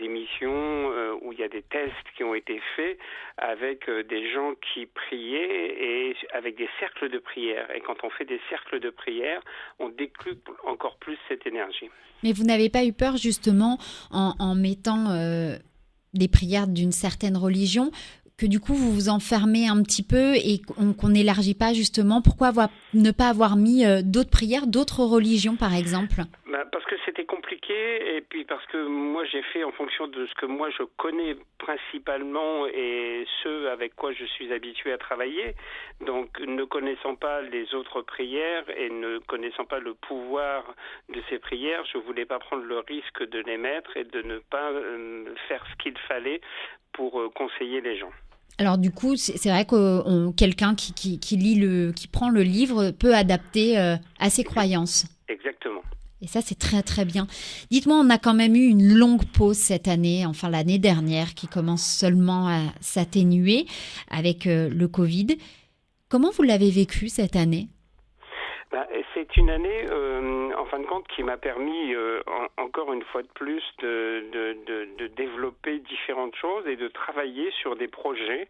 émissions 0.01 0.89
où 1.21 1.31
il 1.31 1.39
y 1.39 1.43
a 1.43 1.47
des 1.47 1.62
tests 1.62 1.93
qui 2.15 2.23
ont 2.23 2.33
été 2.33 2.62
faits 2.75 2.97
avec 3.38 3.89
des 3.89 4.31
gens 4.31 4.53
qui 4.73 4.86
priaient 4.86 6.10
et 6.10 6.15
avec 6.33 6.57
des 6.57 6.69
cercles 6.79 7.10
de 7.10 7.19
prière. 7.19 7.69
Et 7.75 7.81
quand 7.81 8.03
on 8.03 8.10
fait 8.10 8.25
des 8.25 8.41
cercles 8.49 8.79
de 8.79 8.89
prière, 8.89 9.41
on 9.79 9.89
décuple 9.89 10.51
encore 10.65 10.97
plus 10.97 11.17
cette 11.27 11.45
énergie. 11.45 11.89
Mais 12.23 12.33
vous 12.33 12.43
n'avez 12.43 12.69
pas 12.69 12.86
eu 12.86 12.93
peur 12.93 13.17
justement 13.17 13.77
en, 14.12 14.55
mettant 14.55 15.10
euh, 15.12 15.57
des 16.13 16.27
prières 16.27 16.67
d'une 16.67 16.91
certaine 16.91 17.38
religion 17.38 17.91
que 18.39 18.45
du 18.45 18.60
coup 18.60 18.73
vous 18.73 18.91
vous 18.91 19.10
enfermez 19.10 19.67
un 19.67 19.84
petit 19.84 20.04
peu 20.04 20.36
et 20.36 20.62
qu'on 20.99 21.10
n'élargit 21.10 21.56
pas 21.56 21.73
justement 21.73 22.21
Pourquoi 22.21 22.52
ne 22.93 23.12
pas 23.12 23.28
avoir 23.28 23.58
mis 23.58 23.86
euh, 23.86 24.02
d'autres 24.02 24.30
prières, 24.30 24.65
d'autres 24.65 25.04
religions 25.04 25.58
par 25.58 25.75
exemple? 25.75 26.23
Bah, 26.49 26.63
Parce 26.71 26.86
que 26.86 26.95
c'était 27.06 27.25
compliqué 27.25 28.15
et 28.15 28.21
puis 28.21 28.45
parce 28.45 28.65
que 28.67 28.88
moi 28.88 29.25
j'ai 29.25 29.41
fait 29.52 29.63
en 29.65 29.71
fonction 29.71 30.08
de 30.08 30.25
ce 30.25 30.34
que 30.36 30.45
moi 30.45 30.69
je 30.69 30.84
connais 30.97 31.36
principalement 31.58 32.65
et 32.67 33.25
ce 33.43 33.67
avec 33.67 33.95
quoi 33.95 34.13
je 34.13 34.23
suis 34.25 34.54
habitué 34.54 34.93
à 34.93 34.97
travailler. 34.97 35.56
Donc 36.06 36.39
ne 36.39 36.63
connaissant 36.63 37.15
pas 37.15 37.41
les 37.41 37.75
autres 37.75 38.02
prières 38.02 38.63
et 38.78 38.89
ne 38.89 39.19
connaissant 39.19 39.65
pas 39.65 39.80
le 39.80 39.93
pouvoir 39.93 40.63
de 41.10 41.21
ces 41.30 41.39
prières, 41.39 41.84
je 41.91 41.97
voulais 41.97 42.25
pas 42.25 42.39
prendre 42.39 42.63
le 42.63 42.80
risque 42.80 43.28
de 43.30 43.39
les 43.39 43.58
mettre 43.58 43.97
et 43.97 44.06
de 44.06 44.21
ne 44.21 44.39
pas 44.39 44.71
euh, 44.71 45.25
faire 45.49 45.65
ce 45.69 45.84
qu'il 45.84 45.97
fallait 46.08 46.39
pour 46.93 47.19
euh, 47.19 47.30
conseiller 47.30 47.82
les 47.82 47.97
gens. 47.97 48.12
Alors 48.59 48.77
du 48.77 48.91
coup, 48.91 49.15
c'est 49.15 49.49
vrai 49.49 49.63
que 49.65 50.31
quelqu'un 50.31 50.75
qui, 50.75 51.37
lit 51.37 51.55
le, 51.55 51.93
qui 51.93 52.09
prend 52.09 52.29
le 52.29 52.43
livre 52.43 52.91
peut 52.91 53.15
adapter 53.15 53.79
euh, 53.79 53.95
à 54.19 54.29
ses 54.29 54.43
croyances. 54.43 55.05
Exactement. 55.29 55.81
Et 56.21 56.27
ça, 56.27 56.41
c'est 56.41 56.59
très 56.59 56.83
très 56.83 57.05
bien. 57.05 57.27
Dites-moi, 57.71 57.95
on 57.95 58.09
a 58.09 58.17
quand 58.17 58.33
même 58.33 58.55
eu 58.55 58.67
une 58.67 58.93
longue 58.93 59.23
pause 59.23 59.57
cette 59.57 59.87
année, 59.87 60.25
enfin 60.25 60.49
l'année 60.49 60.77
dernière, 60.77 61.33
qui 61.35 61.47
commence 61.47 61.85
seulement 61.85 62.49
à 62.49 62.59
s'atténuer 62.81 63.65
avec 64.11 64.45
euh, 64.45 64.67
le 64.69 64.87
Covid. 64.89 65.37
Comment 66.09 66.31
vous 66.31 66.43
l'avez 66.43 66.69
vécu 66.69 67.07
cette 67.07 67.37
année? 67.37 67.69
Bah, 68.73 68.85
c'est 69.19 69.38
une 69.38 69.49
année, 69.49 69.86
euh, 69.89 70.51
en 70.58 70.65
fin 70.65 70.79
de 70.79 70.86
compte, 70.86 71.08
qui 71.10 71.23
m'a 71.23 71.38
permis, 71.38 71.93
euh, 71.93 72.21
encore 72.58 72.93
une 72.93 73.03
fois 73.03 73.21
de 73.21 73.27
plus, 73.27 73.63
de, 73.79 75.08
développer 75.15 75.79
différentes 75.79 76.36
choses 76.36 76.65
et 76.67 76.77
de 76.77 76.88
travailler 76.88 77.51
sur 77.51 77.75
des 77.75 77.88
projets. 77.88 78.47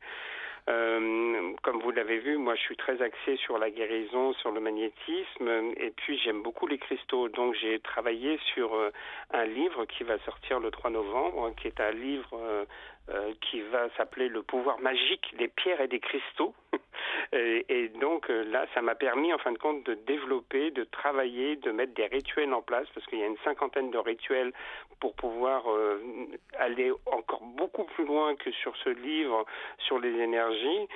Euh, 0.70 1.54
comme 1.64 1.80
vous 1.80 1.90
l'avez 1.90 2.20
vu, 2.20 2.38
moi 2.38 2.54
je 2.54 2.62
suis 2.62 2.76
très 2.76 3.02
axé 3.02 3.38
sur 3.38 3.58
la 3.58 3.72
guérison, 3.72 4.34
sur 4.34 4.52
le 4.52 4.60
magnétisme, 4.60 5.74
et 5.78 5.92
puis 5.96 6.20
j'aime 6.20 6.44
beaucoup 6.44 6.68
les 6.68 6.78
cristaux. 6.78 7.30
Donc 7.30 7.56
j'ai 7.56 7.80
travaillé 7.80 8.40
sur 8.54 8.78
un 9.32 9.46
livre 9.46 9.86
qui 9.86 10.04
va 10.04 10.20
sortir 10.20 10.60
le 10.60 10.70
3 10.70 10.92
novembre, 10.92 11.54
qui 11.60 11.68
est 11.68 11.80
un 11.80 11.92
livre 11.92 12.38
euh, 13.12 13.34
qui 13.42 13.62
va 13.62 13.90
s'appeler 13.98 14.30
Le 14.30 14.44
pouvoir 14.44 14.80
magique 14.80 15.36
des 15.38 15.48
pierres 15.48 15.82
et 15.82 15.88
des 15.88 16.00
cristaux. 16.00 16.54
et, 17.34 17.90
donc 18.00 18.30
euh, 18.30 18.44
là, 18.44 18.68
ça 18.76 18.82
m'a 18.82 18.94
permis 18.94 19.34
en 19.34 19.40
fin 19.40 19.52
de 19.52 19.58
compte 19.58 19.84
de 19.86 19.96
développer, 20.06 20.70
de 20.70 20.84
travailler, 20.84 21.56
de 21.56 21.72
mettre 21.72 21.94
des 21.96 22.06
rituels 22.06 22.54
en 22.54 22.62
place, 22.62 22.88
parce 22.94 23.06
qu'il 23.08 23.20
y 23.20 23.24
a 23.24 23.28
une 23.28 23.38
cinquantaine 23.44 23.90
de 23.90 23.98
rituels 23.98 24.54
pour 25.00 25.16
pouvoir 25.16 25.64
euh, 25.72 26.00
aller 26.60 26.92
encore 27.08 27.42
beaucoup 27.42 27.86
plus 27.86 28.06
loin 28.06 28.36
que 28.36 28.52
sur 28.52 28.76
ce 28.84 28.90
livre 28.90 29.46
sur 29.88 29.98
les 29.98 30.14
énergies. 30.20 30.88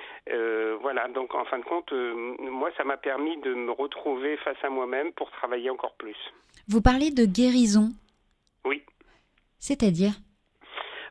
voilà, 0.80 1.08
donc 1.08 1.34
en 1.34 1.44
fin 1.46 1.58
de 1.58 1.64
compte, 1.64 1.92
moi, 1.92 2.70
ça 2.76 2.84
m'a 2.84 2.96
permis 2.96 3.36
de 3.38 3.54
me 3.54 3.72
retrouver 3.72 4.36
face 4.36 4.62
à 4.62 4.68
moi-même 4.68 5.12
pour 5.12 5.30
travailler 5.30 5.70
encore 5.70 5.94
plus. 5.94 6.16
Vous 6.68 6.80
parlez 6.80 7.10
de 7.10 7.24
guérison 7.24 7.88
Oui. 8.64 8.82
C'est-à-dire? 9.58 10.12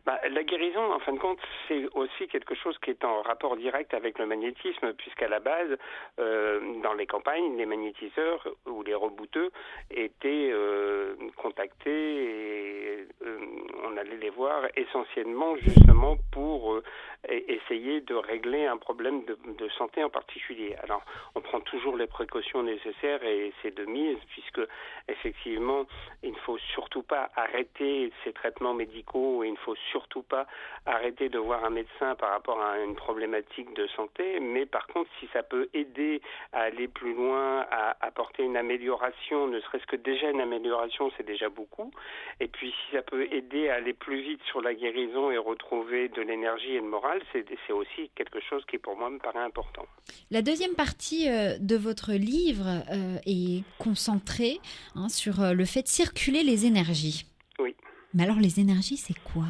Bah, 0.06 0.20
La 0.30 0.44
guérison, 0.44 0.92
en 0.92 1.00
fin 1.00 1.14
de 1.14 1.20
compte, 1.20 1.40
c'est 1.68 1.86
aussi 1.94 2.28
quelque 2.28 2.56
chose 2.56 2.78
qui 2.80 2.90
est 2.90 3.04
en 3.04 3.22
rapport 3.22 3.58
direct 3.58 3.94
avec 3.94 4.20
le 4.20 4.26
magnétisme, 4.26 4.94
puisqu'à 4.94 5.28
la 5.28 5.40
base, 5.40 5.78
euh, 6.20 6.82
dans 6.82 6.94
les 6.94 7.08
campagnes, 7.08 7.58
les 7.58 7.66
magnétiseurs 7.66 8.48
ou 8.66 8.84
les 8.84 8.96
rebouteux 8.96 9.52
étaient 9.92 10.50
euh, 10.52 11.16
contactés 11.38 11.90
et 11.92 13.08
euh, 13.26 13.38
on 13.84 13.98
allait 13.98 14.18
les 14.18 14.30
voir 14.30 14.64
essentiellement 14.76 15.56
justement 15.58 16.18
pour 16.32 16.74
euh, 16.74 16.84
essayer 17.30 18.02
de 18.02 18.16
régler 18.16 18.66
un 18.66 18.78
problème 18.78 19.24
de, 19.26 19.70
santé 19.78 20.04
en 20.04 20.10
particulier. 20.10 20.76
Alors, 20.84 21.04
on 21.36 21.42
prend 21.42 21.62
toujours 21.62 21.96
les 21.96 22.08
précautions 22.08 22.64
nécessaires 22.64 23.24
et 23.24 23.54
c'est 23.62 23.74
de 23.74 23.86
mise, 23.86 24.18
puisque 24.30 24.62
effectivement, 25.08 25.86
il 26.22 26.32
ne 26.32 26.38
faut 26.38 26.58
surtout 26.74 27.02
pas 27.02 27.30
arrêter 27.36 28.12
ces 28.24 28.34
traitements 28.34 28.74
médicaux 28.74 29.44
et 29.44 29.48
il 29.48 29.54
ne 29.54 29.58
faut 29.58 29.76
surtout 29.92 30.24
pas 30.24 30.48
arrêter 30.86 31.30
de 31.30 31.40
voir 31.40 31.64
un 31.64 31.70
médecin 31.70 32.16
par 32.16 32.32
rapport 32.32 32.62
à 32.62 32.80
une 32.80 32.96
problématique 32.96 33.74
de 33.74 33.88
santé, 33.88 34.40
mais 34.40 34.66
par 34.66 34.88
contre, 34.88 35.10
si 35.20 35.28
ça 35.32 35.44
peut 35.44 35.70
aider 35.74 36.22
à 36.52 36.62
aller 36.64 36.88
plus 36.88 37.14
loin, 37.14 37.66
à 37.72 37.96
apporter 38.02 38.44
une 38.44 38.58
amélioration, 38.58 39.48
ne 39.48 39.60
serait-ce 39.62 39.86
que 39.86 39.96
déjà 39.96 40.30
une 40.30 40.42
amélioration, 40.42 41.12
c'est 41.18 41.26
déjà 41.26 41.50
beaucoup, 41.50 41.92
et 42.40 42.48
puis 42.48 42.72
si 42.72 42.96
ça 42.96 43.02
peut 43.02 43.28
aider 43.32 43.70
à 43.74 43.78
aller 43.78 43.94
plus 43.94 44.22
vite 44.22 44.40
sur 44.50 44.62
la 44.62 44.74
guérison 44.74 45.32
et 45.32 45.38
retrouver 45.38 46.10
de 46.10 46.22
l'énergie 46.22 46.74
et 46.76 46.80
le 46.80 46.88
moral, 46.88 47.22
c'est 47.34 47.74
aussi 47.74 48.10
quelque 48.16 48.40
chose 48.48 48.64
qui 48.70 48.78
pour 48.78 48.96
moi 48.96 49.10
me 49.10 49.18
paraît 49.18 49.44
important. 49.44 49.86
La 50.32 50.42
deuxième 50.42 50.76
partie 50.76 51.28
euh, 51.28 51.58
de 51.60 51.76
votre 51.76 52.14
livre 52.14 52.68
euh, 52.92 53.18
est 53.26 53.64
concentrée 53.80 54.60
hein, 54.96 55.10
sur 55.10 55.42
euh, 55.42 55.54
le 55.54 55.66
fait 55.66 55.84
de 55.84 55.88
circuler 55.88 56.44
les 56.44 56.66
énergies. 56.66 57.26
Oui. 57.60 57.76
Mais 58.14 58.24
alors 58.24 58.40
les 58.40 58.60
énergies, 58.60 58.98
c'est 58.98 59.20
quoi? 59.20 59.46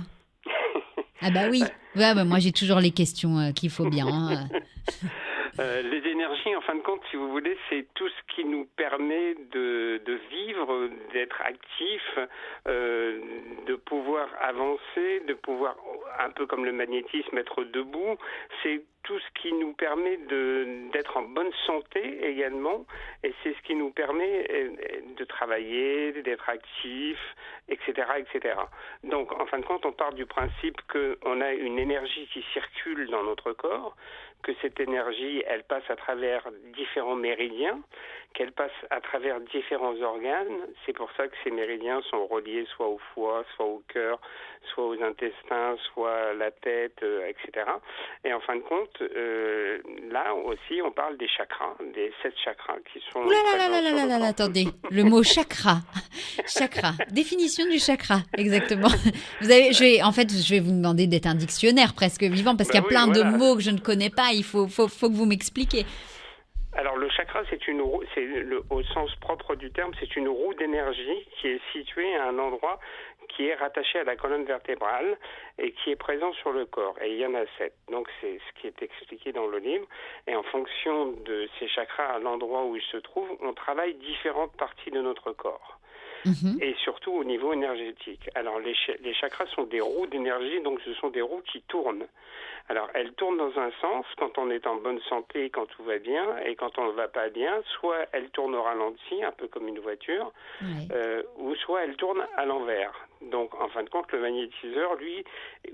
Ah 1.26 1.32
bah 1.32 1.48
oui, 1.50 1.64
ouais, 1.96 2.14
bah 2.14 2.26
moi 2.26 2.40
j'ai 2.40 2.52
toujours 2.52 2.82
les 2.82 2.92
questions 2.92 3.54
qu'il 3.54 3.70
faut 3.70 3.88
bien. 3.90 4.08
Hein. 4.08 4.50
Euh, 5.60 5.82
les 5.84 6.10
énergies, 6.10 6.56
en 6.56 6.62
fin 6.62 6.76
de 6.76 6.82
compte, 6.82 7.02
si 7.12 7.16
vous 7.16 7.30
voulez, 7.30 7.56
c'est 7.70 7.86
tout 7.94 8.10
ce 8.10 8.36
qui 8.36 8.44
nous 8.44 8.66
permet 8.76 9.36
de, 9.52 10.02
de 10.04 10.14
vivre, 10.32 10.90
d'être 11.14 11.40
actif, 11.42 12.02
euh, 12.68 13.20
de 13.68 13.76
pouvoir 13.76 14.28
avancer, 14.42 15.22
de 15.28 15.34
pouvoir, 15.36 15.76
un 16.20 16.32
peu 16.32 16.48
comme 16.48 16.66
le 16.66 16.72
magnétisme, 16.72 17.38
être 17.38 17.64
debout. 17.66 18.18
C'est 18.64 18.82
tout 19.04 19.20
ce 19.20 19.42
qui 19.42 19.54
nous 19.54 19.74
permet 19.74 20.18
d'être 20.94 21.18
en 21.18 21.24
bonne 21.24 21.52
santé 21.66 22.26
également, 22.26 22.86
et 23.24 23.34
c'est 23.44 23.54
ce 23.54 23.62
qui 23.64 23.76
nous 23.76 23.92
permet 23.92 24.48
euh, 24.50 24.70
de 25.18 25.24
travailler, 25.26 26.14
d'être 26.22 26.50
actif, 26.50 27.18
etc., 27.68 28.08
etc. 28.18 28.56
Donc, 29.04 29.32
en 29.34 29.46
fin 29.46 29.60
de 29.60 29.66
compte, 29.66 29.86
on 29.86 29.92
part 29.92 30.14
du 30.14 30.26
principe 30.26 30.82
qu'on 30.92 31.42
a 31.42 31.52
une 31.52 31.80
énergie 31.80 32.28
qui 32.34 32.44
circule 32.54 33.08
dans 33.10 33.24
notre 33.24 33.52
corps, 33.52 33.96
que 34.42 34.52
cette 34.62 34.80
énergie, 34.80 35.44
elle 35.48 35.64
passe 35.64 35.90
à 35.90 35.96
travers 35.96 36.44
différents 36.76 37.16
méridiens, 37.16 37.80
qu'elle 38.34 38.52
passe 38.52 38.72
à 38.90 39.00
travers 39.02 39.40
différents 39.42 39.96
organes. 40.02 40.68
C'est 40.86 40.94
pour 40.94 41.10
ça 41.16 41.28
que 41.28 41.36
ces 41.44 41.52
méridiens 41.52 42.02
sont 42.10 42.26
reliés 42.28 42.66
soit 42.76 42.88
au 42.88 43.00
foie, 43.14 43.44
soit 43.56 43.66
au 43.66 43.84
cœur, 43.88 44.20
soit 44.74 44.88
aux 44.88 45.02
intestins, 45.04 45.76
soit 45.94 46.30
à 46.30 46.34
la 46.34 46.52
tête, 46.52 46.98
euh, 47.04 47.28
etc. 47.28 47.66
Et 48.26 48.34
en 48.34 48.40
fin 48.40 48.56
de 48.56 48.62
compte, 48.62 49.02
euh, 49.02 49.80
là 50.10 50.34
aussi, 50.34 50.82
on 50.84 50.92
parle 50.92 51.18
des 51.18 51.28
chakras, 51.28 51.76
des 51.94 52.12
sept 52.22 52.34
chakras 52.44 52.78
qui 52.92 53.02
sont. 53.12 53.20
Ouh 53.20 53.30
là 53.30 53.38
là 53.58 53.70
là 53.70 53.82
là 53.82 54.06
là 54.06 54.20
là, 54.20 54.26
attendez, 54.28 54.66
le 54.90 55.04
mot 55.04 55.24
chakra, 55.36 55.78
chakra, 56.48 56.92
définition 57.12 57.66
du 57.70 57.80
chakra, 57.80 58.20
exactement. 58.38 58.90
Vous 59.42 59.52
avez, 59.52 59.74
je 59.74 59.80
vais, 59.84 60.02
en 60.02 60.12
fait, 60.12 60.30
je 60.32 60.54
vais 60.54 60.60
vous 60.60 60.72
demander 60.72 61.08
d'être 61.08 61.28
un 61.28 61.36
dictionnaire 61.36 61.94
presque 61.94 62.24
vivant 62.24 62.56
parce 62.56 62.70
Bah 62.70 62.74
qu'il 62.74 62.82
y 62.82 62.84
a 62.84 62.88
oui, 62.88 62.90
plein 62.90 63.06
voilà. 63.14 63.32
de 63.32 63.38
mots 63.38 63.56
que 63.56 63.62
je 63.62 63.72
ne 63.72 63.80
connais 63.80 64.10
pas. 64.10 64.30
Il 64.34 64.44
faut, 64.44 64.68
faut, 64.68 64.88
faut 64.88 65.10
que 65.10 65.16
vous 65.16 65.26
m'expliquiez. 65.26 65.86
Alors 66.76 66.98
le 66.98 67.08
chakra, 67.10 67.44
c'est 67.50 67.68
une 67.68 67.82
roue, 67.82 68.04
c'est 68.16 68.26
le, 68.26 68.64
au 68.72 68.82
sens 68.82 69.14
propre 69.18 69.56
du 69.56 69.72
terme, 69.72 69.92
c'est 70.00 70.16
une 70.16 70.28
roue 70.28 70.56
d'énergie 70.56 71.28
qui 71.38 71.48
est 71.48 71.62
située 71.72 72.16
à 72.16 72.26
un 72.26 72.40
endroit 72.40 72.80
qui 73.30 73.48
est 73.48 73.56
rattaché 73.56 74.00
à 74.00 74.04
la 74.04 74.16
colonne 74.16 74.44
vertébrale 74.44 75.18
et 75.58 75.72
qui 75.72 75.92
est 75.92 75.96
présent 75.96 76.34
sur 76.34 76.52
le 76.52 76.66
corps. 76.66 76.96
Et 77.02 77.14
il 77.14 77.20
y 77.20 77.26
en 77.26 77.36
a 77.36 77.46
sept. 77.58 77.74
Donc 77.92 78.08
c'est 78.22 78.40
ce 78.40 78.60
qui 78.60 78.68
est 78.68 78.82
expliqué 78.82 79.32
dans 79.32 79.48
le 79.48 79.60
livre. 79.60 79.88
Et 80.28 80.36
en 80.36 80.44
fonction 80.44 81.12
de 81.26 81.48
ces 81.60 81.68
chakras 81.68 82.16
à 82.16 82.20
l'endroit 82.20 82.64
où 82.66 82.76
ils 82.76 82.82
se 82.92 82.98
trouvent, 82.98 83.38
on 83.42 83.54
travaille 83.54 83.94
différentes 83.96 84.56
parties 84.58 84.92
de 84.92 85.02
notre 85.02 85.32
corps 85.32 85.80
Mhm. 86.26 86.58
et 86.62 86.74
surtout 86.84 87.12
au 87.14 87.24
niveau 87.24 87.54
énergétique. 87.54 88.30
Alors 88.36 88.60
les, 88.60 88.76
ch- 88.86 88.98
les 89.02 89.14
chakras 89.14 89.46
sont 89.48 89.64
des 89.64 89.82
roues 89.82 90.08
d'énergie, 90.08 90.62
donc 90.62 90.80
ce 90.86 90.94
sont 90.96 91.10
des 91.10 91.22
roues 91.22 91.42
qui 91.52 91.62
tournent. 91.64 92.06
Alors 92.70 92.90
elles 92.94 93.12
tournent 93.14 93.38
dans 93.38 93.60
un 93.60 93.72
sens 93.82 94.06
quand 94.18 94.38
on 94.38 94.50
est 94.50 94.66
en 94.68 94.76
bonne 94.76 95.02
santé, 95.10 95.50
quand 95.50 95.66
tout 95.66 95.84
va 95.84 95.98
bien, 95.98 96.38
et 96.46 96.56
quand 96.56 96.78
on 96.80 96.86
ne 96.88 96.92
va 96.94 97.08
pas 97.10 97.28
bien, 97.30 97.62
soit 97.80 98.06
elles 98.14 98.30
tournent 98.30 98.56
au 98.56 98.64
ralenti, 98.64 99.22
un 99.24 99.32
peu 99.34 99.48
comme 99.48 99.68
une 99.68 99.80
voiture, 99.80 100.32
euh, 100.94 101.24
ou 101.38 101.56
soit 101.56 101.84
elles 101.84 101.98
tournent 101.98 102.26
à 102.38 102.46
l'envers. 102.46 102.94
Donc 103.22 103.54
en 103.62 103.68
fin 103.70 103.84
de 103.84 103.90
compte, 103.90 104.12
le 104.12 104.20
magnétiseur, 104.20 104.96
lui, 104.96 105.24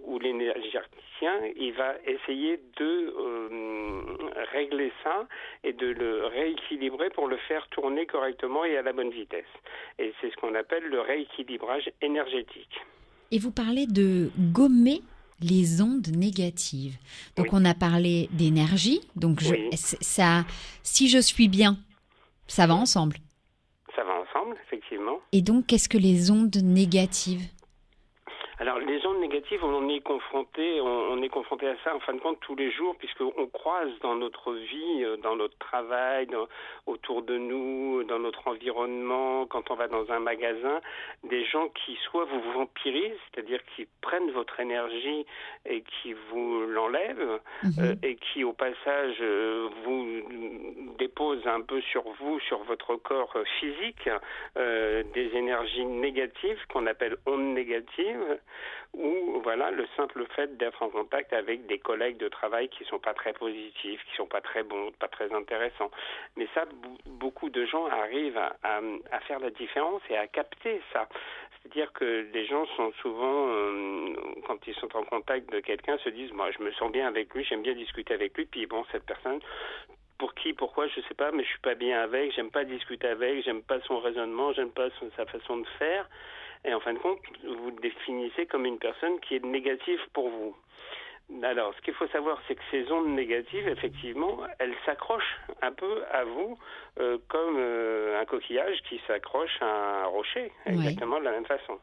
ou 0.04 0.20
l'énergéticien, 0.20 1.34
il 1.56 1.74
va 1.74 1.94
essayer 2.06 2.60
de 2.78 3.14
euh, 3.18 4.02
régler 4.52 4.92
ça 5.04 5.28
et 5.64 5.74
de 5.74 5.88
le 5.88 6.26
rééquilibrer 6.28 7.10
pour 7.10 7.28
le 7.28 7.38
faire 7.38 7.68
tourner 7.70 8.06
correctement 8.06 8.66
et 8.66 8.78
à 8.78 8.82
la 8.82 8.94
bonne 8.94 9.10
vitesse. 9.10 9.46
Et 9.98 10.14
c'est 10.22 10.30
ce 10.32 10.38
qu'on 10.40 10.56
appelle 10.56 10.84
le 10.86 11.02
rééquilibrage 11.02 11.90
énergétique. 12.02 12.80
Et 13.32 13.40
vous 13.40 13.52
parlez 13.52 13.86
de 13.86 14.32
gommer 14.38 15.02
les 15.42 15.82
ondes 15.82 16.08
négatives. 16.08 16.96
Donc 17.36 17.48
Oui. 17.48 17.60
on 17.62 17.66
a 17.66 17.74
parlé 17.74 18.28
d'énergie. 18.32 19.02
Donc 19.16 19.40
je, 19.42 19.52
Oui. 19.52 19.70
c- 19.78 19.98
ça, 20.02 20.46
si 20.84 21.08
je 21.10 21.20
suis 21.20 21.48
bien, 21.48 21.78
ça 22.48 22.68
va 22.68 22.76
ensemble. 22.76 23.18
Ça 23.96 24.04
va 24.04 24.14
ensemble, 24.22 24.56
effectivement. 24.66 25.20
Et 25.32 25.42
donc 25.42 25.68
qu'est-ce 25.68 25.90
que 25.90 25.98
les 25.98 26.32
ondes 26.32 26.56
négatives? 26.58 27.44
Alors, 28.60 28.78
les 28.80 29.06
ondes 29.06 29.09
on 29.64 29.90
est 29.90 30.00
confronté, 30.02 30.82
on, 30.82 30.86
on 31.14 31.22
est 31.22 31.30
confronté 31.30 31.68
à 31.68 31.76
ça 31.84 31.96
en 31.96 32.00
fin 32.00 32.14
de 32.14 32.20
compte 32.20 32.40
tous 32.42 32.56
les 32.56 32.72
jours, 32.72 32.96
puisqu'on 32.98 33.48
croise 33.48 33.92
dans 34.02 34.16
notre 34.16 34.54
vie, 34.54 35.04
euh, 35.04 35.18
dans 35.18 35.36
notre 35.36 35.58
travail, 35.58 36.28
dans- 36.28 36.48
autour 36.86 37.22
de 37.22 37.38
nous, 37.38 38.04
dans 38.04 38.20
notre 38.20 38.48
environnement, 38.48 39.46
quand 39.46 39.70
on 39.72 39.76
va 39.76 39.88
dans 39.88 40.10
un 40.12 40.20
magasin, 40.20 40.82
des 41.24 41.44
gens 41.46 41.70
qui 41.70 41.96
soit 42.10 42.26
vous 42.26 42.42
vampirisent, 42.54 43.20
c'est-à-dire 43.34 43.60
qui 43.76 43.88
prennent 44.02 44.32
votre 44.32 44.60
énergie 44.60 45.26
et 45.66 45.82
qui 46.02 46.14
vous 46.32 46.62
l'enlèvent, 46.68 47.40
Mhm. 47.64 47.72
euh, 47.80 47.96
et 48.04 48.16
qui 48.16 48.44
au 48.44 48.54
passage 48.54 49.18
euh, 49.22 49.70
vous 49.84 50.06
déposent 50.98 51.46
un 51.48 51.62
peu 51.62 51.82
sur 51.82 52.04
vous, 52.20 52.40
sur 52.42 52.64
votre 52.64 52.96
corps 52.96 53.34
physique, 53.60 54.10
euh, 54.58 55.04
des 55.14 55.36
énergies 55.36 55.86
négatives 55.86 56.60
qu'on 56.72 56.88
appelle 56.88 57.16
ondes 57.26 57.54
négatives, 57.54 58.40
ou 58.94 59.40
voilà 59.44 59.72
le 59.72 59.88
simple 59.96 60.26
fait 60.36 60.58
d'être 60.58 60.82
en 60.82 60.90
contact 60.90 61.32
avec 61.34 61.66
des 61.68 61.80
collègues 61.80 62.18
de 62.18 62.28
travail 62.28 62.70
qui 62.70 62.84
sont 62.86 63.00
pas 63.00 63.14
très 63.14 63.34
positifs, 63.34 64.04
qui 64.06 64.16
sont 64.16 64.26
pas 64.26 64.42
très 64.42 64.64
bons, 64.64 64.92
pas 65.00 65.08
très 65.08 65.32
intéressants. 65.34 65.92
Mais 66.36 66.48
ça, 66.54 66.66
beaucoup 67.06 67.50
de 67.50 67.66
gens 67.66 67.86
arrivent 67.86 68.38
à, 68.38 69.20
faire 69.28 69.40
la 69.40 69.52
différence 69.52 70.02
et 70.10 70.18
à 70.18 70.28
capter 70.28 70.82
ça. 70.92 71.08
C'est-à-dire 71.62 71.92
que 71.94 72.28
les 72.34 72.46
gens 72.48 72.66
sont 72.78 72.92
souvent, 73.02 73.48
euh, 73.50 74.16
quand 74.48 74.66
ils 74.66 74.74
sont 74.76 74.96
en 74.96 75.04
contact 75.04 75.52
de 75.52 75.60
quelqu'un, 75.60 75.98
se 76.00 76.10
disent, 76.10 76.32
moi, 76.32 76.50
je 76.52 76.64
me 76.64 76.72
sens 76.72 76.92
bien 76.92 77.08
avec 77.08 77.34
lui, 77.34 77.44
j'aime 77.44 77.62
bien 77.62 77.74
discuter 77.74 78.14
avec 78.14 78.36
lui, 78.38 78.46
puis 78.46 78.66
bon, 78.66 78.86
cette 78.92 79.06
personne, 79.06 79.40
pour 80.18 80.34
qui, 80.36 80.54
pourquoi, 80.54 80.88
je 80.88 81.02
sais 81.02 81.14
pas, 81.14 81.32
mais 81.32 81.44
je 81.44 81.50
suis 81.50 81.60
pas 81.60 81.76
bien 81.76 82.02
avec, 82.02 82.34
j'aime 82.34 82.52
pas 82.52 82.64
discuter 82.64 83.08
avec, 83.08 83.44
j'aime 83.44 83.62
pas 83.62 83.80
son 83.82 84.00
raisonnement, 84.00 84.54
j'aime 84.54 84.72
pas 84.72 84.90
sa 85.16 85.26
façon 85.26 85.58
de 85.58 85.68
faire. 85.78 86.08
Et 86.66 86.74
en 86.74 86.80
fin 86.80 86.94
de 86.94 87.00
compte, 87.00 87.20
vous 87.44 87.72
définissez 87.82 88.46
comme 88.46 88.66
une 88.66 88.80
personne 88.80 89.20
qui 89.22 89.36
est 89.36 89.44
négative 89.44 90.00
pour 90.14 90.30
vous. 90.30 90.56
Alors, 91.44 91.74
ce 91.76 91.82
qu'il 91.82 91.94
faut 91.94 92.08
savoir, 92.08 92.42
c'est 92.48 92.56
que 92.56 92.62
ces 92.72 92.92
ondes 92.92 93.10
négatives, 93.10 93.68
effectivement, 93.68 94.40
elles 94.58 94.74
s'accrochent 94.86 95.40
un 95.62 95.72
peu 95.72 96.04
à 96.12 96.24
vous 96.24 96.58
euh, 97.00 97.20
comme 97.28 97.56
euh, 97.56 98.20
un 98.20 98.26
coquillage 98.26 98.82
qui 98.90 99.00
s'accroche 99.06 99.56
à 99.62 100.04
un 100.04 100.06
rocher, 100.06 100.52
exactement 100.66 101.20
de 101.20 101.26
la 101.26 101.32
même 101.32 101.46
façon. 101.46 101.78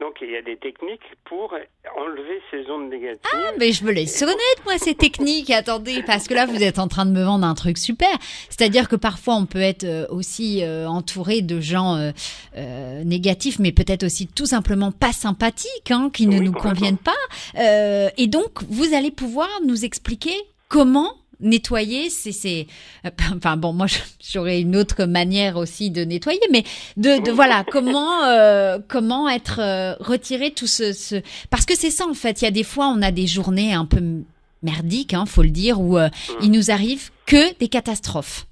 Donc, 0.00 0.18
il 0.22 0.30
y 0.30 0.36
a 0.36 0.42
des 0.42 0.56
techniques 0.56 1.02
pour 1.24 1.52
enlever 1.96 2.40
ces 2.52 2.70
ondes 2.70 2.88
négatives. 2.88 3.18
Ah, 3.34 3.50
mais 3.58 3.72
je 3.72 3.82
me 3.84 3.90
laisse 3.90 4.20
connaître, 4.20 4.62
moi, 4.64 4.78
ces 4.78 4.94
techniques. 4.94 5.50
Attendez, 5.50 6.04
parce 6.06 6.28
que 6.28 6.34
là, 6.34 6.46
vous 6.46 6.62
êtes 6.62 6.78
en 6.78 6.86
train 6.86 7.04
de 7.04 7.10
me 7.10 7.22
vendre 7.24 7.44
un 7.44 7.54
truc 7.54 7.78
super. 7.78 8.08
C'est-à-dire 8.48 8.88
que 8.88 8.94
parfois, 8.94 9.34
on 9.34 9.46
peut 9.46 9.60
être 9.60 9.82
euh, 9.82 10.06
aussi 10.10 10.62
euh, 10.62 10.86
entouré 10.86 11.42
de 11.42 11.60
gens 11.60 11.96
euh, 11.96 12.12
euh, 12.56 13.02
négatifs, 13.02 13.58
mais 13.58 13.72
peut-être 13.72 14.04
aussi 14.04 14.28
tout 14.28 14.46
simplement 14.46 14.92
pas 14.92 15.12
sympathiques, 15.12 15.90
hein, 15.90 16.10
qui 16.12 16.28
ne 16.28 16.38
Oui, 16.38 16.44
nous 16.44 16.52
conviennent 16.52 16.96
pas. 16.96 17.10
Euh, 17.58 18.08
et 18.16 18.28
donc, 18.28 18.62
vous 18.68 18.94
allez 18.94 19.10
pouvoir 19.10 19.48
nous 19.66 19.84
expliquer 19.84 20.34
comment 20.68 21.12
nettoyer, 21.40 22.10
c'est, 22.10 22.32
c'est, 22.32 22.66
enfin 23.36 23.56
bon, 23.56 23.72
moi 23.72 23.86
j'aurais 24.20 24.60
une 24.60 24.76
autre 24.76 25.04
manière 25.04 25.56
aussi 25.56 25.90
de 25.90 26.04
nettoyer, 26.04 26.40
mais 26.50 26.64
de, 26.96 27.22
de 27.22 27.30
voilà, 27.30 27.64
comment, 27.70 28.24
euh, 28.24 28.78
comment 28.86 29.28
être 29.28 29.60
euh, 29.60 29.94
retiré 30.00 30.50
tout 30.50 30.66
ce, 30.66 30.92
ce, 30.92 31.16
parce 31.50 31.66
que 31.66 31.76
c'est 31.76 31.90
ça 31.90 32.06
en 32.06 32.14
fait. 32.14 32.42
Il 32.42 32.44
y 32.44 32.48
a 32.48 32.52
des 32.52 32.64
fois, 32.64 32.88
on 32.88 33.02
a 33.02 33.10
des 33.10 33.26
journées 33.26 33.72
un 33.72 33.84
peu 33.84 34.02
merdiques, 34.62 35.14
hein, 35.14 35.26
faut 35.26 35.42
le 35.42 35.50
dire, 35.50 35.80
où 35.80 35.98
euh, 35.98 36.08
il 36.42 36.50
nous 36.50 36.70
arrive 36.70 37.10
que 37.26 37.56
des 37.58 37.68
catastrophes. 37.68 38.46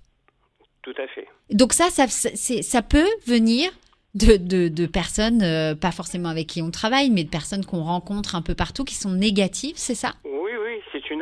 Tout 0.82 0.94
à 0.98 1.06
fait. 1.08 1.26
Donc 1.50 1.72
ça, 1.72 1.90
ça, 1.90 2.06
c'est, 2.08 2.62
ça 2.62 2.82
peut 2.82 3.08
venir 3.26 3.70
de, 4.14 4.36
de, 4.36 4.68
de 4.68 4.86
personnes, 4.86 5.42
euh, 5.42 5.74
pas 5.74 5.92
forcément 5.92 6.28
avec 6.28 6.46
qui 6.46 6.62
on 6.62 6.70
travaille, 6.70 7.10
mais 7.10 7.24
de 7.24 7.28
personnes 7.28 7.64
qu'on 7.64 7.82
rencontre 7.82 8.34
un 8.34 8.42
peu 8.42 8.54
partout, 8.54 8.84
qui 8.84 8.94
sont 8.94 9.12
négatives, 9.12 9.74
c'est 9.76 9.94
ça? 9.94 10.14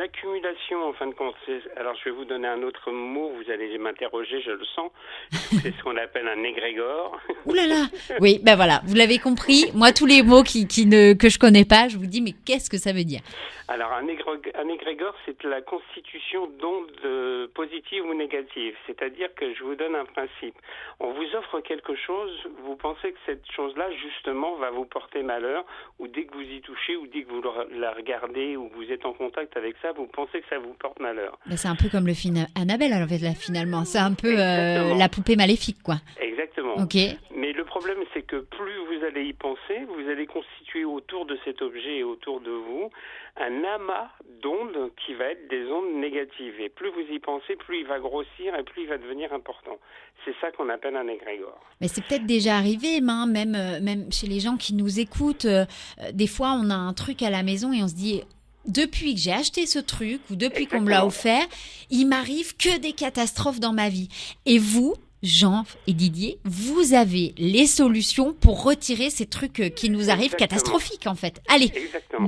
Oui, 0.05 0.11
oui, 0.31 0.39
c'est 0.41 0.45
une 0.45 0.45
accumulation 0.45 0.83
en 0.83 0.93
fin 0.93 1.07
de 1.07 1.13
compte. 1.13 1.35
Alors 1.77 1.95
je 1.95 2.05
vais 2.05 2.15
vous 2.15 2.25
donner 2.25 2.47
un 2.47 2.61
autre 2.63 2.91
mot, 2.91 3.29
vous 3.29 3.51
allez 3.51 3.77
m'interroger, 3.77 4.41
je 4.41 4.51
le 4.51 4.65
sens. 4.65 4.91
C'est 5.31 5.75
ce 5.75 5.83
qu'on 5.83 5.97
appelle 5.97 6.27
un 6.27 6.43
égrégore. 6.43 7.19
Ouh 7.45 7.53
là 7.53 7.67
là 7.67 7.85
Oui, 8.19 8.39
ben 8.43 8.55
voilà, 8.55 8.81
vous 8.85 8.95
l'avez 8.95 9.19
compris. 9.19 9.65
Moi, 9.73 9.91
tous 9.91 10.05
les 10.05 10.21
mots 10.23 10.43
qui, 10.43 10.67
qui 10.67 10.85
ne, 10.85 11.13
que 11.13 11.29
je 11.29 11.39
connais 11.39 11.65
pas, 11.65 11.87
je 11.87 11.97
vous 11.97 12.05
dis, 12.05 12.21
mais 12.21 12.33
qu'est-ce 12.45 12.69
que 12.69 12.77
ça 12.77 12.91
veut 12.93 13.03
dire? 13.03 13.21
Alors 13.67 13.91
un, 13.93 14.05
égrég- 14.05 14.51
un 14.55 14.67
égrégore, 14.69 15.15
c'est 15.25 15.43
la 15.43 15.61
constitution 15.61 16.47
d'ondes 16.59 16.91
euh, 17.03 17.47
positives 17.55 18.05
ou 18.05 18.13
négatives. 18.13 18.75
C'est-à-dire 18.85 19.33
que 19.35 19.53
je 19.55 19.63
vous 19.63 19.75
donne 19.75 19.95
un 19.95 20.05
principe. 20.05 20.55
On 20.99 21.11
vous 21.13 21.35
offre 21.35 21.59
quelque 21.61 21.95
chose, 21.95 22.31
vous 22.63 22.75
pensez 22.75 23.11
que 23.11 23.17
cette 23.25 23.49
chose-là, 23.51 23.89
justement, 23.91 24.55
va 24.57 24.69
vous 24.69 24.85
porter 24.85 25.23
malheur, 25.23 25.65
ou 25.99 26.07
dès 26.07 26.25
que 26.25 26.35
vous 26.35 26.41
y 26.43 26.61
touchez, 26.61 26.95
ou 26.95 27.07
dès 27.07 27.23
que 27.23 27.29
vous 27.31 27.41
la 27.71 27.91
regardez, 27.91 28.55
ou 28.55 28.69
que 28.69 28.75
vous 28.75 28.91
êtes 28.91 29.05
en 29.05 29.13
contact 29.13 29.57
avec 29.57 29.75
ça, 29.81 29.93
vous 29.95 30.07
pensez 30.07 30.41
que 30.41 30.47
ça 30.49 30.59
vous 30.59 30.73
porte 30.79 30.99
malheur. 30.99 31.37
Ben, 31.47 31.57
C'est 31.57 31.67
un 31.67 31.75
peu 31.75 31.89
comme 31.89 32.07
le 32.07 32.13
film 32.13 32.45
Annabelle, 32.59 32.93
en 32.93 33.07
fait, 33.07 33.19
là, 33.19 33.33
finalement. 33.33 33.85
C'est 33.85 33.99
un 33.99 34.13
peu 34.13 34.35
euh, 34.39 34.95
la 34.95 35.09
poupée 35.09 35.35
maléfique, 35.35 35.81
quoi. 35.83 35.95
Exactement. 36.19 36.75
Ok 36.75 36.95
Mais 37.35 37.53
le 37.53 37.63
problème, 37.63 37.97
c'est 38.13 38.23
que 38.23 38.37
plus 38.37 38.77
vous 38.87 39.05
allez 39.05 39.25
y 39.25 39.33
penser, 39.33 39.85
vous 39.87 40.09
allez 40.09 40.25
constituer 40.25 40.85
autour 40.85 41.25
de 41.25 41.37
cet 41.45 41.61
objet 41.61 41.97
et 41.97 42.03
autour 42.03 42.41
de 42.41 42.51
vous 42.51 42.89
un 43.37 43.63
amas 43.75 44.09
d'ondes 44.41 44.91
qui 45.05 45.13
va 45.13 45.25
être 45.25 45.49
des 45.49 45.65
ondes 45.65 45.99
négatives. 45.99 46.59
Et 46.59 46.69
plus 46.69 46.89
vous 46.89 47.13
y 47.13 47.19
pensez, 47.19 47.55
plus 47.55 47.79
il 47.81 47.85
va 47.85 47.99
grossir 47.99 48.55
et 48.57 48.63
plus 48.63 48.83
il 48.83 48.87
va 48.87 48.97
devenir 48.97 49.33
important. 49.33 49.77
C'est 50.23 50.33
ça 50.39 50.51
qu'on 50.51 50.69
appelle 50.69 50.95
un 50.95 51.07
égrégore. 51.07 51.59
Mais 51.81 51.87
c'est 51.87 52.01
peut-être 52.05 52.25
déjà 52.25 52.55
arrivé, 52.55 52.99
hein, 53.07 53.27
même, 53.27 53.55
euh, 53.55 53.81
même 53.81 54.11
chez 54.11 54.27
les 54.27 54.39
gens 54.39 54.55
qui 54.55 54.73
nous 54.73 54.99
écoutent. 54.99 55.45
euh, 55.45 55.65
des 56.13 56.27
fois, 56.27 56.57
on 56.61 56.69
a 56.69 56.75
un 56.75 56.93
truc 56.93 57.21
à 57.23 57.29
la 57.29 57.43
maison 57.43 57.73
et 57.73 57.83
on 57.83 57.87
se 57.87 57.95
dit, 57.95 58.23
depuis 58.67 59.15
que 59.15 59.21
j'ai 59.21 59.31
acheté 59.31 59.65
ce 59.65 59.79
truc 59.79 60.21
ou 60.29 60.35
depuis 60.35 60.67
qu'on 60.67 60.81
me 60.81 60.89
l'a 60.89 61.05
offert, 61.05 61.45
il 61.89 62.05
m'arrive 62.07 62.55
que 62.57 62.77
des 62.79 62.93
catastrophes 62.93 63.59
dans 63.59 63.73
ma 63.73 63.89
vie. 63.89 64.09
Et 64.45 64.57
vous, 64.57 64.95
Jean 65.23 65.65
et 65.87 65.93
Didier, 65.93 66.39
vous 66.45 66.93
avez 66.93 67.33
les 67.37 67.67
solutions 67.67 68.33
pour 68.33 68.63
retirer 68.63 69.09
ces 69.09 69.25
trucs 69.25 69.59
euh, 69.59 69.69
qui 69.69 69.89
nous 69.89 70.09
arrivent 70.09 70.33
Exactement. 70.33 70.47
catastrophiques, 70.47 71.07
en 71.07 71.15
fait. 71.15 71.41
Allez, 71.47 71.71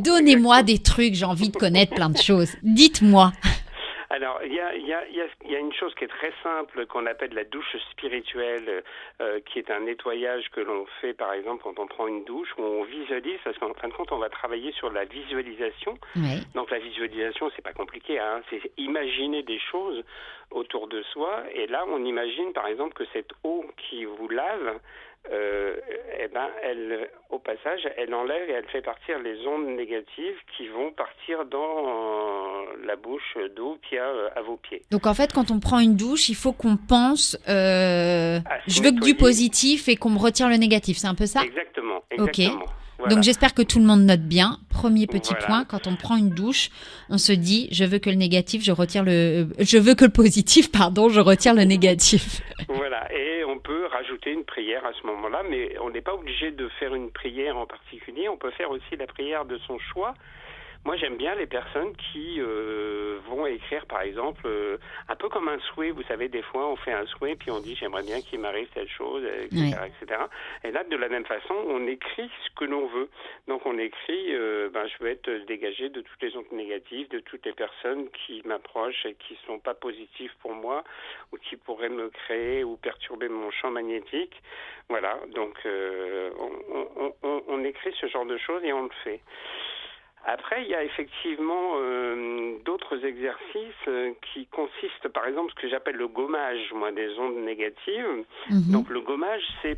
donnez-moi 0.04 0.63
des 0.63 0.80
trucs, 0.80 1.13
j'ai 1.13 1.26
envie 1.26 1.50
de 1.50 1.58
connaître 1.58 1.93
plein 1.93 2.10
de 2.10 2.17
choses. 2.17 2.50
Dites-moi. 2.63 3.34
Alors, 4.10 4.39
il 4.43 4.54
y 4.54 4.60
a, 4.60 4.74
y, 4.76 4.93
a, 4.93 5.08
y, 5.10 5.22
a, 5.22 5.28
y 5.46 5.56
a 5.56 5.60
une 5.60 5.74
chose 5.74 5.93
qui 5.96 6.06
est 6.06 6.08
très 6.08 6.32
simple 6.41 6.86
qu'on 6.86 7.06
appelle 7.06 7.34
la 7.34 7.43
douche 7.43 7.76
spirituelle, 7.91 8.84
euh, 9.22 9.39
qui 9.41 9.60
est 9.60 9.70
un 9.70 9.82
nettoyage 9.82 10.50
que 10.52 10.62
l'on 10.62 10.86
fait, 11.02 11.13
par 11.13 11.34
exemple, 11.34 11.63
quand 11.63 11.78
on 11.78 11.88
prend 11.88 12.08
une 12.08 12.24
douche, 12.24 12.50
où 12.58 12.63
on 12.63 12.84
visualise, 12.84 13.39
parce 13.43 13.58
qu'en 13.58 13.74
fin 13.74 13.89
de 13.89 13.93
compte, 13.93 14.12
on 14.13 14.17
va 14.17 14.30
travailler 14.30 14.72
sur 14.72 14.89
la 14.91 15.04
visualisation. 15.04 15.98
Donc 16.56 16.72
la 16.72 16.80
visualisation, 16.80 17.52
c'est 17.56 17.62
pas 17.62 17.74
compliqué, 17.74 18.17
hein, 18.17 18.41
c'est 18.50 18.62
imaginer 18.78 19.43
des 19.43 19.60
choses 19.60 20.04
autour 20.52 20.88
de 20.88 21.02
soi. 21.04 21.43
Et 21.54 21.67
là, 21.67 21.84
on 21.89 22.06
imagine, 22.06 22.54
par 22.54 22.67
exemple, 22.67 22.93
que 22.93 23.04
cette 23.12 23.32
eau 23.43 23.65
qui 23.78 24.06
vous 24.06 24.30
lave, 24.30 24.80
euh, 25.32 25.76
eh 26.20 26.28
ben, 26.28 26.48
elle, 26.63 27.10
au 27.30 27.40
passage, 27.40 27.88
elle 27.98 28.13
enlève 28.13 28.50
et 28.50 28.54
elle 28.54 28.68
fait 28.68 28.82
partir 28.82 29.20
les 29.20 29.46
ondes 29.46 29.68
négatives 29.68 30.38
qui 30.56 30.68
vont 30.70 30.92
partir 30.92 31.46
dans 31.46 32.63
la 32.86 32.96
bouche 32.96 33.38
d'eau 33.56 33.78
qu'il 33.88 33.98
y 33.98 34.00
a 34.00 34.08
euh, 34.08 34.30
à 34.36 34.42
vos 34.42 34.58
pieds. 34.58 34.84
Donc 34.92 35.06
en 35.06 35.13
fait, 35.13 35.34
quand 35.34 35.52
on 35.52 35.60
prend 35.60 35.80
une 35.80 35.96
douche, 35.96 36.30
il 36.30 36.36
faut 36.36 36.54
qu'on 36.54 36.78
pense, 36.78 37.38
euh, 37.48 38.40
je 38.68 38.82
veux 38.82 38.92
que 38.92 39.04
du 39.04 39.16
positif 39.16 39.88
et 39.90 39.96
qu'on 39.96 40.10
me 40.10 40.20
retire 40.20 40.50
le 40.50 40.56
négatif. 40.56 40.98
C'est 40.98 41.08
un 41.08 41.16
peu 41.16 41.26
ça? 41.26 41.44
Exactement, 41.44 42.04
exactement. 42.12 42.66
Voilà. 42.98 43.14
Donc 43.14 43.24
j'espère 43.24 43.54
que 43.54 43.62
tout 43.62 43.80
le 43.80 43.86
monde 43.86 44.02
note 44.02 44.22
bien. 44.22 44.58
Premier 44.70 45.08
petit 45.08 45.34
Voilà. 45.34 45.46
point, 45.46 45.66
quand 45.66 45.88
on 45.88 45.96
prend 45.96 46.16
une 46.16 46.30
douche, 46.30 46.70
on 47.10 47.18
se 47.18 47.32
dit, 47.32 47.68
je 47.72 47.84
veux 47.84 48.00
que 48.00 48.10
le 48.10 48.16
négatif, 48.16 48.64
je 48.64 48.72
retire 48.72 49.04
le, 49.04 49.48
je 49.60 49.78
veux 49.78 49.94
que 49.96 50.06
le 50.06 50.12
positif, 50.12 50.72
pardon, 50.72 51.10
je 51.10 51.20
retire 51.20 51.54
le 51.54 51.64
négatif. 51.64 52.42
Voilà, 52.70 53.12
et 53.14 53.44
on 53.46 53.60
peut 53.60 53.86
rajouter 53.88 54.32
une 54.32 54.44
prière 54.46 54.86
à 54.86 54.92
ce 55.00 55.06
moment-là, 55.08 55.44
mais 55.50 55.76
on 55.82 55.90
n'est 55.90 56.02
pas 56.02 56.14
obligé 56.14 56.52
de 56.52 56.68
faire 56.80 56.94
une 56.96 57.12
prière 57.12 57.58
en 57.58 57.66
particulier, 57.66 58.30
on 58.30 58.38
peut 58.38 58.52
faire 58.52 58.72
aussi 58.72 58.96
la 58.98 59.08
prière 59.08 59.46
de 59.46 59.58
son 59.68 59.78
choix. 59.80 60.14
Moi, 60.88 60.95
j'aime 60.95 61.17
bien 61.17 61.36
les 61.36 61.47
personnes 61.47 61.93
qui 61.97 62.39
euh, 62.39 63.19
vont 63.28 63.45
écrire, 63.45 63.86
par 63.88 64.04
exemple, 64.04 64.43
euh, 64.45 64.78
un 65.10 65.17
peu 65.17 65.28
comme 65.28 65.50
un 65.50 65.60
souhait. 65.60 65.91
Vous 65.91 66.04
savez, 66.04 66.30
des 66.30 66.41
fois, 66.41 66.65
on 66.65 66.78
fait 66.78 66.93
un 66.93 67.06
souhait, 67.08 67.36
puis 67.36 67.52
on 67.52 67.60
dit 67.60 67.76
j'aimerais 67.76 68.04
bien 68.04 68.21
qu'il 68.21 68.39
m'arrive 68.39 68.69
telle 68.73 68.88
chose, 68.88 69.21
euh, 69.26 69.47
etc., 69.47 69.76
etc. 69.86 70.21
Et 70.63 70.71
là, 70.71 70.86
de 70.86 70.95
la 70.95 71.10
même 71.10 71.26
façon, 71.26 71.56
on 71.67 71.86
écrit 71.88 72.32
ce 72.45 72.56
que 72.56 72.63
l'on 72.63 72.88
veut. 72.88 73.10
Donc, 73.50 73.65
on 73.65 73.78
écrit 73.78 74.34
euh, 74.34 74.69
ben, 74.69 74.88
je 74.88 75.04
veux 75.04 75.10
être 75.10 75.30
dégagé 75.45 75.89
de 75.89 76.00
toutes 76.00 76.21
les 76.21 76.38
ondes 76.38 76.54
négatives, 76.54 77.10
de 77.10 77.19
toutes 77.19 77.45
les 77.45 77.52
personnes 77.52 78.08
qui 78.12 78.41
m'approchent 78.45 79.06
et 79.06 79.15
qui 79.15 79.38
sont 79.45 79.60
pas 79.60 79.73
positives 79.73 80.32
pour 80.41 80.54
moi, 80.54 80.86
ou 81.34 81.38
qui 81.38 81.58
pourraient 81.58 81.89
me 81.89 82.08
créer 82.10 82.63
ou 82.63 82.78
perturber 82.78 83.28
mon 83.28 83.52
champ 83.52 83.71
magnétique. 83.71 84.41
Voilà, 84.88 85.19
donc 85.36 85.58
euh, 85.65 86.30
on, 86.39 86.88
on, 86.95 87.13
on, 87.23 87.43
on 87.45 87.63
écrit 87.65 87.93
ce 88.00 88.08
genre 88.08 88.26
de 88.26 88.38
choses 88.38 88.63
et 88.63 88.71
on 88.71 88.84
le 88.84 88.91
fait. 89.04 89.19
Après, 90.30 90.62
il 90.62 90.68
y 90.68 90.76
a 90.76 90.84
effectivement 90.84 91.76
euh, 91.76 92.58
d'autres 92.66 93.06
exercices 93.06 93.88
euh, 93.88 94.12
qui 94.22 94.46
consistent, 94.48 95.08
par 95.08 95.26
exemple, 95.26 95.54
ce 95.56 95.62
que 95.62 95.70
j'appelle 95.70 95.96
le 95.96 96.10
gommage, 96.10 96.74
moi, 96.74 96.92
des 96.92 97.18
ondes 97.18 97.38
négatives. 97.38 98.26
Mhm. 98.50 98.72
Donc 98.74 98.90
le 98.90 99.00
gommage, 99.00 99.42
c'est 99.62 99.78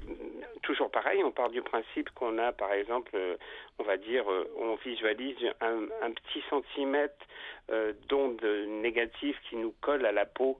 toujours 0.63 0.89
pareil. 0.89 1.23
On 1.23 1.29
part 1.29 1.51
du 1.51 1.62
principe 1.62 2.09
qu'on 2.15 2.39
a, 2.39 2.51
par 2.51 2.73
exemple, 2.73 3.12
euh, 3.13 3.35
on 3.77 3.83
va 3.83 3.97
dire, 3.97 4.23
euh, 4.27 4.49
on 4.57 4.73
visualise 4.83 5.38
un, 5.62 5.83
un 6.01 6.12
petit 6.12 6.43
centimètre 6.49 7.25
euh, 7.71 7.93
d'ondes 8.07 8.43
négatives 8.81 9.38
qui 9.47 9.55
nous 9.55 9.75
collent 9.81 10.07
à 10.07 10.12
la 10.12 10.25
peau. 10.25 10.57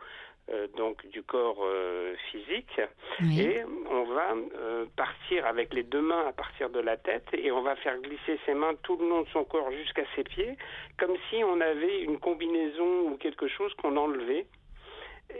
Euh, 0.52 0.68
donc 0.78 1.06
du 1.08 1.22
corps 1.24 1.60
euh, 1.64 2.16
physique 2.32 2.82
Oui. 3.22 3.42
et 3.42 3.64
on 3.92 4.04
va 4.06 4.34
euh, 4.58 4.86
partir 4.96 5.46
avec 5.46 5.74
les 5.74 5.84
deux 5.84 6.02
mains 6.02 6.26
à 6.28 6.34
partir 6.34 6.70
de 6.70 6.80
la 6.80 6.98
tête 6.98 7.28
et 7.34 7.52
on 7.52 7.62
va 7.62 7.76
faire 7.78 7.98
glisser 8.02 8.40
ses 8.46 8.54
mains 8.54 8.74
tout 8.84 8.98
le 8.98 9.08
long 9.08 9.22
de 9.22 9.28
son 9.30 9.44
corps 9.44 9.72
jusqu'à 9.72 10.04
ses 10.16 10.24
pieds 10.24 10.58
comme 10.98 11.16
si 11.30 11.44
on 11.44 11.62
avait 11.62 12.02
une 12.02 12.20
combinaison 12.20 13.12
ou 13.12 13.18
quelque 13.18 13.48
chose 13.48 13.74
qu'on 13.76 13.96
enlevait 13.98 14.46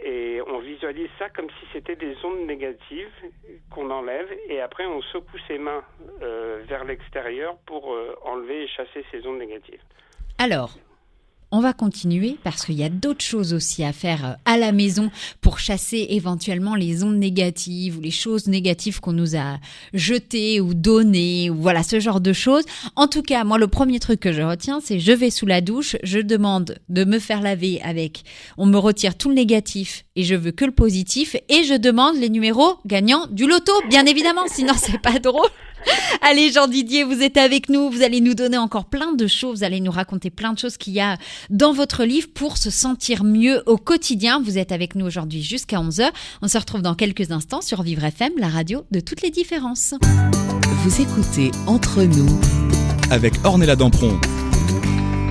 et 0.04 0.40
on 0.46 0.58
visualise 0.60 1.10
ça 1.18 1.28
comme 1.30 1.48
si 1.50 1.66
c'était 1.72 1.96
des 1.96 2.16
ondes 2.24 2.46
négatives 2.46 3.10
qu'on 3.70 3.90
enlève 3.90 4.28
et 4.48 4.60
après 4.60 4.86
on 4.86 5.02
secoue 5.02 5.38
ses 5.48 5.58
mains 5.58 5.82
euh, 6.22 6.62
vers 6.68 6.84
l'extérieur 6.84 7.56
pour 7.66 7.92
euh, 7.92 8.14
enlever 8.24 8.62
et 8.64 8.68
chasser 8.68 9.04
ces 9.10 9.26
ondes 9.26 9.38
négatives. 9.38 9.80
Alors, 10.38 10.70
on 11.52 11.60
va 11.60 11.72
continuer 11.72 12.36
parce 12.44 12.64
qu'il 12.64 12.76
y 12.76 12.84
a 12.84 12.88
d'autres 12.88 13.24
choses 13.24 13.52
aussi 13.52 13.84
à 13.84 13.92
faire 13.92 14.24
euh, 14.24 14.32
à 14.44 14.56
la 14.56 14.72
maison 14.72 15.10
pour 15.40 15.58
chasser 15.58 16.06
éventuellement 16.10 16.74
les 16.74 17.02
ondes 17.02 17.18
négatives 17.18 17.98
ou 17.98 18.00
les 18.00 18.10
choses 18.10 18.46
négatives 18.46 19.00
qu'on 19.00 19.12
nous 19.12 19.36
a 19.36 19.58
jetées 19.92 20.60
ou 20.60 20.74
données 20.74 21.50
ou 21.50 21.56
voilà 21.56 21.82
ce 21.82 22.00
genre 22.00 22.20
de 22.20 22.32
choses. 22.32 22.64
En 22.96 23.08
tout 23.08 23.22
cas, 23.22 23.44
moi 23.44 23.58
le 23.58 23.68
premier 23.68 23.98
truc 23.98 24.20
que 24.20 24.32
je 24.32 24.42
retiens, 24.42 24.80
c'est 24.82 25.00
je 25.00 25.12
vais 25.12 25.30
sous 25.30 25.46
la 25.46 25.60
douche, 25.60 25.96
je 26.02 26.18
demande 26.18 26.78
de 26.88 27.04
me 27.04 27.18
faire 27.18 27.42
laver 27.42 27.80
avec, 27.82 28.22
on 28.56 28.66
me 28.66 28.78
retire 28.78 29.16
tout 29.16 29.28
le 29.28 29.34
négatif 29.34 30.04
et 30.20 30.22
je 30.22 30.34
veux 30.34 30.50
que 30.50 30.66
le 30.66 30.70
positif 30.70 31.34
et 31.48 31.64
je 31.64 31.72
demande 31.72 32.16
les 32.16 32.28
numéros 32.28 32.76
gagnants 32.84 33.26
du 33.30 33.46
loto, 33.46 33.72
bien 33.88 34.04
évidemment, 34.04 34.42
sinon 34.48 34.74
c'est 34.76 35.00
pas 35.00 35.18
drôle. 35.18 35.48
Allez, 36.20 36.52
Jean 36.52 36.66
Didier, 36.66 37.04
vous 37.04 37.22
êtes 37.22 37.38
avec 37.38 37.70
nous. 37.70 37.88
Vous 37.88 38.02
allez 38.02 38.20
nous 38.20 38.34
donner 38.34 38.58
encore 38.58 38.84
plein 38.84 39.14
de 39.14 39.26
choses. 39.26 39.60
Vous 39.60 39.64
allez 39.64 39.80
nous 39.80 39.90
raconter 39.90 40.28
plein 40.28 40.52
de 40.52 40.58
choses 40.58 40.76
qu'il 40.76 40.92
y 40.92 41.00
a 41.00 41.16
dans 41.48 41.72
votre 41.72 42.04
livre 42.04 42.28
pour 42.34 42.58
se 42.58 42.68
sentir 42.68 43.24
mieux 43.24 43.62
au 43.64 43.78
quotidien. 43.78 44.42
Vous 44.42 44.58
êtes 44.58 44.72
avec 44.72 44.94
nous 44.94 45.06
aujourd'hui 45.06 45.42
jusqu'à 45.42 45.78
11h. 45.78 46.10
On 46.42 46.48
se 46.48 46.58
retrouve 46.58 46.82
dans 46.82 46.94
quelques 46.94 47.30
instants 47.30 47.62
sur 47.62 47.82
Vivre 47.82 48.04
FM, 48.04 48.32
la 48.36 48.48
radio 48.48 48.84
de 48.90 49.00
toutes 49.00 49.22
les 49.22 49.30
différences. 49.30 49.94
Vous 50.84 51.00
écoutez 51.00 51.50
Entre 51.66 52.02
nous 52.02 52.38
avec 53.10 53.32
Ornella 53.42 53.74
Dampron. 53.74 54.20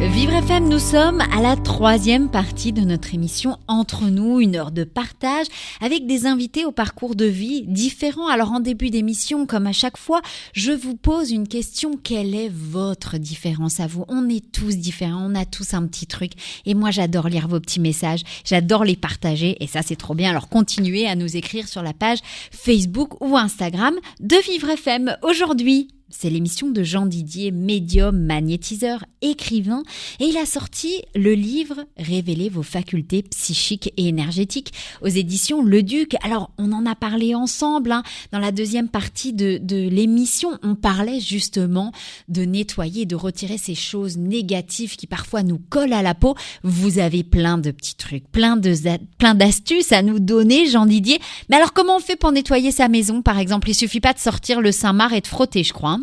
Vivre 0.02 0.34
FM, 0.34 0.70
nous 0.70 0.80
sommes 0.80 1.20
à 1.20 1.42
la 1.42 1.58
troisième 1.58 2.32
partie 2.32 2.72
de 2.72 2.82
notre 2.82 3.14
émission 3.14 3.58
Entre 3.68 4.06
nous, 4.06 4.40
une 4.40 4.56
heure 4.56 4.72
de 4.72 4.86
partage 4.86 5.48
avec 5.82 6.08
des 6.08 6.26
invités 6.26 6.64
au 6.64 6.72
parcours 6.72 7.16
de 7.16 7.26
vie 7.26 7.64
différents. 7.68 8.30
Alors 8.30 8.54
en 8.54 8.62
début 8.62 8.92
d'émission, 8.92 9.46
comme 9.46 9.68
à 9.68 9.74
chaque 9.74 9.98
fois, 9.98 10.22
je 10.54 10.72
vous 10.72 10.96
pose 10.96 11.32
une 11.32 11.50
question. 11.50 12.00
Quelle 12.02 12.34
est 12.34 12.50
votre 12.50 13.18
différence 13.18 13.82
à 13.82 13.88
vous? 13.88 14.06
On 14.08 14.30
est 14.30 14.54
tous 14.54 14.78
différents, 14.78 15.30
on 15.30 15.36
a 15.36 15.46
tous 15.46 15.74
un 15.74 15.86
petit 15.86 16.08
truc. 16.08 16.32
Et 16.66 16.76
moi, 16.76 16.92
j'adore 16.92 17.28
lire 17.28 17.50
vos 17.50 17.60
petits 17.60 17.82
messages, 17.82 18.24
j'adore 18.46 18.86
les 18.86 18.96
partager 18.96 19.62
et 19.62 19.68
ça, 19.68 19.82
c'est 19.82 19.98
trop 19.98 20.16
bien. 20.16 20.30
Alors 20.30 20.48
continuez 20.48 21.08
à 21.08 21.16
nous 21.16 21.36
écrire 21.36 21.68
sur 21.68 21.84
la 21.84 21.94
page 21.94 22.20
Facebook 22.52 23.20
ou 23.22 23.36
Instagram 23.36 23.96
de 24.22 24.38
Vivre 24.38 24.70
FM. 24.70 25.18
Aujourd'hui, 25.24 25.90
c'est 26.10 26.30
l'émission 26.30 26.70
de 26.70 26.84
Jean 26.84 27.06
Didier, 27.06 27.52
médium, 27.52 28.18
magnétiseur, 28.18 29.06
écrivain, 29.22 29.84
et 30.20 30.26
il 30.26 30.38
a 30.38 30.46
sorti 30.46 31.02
le 31.16 31.34
livre 31.34 31.86
Révéler 31.98 32.50
vos 32.50 32.64
facultés 32.64 33.24
psychiques 33.24 33.94
et 33.98 34.08
énergétiques 34.08 34.74
aux 35.02 35.08
éditions 35.08 35.62
Le 35.62 35.84
Duc. 35.84 36.16
Alors, 36.24 36.52
on 36.58 36.72
en 36.72 36.86
a 36.86 36.96
parlé 36.96 37.36
ensemble 37.36 37.92
hein. 37.92 38.04
dans 38.32 38.40
la 38.40 38.52
deuxième 38.52 38.90
partie 38.90 39.34
de, 39.34 39.60
de 39.62 39.88
l'émission. 39.88 40.58
On 40.64 40.76
parlait 40.76 41.20
justement 41.20 41.92
de 42.28 42.44
nettoyer, 42.44 43.06
de 43.06 43.16
retirer 43.16 43.58
ces 43.58 43.76
choses 43.76 44.18
négatives 44.18 44.96
qui 44.96 45.08
parfois 45.08 45.44
nous 45.44 45.60
collent 45.70 45.94
à 45.94 46.02
la 46.02 46.16
peau. 46.16 46.36
Vous 46.64 47.00
avez 47.00 47.24
plein 47.24 47.58
de 47.58 47.72
petits 47.72 47.96
trucs, 47.96 48.28
plein 48.32 48.58
de 48.58 48.74
plein 49.18 49.36
d'astuces 49.36 49.92
à 49.92 50.02
nous 50.02 50.20
donner, 50.20 50.68
Jean 50.68 50.86
Didier. 50.86 51.20
Mais 51.50 51.58
alors, 51.58 51.74
comment 51.74 51.98
on 51.98 52.00
fait 52.00 52.16
pour 52.16 52.32
nettoyer 52.32 52.72
sa 52.72 52.88
maison, 52.88 53.22
par 53.22 53.40
exemple? 53.40 53.70
Il 53.70 53.76
suffit 53.76 54.00
pas 54.00 54.14
de 54.14 54.20
sortir 54.20 54.62
le 54.62 54.72
Saint-Marc 54.72 55.14
et 55.14 55.22
de 55.22 55.28
frotter, 55.28 55.64
je 55.64 55.74
crois. 55.74 55.92
Hein 55.92 55.99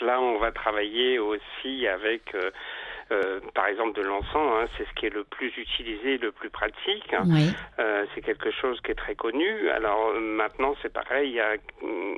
là, 0.00 0.20
on 0.20 0.38
va 0.38 0.52
travailler 0.52 1.18
aussi 1.18 1.86
avec 1.86 2.34
euh, 2.34 2.50
euh, 3.12 3.40
par 3.54 3.66
exemple 3.66 4.00
de 4.00 4.02
l'encens, 4.06 4.34
hein, 4.34 4.66
c'est 4.76 4.86
ce 4.88 4.94
qui 4.94 5.06
est 5.06 5.14
le 5.14 5.24
plus 5.24 5.54
utilisé, 5.56 6.18
le 6.18 6.32
plus 6.32 6.50
pratique. 6.50 7.12
Hein. 7.12 7.24
Euh, 7.78 8.06
c'est 8.14 8.22
quelque 8.22 8.50
chose 8.50 8.80
qui 8.80 8.92
est 8.92 8.94
très 8.94 9.14
connu. 9.14 9.68
Alors 9.70 10.14
maintenant, 10.14 10.74
c'est 10.82 10.92
pareil, 10.92 11.30
il 11.30 11.34
y 11.34 11.40
a 11.40 11.54
mm, 11.82 12.14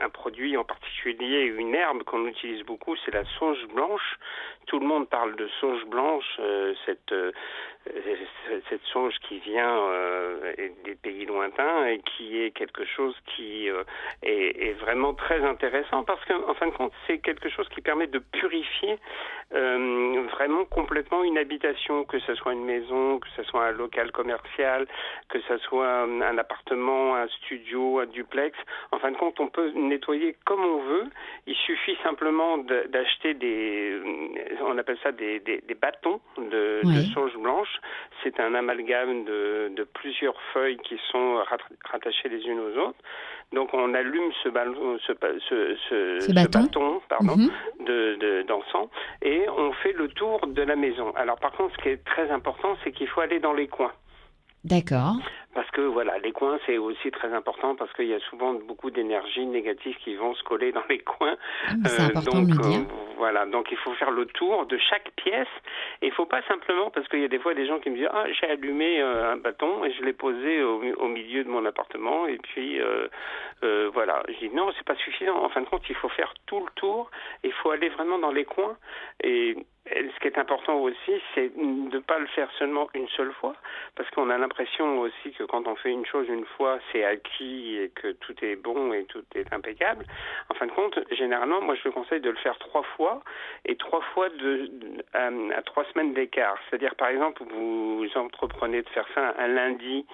un 0.00 0.08
produit 0.08 0.56
en 0.56 0.64
particulier, 0.64 1.42
une 1.42 1.74
herbe 1.74 2.04
qu'on 2.04 2.26
utilise 2.26 2.64
beaucoup, 2.64 2.94
c'est 3.04 3.12
la 3.12 3.24
sauge 3.38 3.66
blanche. 3.74 4.18
Tout 4.66 4.78
le 4.78 4.86
monde 4.86 5.08
parle 5.08 5.34
de 5.36 5.48
sauge 5.60 5.84
blanche, 5.86 6.40
cette 6.86 7.12
cette 8.68 8.82
sauge 8.92 9.14
qui 9.28 9.38
vient 9.38 9.76
euh, 9.76 10.52
des 10.84 10.94
pays 10.94 11.24
lointains 11.24 11.86
et 11.86 12.00
qui 12.00 12.40
est 12.40 12.50
quelque 12.50 12.84
chose 12.84 13.14
qui 13.34 13.68
euh, 13.68 13.84
est, 14.22 14.68
est, 14.68 14.72
vraiment 14.74 15.14
très 15.14 15.42
intéressant 15.44 16.04
parce 16.04 16.22
qu'en 16.26 16.54
fin 16.54 16.66
de 16.66 16.72
compte, 16.72 16.92
c'est 17.06 17.18
quelque 17.18 17.48
chose 17.48 17.68
qui 17.70 17.80
permet 17.80 18.06
de 18.06 18.18
purifier 18.18 18.98
euh, 19.54 20.26
vraiment 20.32 20.64
complètement 20.64 21.24
une 21.24 21.38
habitation, 21.38 22.04
que 22.04 22.18
ce 22.20 22.34
soit 22.34 22.52
une 22.52 22.64
maison, 22.64 23.18
que 23.18 23.28
ce 23.36 23.42
soit 23.44 23.66
un 23.66 23.72
local 23.72 24.12
commercial, 24.12 24.86
que 25.28 25.40
ce 25.48 25.58
soit 25.58 26.02
un 26.02 26.38
appartement, 26.38 27.16
un 27.16 27.28
studio, 27.28 28.00
un 28.00 28.06
duplex. 28.06 28.56
En 28.92 28.98
fin 28.98 29.10
de 29.10 29.16
compte, 29.16 29.40
on 29.40 29.48
peut 29.48 29.70
nettoyer 29.74 30.36
comme 30.44 30.64
on 30.64 30.82
veut. 30.82 31.06
Il 31.46 31.56
suffit 31.56 31.96
simplement 32.02 32.58
d'acheter 32.58 33.34
des, 33.34 33.98
on 34.62 34.76
appelle 34.78 34.98
ça 35.02 35.12
des, 35.12 35.40
des, 35.40 35.60
des 35.66 35.74
bâtons 35.74 36.20
de, 36.36 36.80
de 36.84 37.02
sauge 37.14 37.36
blanche 37.36 37.79
c'est 38.22 38.38
un 38.40 38.54
amalgame 38.54 39.24
de, 39.24 39.72
de, 39.76 39.84
plusieurs 39.84 40.40
feuilles 40.52 40.78
qui 40.78 40.98
sont 41.10 41.42
rattachées 41.90 42.28
les 42.28 42.42
unes 42.46 42.60
aux 42.60 42.88
autres. 42.88 42.98
Donc 43.52 43.74
on 43.74 43.94
allume 43.94 44.30
ce, 44.42 44.48
ballon, 44.48 44.98
ce, 45.06 45.12
ce, 45.48 46.20
ce, 46.20 46.32
bâton, 46.32 47.00
pardon, 47.08 47.36
mhm. 47.36 47.50
de 47.84 48.44
d'encens 48.46 48.88
et 49.22 49.46
on 49.48 49.72
fait 49.72 49.92
le 49.92 50.08
tour 50.08 50.40
de 50.46 50.62
la 50.62 50.76
maison. 50.76 51.12
Alors 51.16 51.38
par 51.38 51.52
contre, 51.52 51.74
ce 51.76 51.82
qui 51.82 51.88
est 51.88 52.04
très 52.04 52.30
important, 52.30 52.76
c'est 52.84 52.92
qu'il 52.92 53.08
faut 53.08 53.20
aller 53.20 53.40
dans 53.40 53.52
les 53.52 53.66
coins. 53.66 53.92
D'accord. 54.64 55.16
Parce 55.54 55.70
que 55.72 55.80
voilà, 55.80 56.18
les 56.18 56.32
coins 56.32 56.58
c'est 56.66 56.78
aussi 56.78 57.10
très 57.10 57.32
important 57.32 57.74
parce 57.74 57.92
qu'il 57.94 58.06
y 58.06 58.14
a 58.14 58.20
souvent 58.20 58.54
beaucoup 58.54 58.90
d'énergie 58.90 59.44
négative 59.46 59.96
qui 60.04 60.14
vont 60.14 60.34
se 60.34 60.42
coller 60.44 60.70
dans 60.72 60.84
les 60.88 61.00
coins. 61.00 61.36
Ah, 61.68 61.74
le 61.74 62.46
dire. 62.46 62.80
Euh, 62.80 63.10
voilà, 63.20 63.44
donc 63.44 63.70
il 63.70 63.76
faut 63.76 63.92
faire 63.92 64.10
le 64.10 64.24
tour 64.24 64.64
de 64.64 64.78
chaque 64.78 65.10
pièce. 65.16 65.48
Et 66.00 66.06
il 66.06 66.12
faut 66.12 66.24
pas 66.24 66.40
simplement 66.48 66.90
parce 66.90 67.06
qu'il 67.08 67.20
y 67.20 67.24
a 67.24 67.28
des 67.28 67.38
fois 67.38 67.52
des 67.52 67.66
gens 67.66 67.78
qui 67.78 67.90
me 67.90 67.96
disent 67.96 68.08
ah 68.12 68.24
j'ai 68.32 68.46
allumé 68.46 69.02
euh, 69.02 69.32
un 69.32 69.36
bâton 69.36 69.84
et 69.84 69.92
je 69.92 70.02
l'ai 70.02 70.14
posé 70.14 70.62
au, 70.62 70.82
au, 70.96 71.08
milieu 71.08 71.44
de 71.44 71.48
mon 71.50 71.64
appartement 71.66 72.26
et 72.26 72.38
puis 72.38 72.80
euh, 72.80 73.08
euh, 73.62 73.90
voilà. 73.92 74.22
Je 74.28 74.46
dis 74.46 74.54
non 74.54 74.70
c'est 74.76 74.86
pas 74.86 74.96
suffisant. 74.96 75.36
En 75.44 75.48
fin 75.50 75.60
de 75.60 75.66
compte 75.66 75.82
il 75.90 75.96
faut 75.96 76.08
faire 76.08 76.32
tout 76.46 76.60
le 76.60 76.70
tour. 76.76 77.10
Il 77.44 77.52
faut 77.52 77.70
aller 77.70 77.88
vraiment 77.90 78.18
dans 78.18 78.32
les 78.32 78.44
coins 78.44 78.76
et 79.22 79.56
ce 79.86 80.20
qui 80.20 80.28
est 80.28 80.38
important 80.38 80.78
aussi, 80.78 81.12
c'est 81.34 81.48
de 81.56 81.62
ne 81.62 81.98
pas 81.98 82.18
le 82.18 82.26
faire 82.28 82.48
seulement 82.58 82.88
une 82.94 83.08
seule 83.08 83.32
fois, 83.32 83.54
parce 83.96 84.08
qu'on 84.10 84.30
a 84.30 84.38
l'impression 84.38 85.00
aussi 85.00 85.32
que 85.40 85.46
quand 85.46 85.66
on 85.66 85.74
fait 85.74 85.90
une 85.90 86.04
chose 86.04 86.28
une 86.28 86.44
fois, 86.44 86.78
c'est 86.92 87.02
acquis 87.02 87.76
et 87.76 87.88
que 87.88 88.12
tout 88.12 88.34
est 88.42 88.56
bon 88.56 88.92
et 88.92 89.04
tout 89.04 89.24
est 89.34 89.50
impeccable. 89.52 90.04
En 90.50 90.54
fin 90.54 90.66
de 90.66 90.72
compte, 90.72 90.98
généralement, 91.12 91.62
moi 91.62 91.74
je 91.76 91.82
le 91.84 91.92
conseille 91.92 92.20
de 92.20 92.28
le 92.28 92.36
faire 92.36 92.58
trois 92.58 92.82
fois 92.96 93.22
et 93.64 93.76
trois 93.76 94.02
fois 94.12 94.28
de, 94.28 94.70
à, 95.14 95.62
trois 95.62 95.84
semaines 95.92 96.12
d'écart. 96.12 96.58
C'est-à-dire, 96.68 96.94
par 96.96 97.08
exemple, 97.08 97.42
vous 97.50 98.06
entreprenez 98.16 98.82
de 98.82 98.88
faire 98.90 99.06
ça 99.14 99.34
un 99.38 99.48
lundi, 99.48 100.04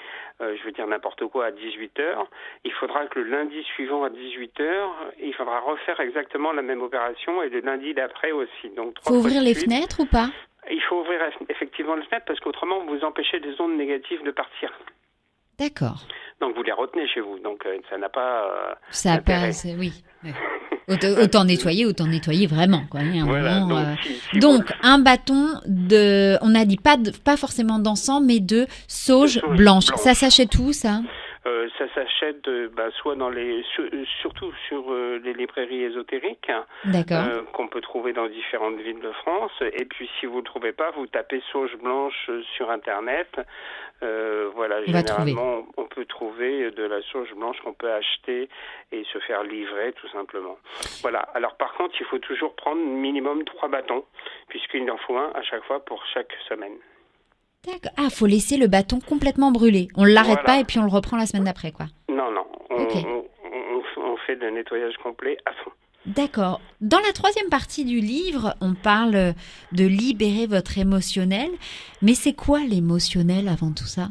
euh, 0.40 0.56
je 0.56 0.64
veux 0.64 0.72
dire 0.72 0.86
n'importe 0.86 1.26
quoi, 1.26 1.46
à 1.46 1.50
18 1.50 1.98
heures. 1.98 2.28
Il 2.64 2.72
faudra 2.72 3.06
que 3.06 3.18
le 3.18 3.28
lundi 3.28 3.62
suivant 3.74 4.04
à 4.04 4.10
18 4.10 4.60
heures, 4.60 4.94
il 5.20 5.34
faudra 5.34 5.58
refaire 5.60 5.98
exactement 5.98 6.52
la 6.52 6.62
même 6.62 6.82
opération 6.82 7.42
et 7.42 7.48
le 7.48 7.60
lundi 7.60 7.94
d'après 7.94 8.30
aussi. 8.30 8.68
Donc 8.76 8.94
trois 8.94 9.12
Faut 9.12 9.18
ouvrir 9.18 9.42
les 9.42 9.54
fenêtre 9.54 9.98
ou 10.00 10.06
pas? 10.06 10.28
Il 10.70 10.82
faut 10.82 11.00
ouvrir 11.00 11.20
effectivement 11.48 11.94
les 11.94 12.02
fenêtres 12.04 12.26
parce 12.26 12.40
qu'autrement 12.40 12.84
vous 12.86 13.04
empêchez 13.04 13.40
des 13.40 13.60
ondes 13.60 13.76
négatives 13.76 14.22
de 14.24 14.32
partir. 14.32 14.72
D'accord. 15.58 16.06
Donc 16.40 16.54
vous 16.54 16.62
les 16.62 16.72
retenez 16.72 17.08
chez 17.08 17.20
vous, 17.20 17.38
donc 17.38 17.64
euh, 17.64 17.78
ça 17.88 17.96
n'a 17.96 18.10
pas. 18.10 18.44
Euh, 18.44 18.74
ça 18.90 19.14
a 19.14 19.20
pas, 19.20 19.48
oui. 19.78 20.04
autant, 20.88 21.44
nettoyer, 21.44 21.86
autant 21.86 22.06
nettoyer 22.06 22.46
vraiment. 22.46 22.82
Quoi. 22.90 23.00
donc, 24.34 24.70
euh, 24.70 24.74
un 24.82 24.98
bâton 24.98 25.48
de, 25.66 26.36
on 26.42 26.54
a 26.54 26.64
dit 26.64 26.76
pas 26.76 26.96
pas 27.24 27.36
forcément 27.36 27.78
d'encens, 27.78 28.22
mais 28.22 28.40
de 28.40 28.66
sauge, 28.86 29.40
blanche. 29.56 29.86
Ça 29.96 30.14
s'achète 30.14 30.54
où 30.58 30.72
ça? 30.72 31.00
Euh, 31.46 31.68
ça 31.78 31.84
s'achète 31.94 32.48
euh, 32.48 32.68
bah, 32.74 32.90
soit 32.90 33.14
dans 33.14 33.30
les, 33.30 33.64
surtout 34.20 34.52
sur 34.66 34.92
euh, 34.92 35.20
les 35.22 35.32
librairies 35.32 35.84
ésotériques, 35.84 36.50
qu'on 37.52 37.68
peut 37.68 37.80
trouver 37.80 38.12
dans 38.12 38.26
différentes 38.26 38.78
villes 38.78 39.00
de 39.00 39.12
France. 39.12 39.52
Et 39.60 39.84
puis, 39.84 40.10
si 40.18 40.26
vous 40.26 40.38
ne 40.38 40.44
trouvez 40.44 40.72
pas, 40.72 40.90
vous 40.92 41.06
tapez 41.06 41.40
sauge 41.52 41.76
blanche 41.76 42.30
sur 42.56 42.70
Internet. 42.70 43.28
voilà, 44.00 44.84
généralement, 44.84 45.66
on 45.76 45.84
peut 45.84 46.04
trouver 46.04 46.70
de 46.70 46.82
la 46.82 47.00
sauge 47.12 47.32
blanche 47.34 47.58
qu'on 47.60 47.74
peut 47.74 47.92
acheter 47.92 48.48
et 48.92 49.04
se 49.12 49.18
faire 49.20 49.42
livrer, 49.44 49.92
tout 49.92 50.08
simplement. 50.08 50.58
Voilà. 51.02 51.20
Alors, 51.34 51.54
par 51.56 51.74
contre, 51.74 51.94
il 52.00 52.06
faut 52.06 52.18
toujours 52.18 52.54
prendre 52.56 52.80
minimum 52.80 53.44
trois 53.44 53.68
bâtons, 53.68 54.04
puisqu'il 54.48 54.90
en 54.90 54.96
faut 54.98 55.16
un 55.16 55.30
à 55.34 55.42
chaque 55.42 55.64
fois 55.64 55.84
pour 55.84 56.04
chaque 56.12 56.32
semaine. 56.48 56.76
Ah, 57.96 58.10
faut 58.10 58.26
laisser 58.26 58.56
le 58.56 58.66
bâton 58.66 59.00
complètement 59.00 59.50
brûlé. 59.50 59.88
On 59.96 60.04
ne 60.04 60.12
l'arrête 60.12 60.42
pas 60.44 60.60
et 60.60 60.64
puis 60.64 60.78
on 60.78 60.82
le 60.82 60.90
reprend 60.90 61.16
la 61.16 61.26
semaine 61.26 61.44
d'après, 61.44 61.72
quoi. 61.72 61.86
Non, 62.08 62.30
non. 62.30 62.46
On, 62.70 64.16
fait 64.26 64.36
le 64.36 64.50
nettoyage 64.50 64.96
complet 65.02 65.36
à 65.46 65.52
fond. 65.52 65.70
D'accord. 66.06 66.60
Dans 66.80 66.98
la 66.98 67.12
troisième 67.12 67.48
partie 67.48 67.84
du 67.84 68.00
livre, 68.00 68.54
on 68.60 68.74
parle 68.74 69.34
de 69.72 69.86
libérer 69.86 70.46
votre 70.46 70.78
émotionnel. 70.78 71.50
Mais 72.02 72.14
c'est 72.14 72.34
quoi 72.34 72.60
l'émotionnel 72.60 73.48
avant 73.48 73.72
tout 73.72 73.86
ça? 73.86 74.08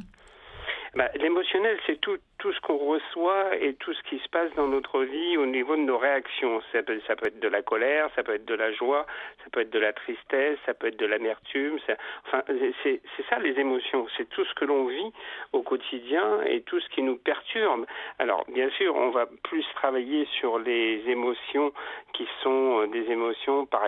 Bah, 0.96 1.10
L'émotionnel, 1.20 1.78
c'est 1.86 2.00
tout, 2.00 2.18
tout 2.38 2.52
ce 2.52 2.60
qu'on 2.62 2.78
reçoit 2.78 3.56
et 3.60 3.74
tout 3.76 3.94
ce 3.94 4.02
qui 4.04 4.20
se 4.20 4.30
passe 4.30 4.54
dans 4.56 4.68
notre 4.68 5.04
vie 5.04 5.38
au 5.38 5.46
niveau 5.46 5.76
de 5.76 5.82
nos 5.82 5.98
réactions. 5.98 6.62
Ça 6.72 6.84
peut, 6.84 7.00
ça 7.08 7.16
peut 7.16 7.28
être 7.28 7.40
de 7.40 7.48
la 7.48 7.62
colère, 7.62 8.10
ça 8.16 8.24
peut 8.24 8.36
être 8.36 8.46
de 8.46 8.54
la 8.54 8.72
joie, 8.72 9.06
ça 9.44 9.50
peut 9.52 9.62
être 9.62 9.72
de 9.72 9.80
la 9.80 9.94
tristesse, 9.94 10.58
ça 10.66 10.74
peut 10.74 10.88
être 10.88 11.00
de 11.00 11.06
l'amertume. 11.06 11.80
Enfin, 12.28 12.44
c'est 12.84 13.02
ça 13.30 13.40
les 13.40 13.60
émotions. 13.60 14.08
C'est 14.18 14.30
tout 14.30 14.46
ce 14.46 14.54
que 14.54 14.66
l'on 14.66 14.86
vit 14.86 15.12
au 15.54 15.62
quotidien 15.62 16.42
et 16.46 16.62
tout 16.62 16.80
ce 16.80 16.90
qui 16.90 17.02
nous 17.02 17.18
perturbe. 17.18 17.86
Alors, 18.20 18.46
bien 18.50 18.70
sûr, 18.72 18.96
on 18.96 19.10
va 19.10 19.28
plus 19.44 19.66
travailler 19.76 20.26
sur 20.40 20.60
les 20.60 21.04
émotions 21.08 21.72
qui 22.14 22.28
sont 22.42 22.82
euh, 22.82 22.88
des 22.88 23.12
émotions, 23.12 23.66
par, 23.66 23.84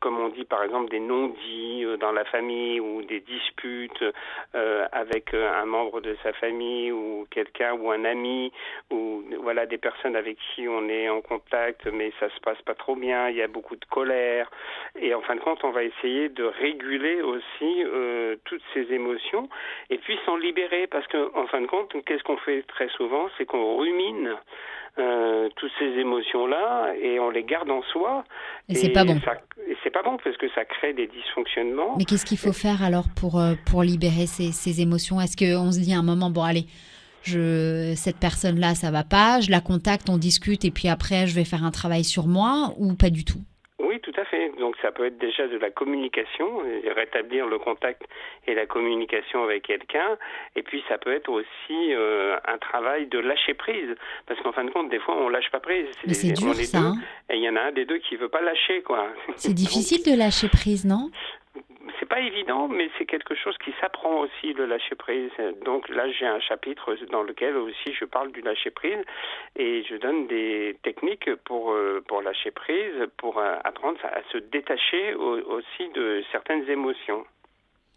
comme 0.00 0.18
on 0.18 0.28
dit 0.28 0.44
par 0.44 0.62
exemple 0.62 0.90
des 0.90 1.00
non-dits 1.00 1.84
euh, 1.84 1.96
dans 1.96 2.12
la 2.12 2.24
famille 2.24 2.80
ou 2.80 3.02
des 3.02 3.20
disputes 3.20 4.04
euh, 4.54 4.86
avec 4.92 5.34
un 5.34 5.64
membre 5.64 6.00
de 6.00 6.16
sa 6.22 6.32
famille 6.32 6.92
ou 6.92 7.26
quelqu'un 7.30 7.72
ou 7.74 7.90
un 7.90 8.01
ami 8.04 8.52
ou 8.90 9.22
voilà 9.42 9.66
des 9.66 9.78
personnes 9.78 10.16
avec 10.16 10.36
qui 10.54 10.68
on 10.68 10.88
est 10.88 11.08
en 11.08 11.20
contact 11.20 11.86
mais 11.92 12.12
ça 12.20 12.28
se 12.30 12.40
passe 12.40 12.60
pas 12.62 12.74
trop 12.74 12.96
bien, 12.96 13.28
il 13.28 13.36
y 13.36 13.42
a 13.42 13.48
beaucoup 13.48 13.76
de 13.76 13.84
colère 13.86 14.50
et 14.98 15.14
en 15.14 15.22
fin 15.22 15.36
de 15.36 15.40
compte 15.40 15.62
on 15.64 15.70
va 15.70 15.82
essayer 15.82 16.28
de 16.28 16.44
réguler 16.44 17.22
aussi 17.22 17.84
euh, 17.84 18.36
toutes 18.44 18.62
ces 18.74 18.92
émotions 18.92 19.48
et 19.90 19.98
puis 19.98 20.18
s'en 20.26 20.36
libérer 20.36 20.86
parce 20.86 21.06
que 21.06 21.36
en 21.36 21.46
fin 21.46 21.60
de 21.60 21.66
compte 21.66 21.94
qu'est-ce 22.04 22.22
qu'on 22.22 22.38
fait 22.38 22.62
très 22.62 22.88
souvent 22.88 23.28
c'est 23.38 23.46
qu'on 23.46 23.76
rumine 23.76 24.36
euh, 24.98 25.48
toutes 25.56 25.70
ces 25.78 25.86
émotions-là 25.86 26.92
et 27.00 27.18
on 27.18 27.30
les 27.30 27.44
garde 27.44 27.70
en 27.70 27.82
soi. 27.82 28.24
Et, 28.68 28.74
c'est 28.74 28.90
pas 28.90 29.04
bon. 29.04 29.16
et 29.66 29.74
c'est 29.82 29.90
pas 29.90 30.02
bon 30.02 30.18
parce 30.22 30.36
que 30.36 30.50
ça 30.50 30.66
crée 30.66 30.92
des 30.92 31.06
dysfonctionnements. 31.06 31.96
Mais 31.96 32.04
qu'est-ce 32.04 32.26
qu'il 32.26 32.36
faut 32.36 32.52
faire 32.52 32.82
alors 32.82 33.06
pour, 33.18 33.40
euh, 33.40 33.54
pour 33.70 33.82
libérer 33.82 34.26
ces, 34.26 34.52
ces 34.52 34.82
émotions? 34.82 35.18
Est-ce 35.18 35.34
qu'on 35.34 35.72
se 35.72 35.80
dit 35.80 35.94
à 35.94 35.98
un 35.98 36.02
moment, 36.02 36.28
bon 36.28 36.42
allez, 36.42 36.66
je, 37.22 37.94
cette 37.96 38.18
personne-là, 38.18 38.74
ça 38.74 38.90
va 38.90 39.04
pas, 39.04 39.40
je 39.40 39.50
la 39.50 39.60
contacte, 39.60 40.08
on 40.08 40.18
discute 40.18 40.64
et 40.64 40.70
puis 40.70 40.88
après 40.88 41.26
je 41.26 41.34
vais 41.34 41.44
faire 41.44 41.64
un 41.64 41.70
travail 41.70 42.04
sur 42.04 42.26
moi 42.26 42.72
ou 42.78 42.94
pas 42.94 43.10
du 43.10 43.24
tout? 43.24 43.40
Oui, 43.82 44.00
tout 44.00 44.12
à 44.16 44.24
fait. 44.24 44.52
Donc 44.60 44.76
ça 44.80 44.92
peut 44.92 45.06
être 45.06 45.18
déjà 45.18 45.48
de 45.48 45.58
la 45.58 45.70
communication, 45.70 46.46
rétablir 46.94 47.46
le 47.46 47.58
contact 47.58 48.02
et 48.46 48.54
la 48.54 48.64
communication 48.64 49.42
avec 49.42 49.64
quelqu'un. 49.64 50.16
Et 50.54 50.62
puis 50.62 50.84
ça 50.88 50.98
peut 50.98 51.12
être 51.12 51.28
aussi 51.28 51.92
euh, 51.92 52.36
un 52.46 52.58
travail 52.58 53.06
de 53.06 53.18
lâcher 53.18 53.54
prise, 53.54 53.94
parce 54.26 54.40
qu'en 54.40 54.52
fin 54.52 54.64
de 54.64 54.70
compte, 54.70 54.88
des 54.88 55.00
fois 55.00 55.16
on 55.16 55.28
lâche 55.28 55.50
pas 55.50 55.60
prise. 55.60 55.88
Mais 56.06 56.14
c'est 56.14 56.32
dur 56.32 56.54
ça. 56.54 56.78
Hein. 56.78 56.94
et 57.28 57.36
il 57.36 57.42
y 57.42 57.48
en 57.48 57.56
a 57.56 57.60
un 57.60 57.72
des 57.72 57.84
deux 57.84 57.98
qui 57.98 58.16
veut 58.16 58.28
pas 58.28 58.40
lâcher, 58.40 58.82
quoi. 58.82 59.08
C'est 59.36 59.52
difficile 59.64 60.02
de 60.10 60.16
lâcher 60.16 60.48
prise, 60.48 60.84
non? 60.84 61.10
C'est 62.00 62.08
pas 62.08 62.20
évident, 62.20 62.68
mais 62.68 62.90
c'est 62.96 63.04
quelque 63.04 63.34
chose 63.34 63.56
qui 63.64 63.72
s'apprend 63.80 64.20
aussi 64.20 64.52
le 64.54 64.66
lâcher 64.66 64.94
prise. 64.94 65.30
Donc 65.64 65.88
là, 65.88 66.10
j'ai 66.10 66.26
un 66.26 66.40
chapitre 66.40 66.96
dans 67.10 67.22
lequel 67.22 67.56
aussi 67.56 67.92
je 67.92 68.04
parle 68.04 68.32
du 68.32 68.40
lâcher 68.40 68.70
prise 68.70 68.98
et 69.56 69.84
je 69.84 69.96
donne 69.96 70.26
des 70.26 70.78
techniques 70.82 71.34
pour 71.44 71.72
euh, 71.72 72.02
pour 72.08 72.22
lâcher 72.22 72.50
prise, 72.50 73.06
pour 73.18 73.38
euh, 73.38 73.56
apprendre 73.64 73.98
à 74.04 74.22
se 74.32 74.38
détacher 74.38 75.14
aussi 75.14 75.88
de 75.94 76.24
certaines 76.32 76.68
émotions. 76.68 77.24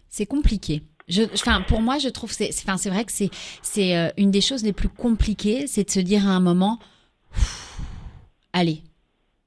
C'est 0.10 0.26
compliqué. 0.26 0.82
Je, 1.08 1.24
enfin, 1.24 1.62
pour 1.62 1.82
moi, 1.82 1.98
je 1.98 2.10
trouve 2.10 2.32
c'est, 2.32 2.50
enfin, 2.64 2.78
c'est 2.78 2.90
vrai 2.90 3.06
que 3.06 3.12
c'est 3.12 3.30
c'est 3.62 3.96
euh, 3.96 4.10
une 4.18 4.32
des 4.32 4.42
choses 4.42 4.64
les 4.66 4.74
plus 4.74 4.90
compliquées, 4.90 5.68
c'est 5.68 5.86
de 5.86 5.92
se 5.92 6.00
dire 6.00 6.28
à 6.28 6.32
un 6.32 6.42
moment, 6.42 6.80
allez, 8.54 8.80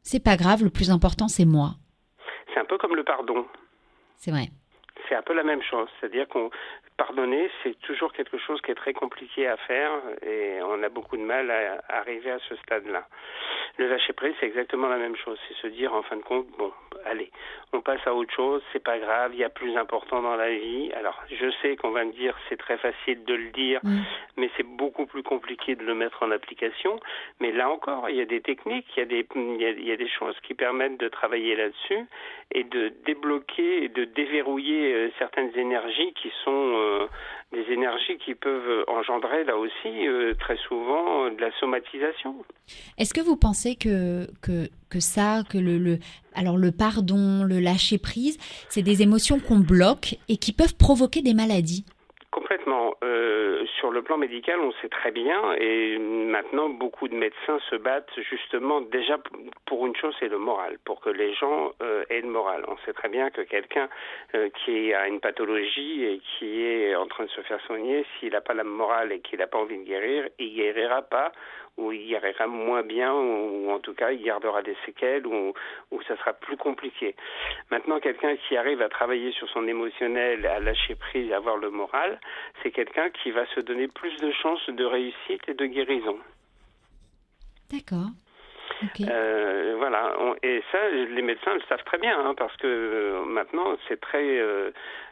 c'est 0.02 0.22
pas 0.22 0.36
grave, 0.36 0.62
le 0.64 0.70
plus 0.70 0.90
important 0.90 1.28
c'est 1.28 1.44
moi. 1.44 1.74
C'est 2.54 2.60
un 2.60 2.64
peu 2.64 2.78
comme 2.78 2.96
le 2.96 3.04
pardon. 3.04 3.44
C'est 4.18 4.30
vrai. 4.30 4.48
C'est 5.08 5.14
un 5.14 5.22
peu 5.22 5.32
la 5.32 5.44
même 5.44 5.62
chose, 5.62 5.88
c'est-à-dire 5.98 6.28
qu'on 6.28 6.50
pardonner, 6.98 7.48
c'est 7.62 7.78
toujours 7.80 8.12
quelque 8.12 8.36
chose 8.38 8.60
qui 8.60 8.72
est 8.72 8.74
très 8.74 8.92
compliqué 8.92 9.46
à 9.46 9.56
faire 9.56 9.92
et 10.22 10.58
on 10.62 10.82
a 10.82 10.88
beaucoup 10.88 11.16
de 11.16 11.22
mal 11.22 11.50
à 11.50 11.80
arriver 11.88 12.32
à 12.32 12.38
ce 12.40 12.56
stade-là. 12.56 13.06
Le 13.78 13.88
lâcher 13.88 14.12
prise, 14.12 14.34
c'est 14.40 14.46
exactement 14.46 14.88
la 14.88 14.98
même 14.98 15.16
chose, 15.16 15.38
c'est 15.46 15.54
se 15.54 15.68
dire 15.68 15.94
en 15.94 16.02
fin 16.02 16.16
de 16.16 16.22
compte, 16.22 16.48
bon, 16.58 16.72
allez, 17.04 17.30
on 17.72 17.80
passe 17.80 18.00
à 18.06 18.14
autre 18.14 18.32
chose, 18.34 18.62
c'est 18.72 18.82
pas 18.82 18.98
grave, 18.98 19.32
il 19.34 19.40
y 19.40 19.44
a 19.44 19.48
plus 19.48 19.76
important 19.76 20.22
dans 20.22 20.36
la 20.36 20.50
vie. 20.50 20.90
Alors, 20.92 21.22
je 21.30 21.50
sais 21.62 21.76
qu'on 21.76 21.90
va 21.90 22.04
me 22.04 22.12
dire 22.12 22.36
c'est 22.48 22.56
très 22.56 22.78
facile 22.78 23.24
de 23.24 23.34
le 23.34 23.50
dire, 23.50 23.80
mm. 23.82 23.98
mais 24.36 24.50
c'est 24.56 24.66
beaucoup 24.66 25.06
plus 25.06 25.22
compliqué 25.22 25.74
de 25.74 25.84
le 25.84 25.94
mettre 25.94 26.22
en 26.22 26.30
application. 26.30 26.98
Mais 27.40 27.52
là 27.52 27.68
encore, 27.70 28.08
il 28.08 28.16
y 28.16 28.20
a 28.20 28.24
des 28.24 28.40
techniques, 28.40 28.86
il 28.96 29.00
y 29.00 29.02
a 29.02 29.06
des, 29.06 29.26
il 29.34 29.86
y 29.86 29.92
a, 29.92 29.96
des 29.96 30.08
choses 30.08 30.36
qui 30.42 30.54
permettent 30.54 30.98
de 30.98 31.08
travailler 31.08 31.56
là-dessus 31.56 32.06
et 32.52 32.64
de 32.64 32.92
débloquer 33.04 33.84
et 33.84 33.88
de 33.88 34.04
déverrouiller 34.04 34.94
euh, 34.94 35.10
certaines 35.18 35.56
énergies 35.56 36.12
qui 36.14 36.32
sont 36.44 36.72
euh, 36.76 37.06
des 37.52 37.64
énergies 37.72 38.18
qui 38.24 38.34
peuvent 38.34 38.84
engendrer 38.88 39.44
là 39.44 39.56
aussi 39.56 40.06
euh, 40.06 40.34
très 40.34 40.56
souvent 40.68 41.30
de 41.30 41.40
la 41.40 41.50
somatisation. 41.58 42.36
Est-ce 42.98 43.14
que 43.14 43.20
vous 43.20 43.36
pensez 43.36 43.74
que, 43.74 44.26
que, 44.42 44.68
que 44.90 45.00
ça, 45.00 45.42
que 45.48 45.56
le, 45.58 45.78
le, 45.78 45.98
alors 46.34 46.58
le 46.58 46.72
pardon, 46.72 47.44
le 47.44 47.58
lâcher 47.58 47.98
prise, 47.98 48.36
c'est 48.68 48.82
des 48.82 49.02
émotions 49.02 49.40
qu'on 49.40 49.60
bloque 49.60 50.16
et 50.28 50.36
qui 50.36 50.52
peuvent 50.52 50.76
provoquer 50.76 51.22
des 51.22 51.34
maladies? 51.34 51.84
Complètement. 52.30 52.94
Euh, 53.02 53.64
sur 53.78 53.90
le 53.90 54.02
plan 54.02 54.18
médical, 54.18 54.60
on 54.60 54.72
sait 54.82 54.90
très 54.90 55.10
bien, 55.10 55.54
et 55.54 55.96
maintenant 55.98 56.68
beaucoup 56.68 57.08
de 57.08 57.14
médecins 57.14 57.58
se 57.70 57.76
battent 57.76 58.12
justement 58.30 58.82
déjà 58.82 59.16
pour 59.64 59.86
une 59.86 59.96
chose, 59.96 60.14
c'est 60.20 60.28
le 60.28 60.36
moral, 60.36 60.78
pour 60.84 61.00
que 61.00 61.08
les 61.08 61.32
gens 61.32 61.72
euh, 61.82 62.04
aient 62.10 62.20
le 62.20 62.28
moral. 62.28 62.64
On 62.68 62.76
sait 62.84 62.92
très 62.92 63.08
bien 63.08 63.30
que 63.30 63.40
quelqu'un 63.40 63.88
euh, 64.34 64.50
qui 64.50 64.92
a 64.92 65.08
une 65.08 65.20
pathologie 65.20 66.04
et 66.04 66.20
qui 66.20 66.62
est 66.64 66.94
en 66.96 67.06
train 67.06 67.24
de 67.24 67.30
se 67.30 67.40
faire 67.40 67.60
soigner, 67.62 68.04
s'il 68.18 68.32
n'a 68.32 68.42
pas 68.42 68.54
la 68.54 68.64
morale 68.64 69.10
et 69.10 69.20
qu'il 69.20 69.38
n'a 69.38 69.46
pas 69.46 69.58
envie 69.58 69.78
de 69.78 69.84
guérir, 69.84 70.28
il 70.38 70.54
guérira 70.54 71.00
pas 71.00 71.32
ou 71.78 71.92
il 71.92 72.06
guérira 72.06 72.46
moins 72.46 72.82
bien, 72.82 73.14
ou, 73.14 73.70
en 73.70 73.78
tout 73.78 73.94
cas 73.94 74.10
il 74.10 74.22
gardera 74.22 74.62
des 74.62 74.76
séquelles, 74.84 75.26
ou 75.26 75.54
ça 76.06 76.16
sera 76.16 76.32
plus 76.32 76.56
compliqué. 76.56 77.14
Maintenant, 77.70 78.00
quelqu'un 78.00 78.36
qui 78.36 78.56
arrive 78.56 78.82
à 78.82 78.88
travailler 78.88 79.32
sur 79.32 79.48
son 79.48 79.66
émotionnel, 79.66 80.44
à 80.46 80.60
lâcher 80.60 80.96
prise, 80.96 81.32
à 81.32 81.36
avoir 81.36 81.56
le 81.56 81.70
moral, 81.70 82.20
c'est 82.62 82.70
quelqu'un 82.70 83.10
qui 83.10 83.30
va 83.30 83.46
se 83.54 83.60
donner 83.60 83.88
plus 83.88 84.14
de 84.16 84.30
chances 84.32 84.68
de 84.68 84.84
réussite 84.84 85.48
et 85.48 85.54
de 85.54 85.66
guérison. 85.66 86.18
D'accord. 87.70 88.10
Euh, 89.00 89.74
voilà, 89.78 90.14
et 90.42 90.62
ça, 90.70 90.78
les 90.90 91.22
médecins 91.22 91.54
le 91.54 91.60
savent 91.68 91.84
très 91.84 91.98
bien, 91.98 92.18
hein, 92.18 92.34
parce 92.36 92.56
que 92.56 92.66
euh, 92.66 93.24
maintenant, 93.24 93.76
c'est 93.88 94.00
très 94.00 94.38
euh, 94.38 94.70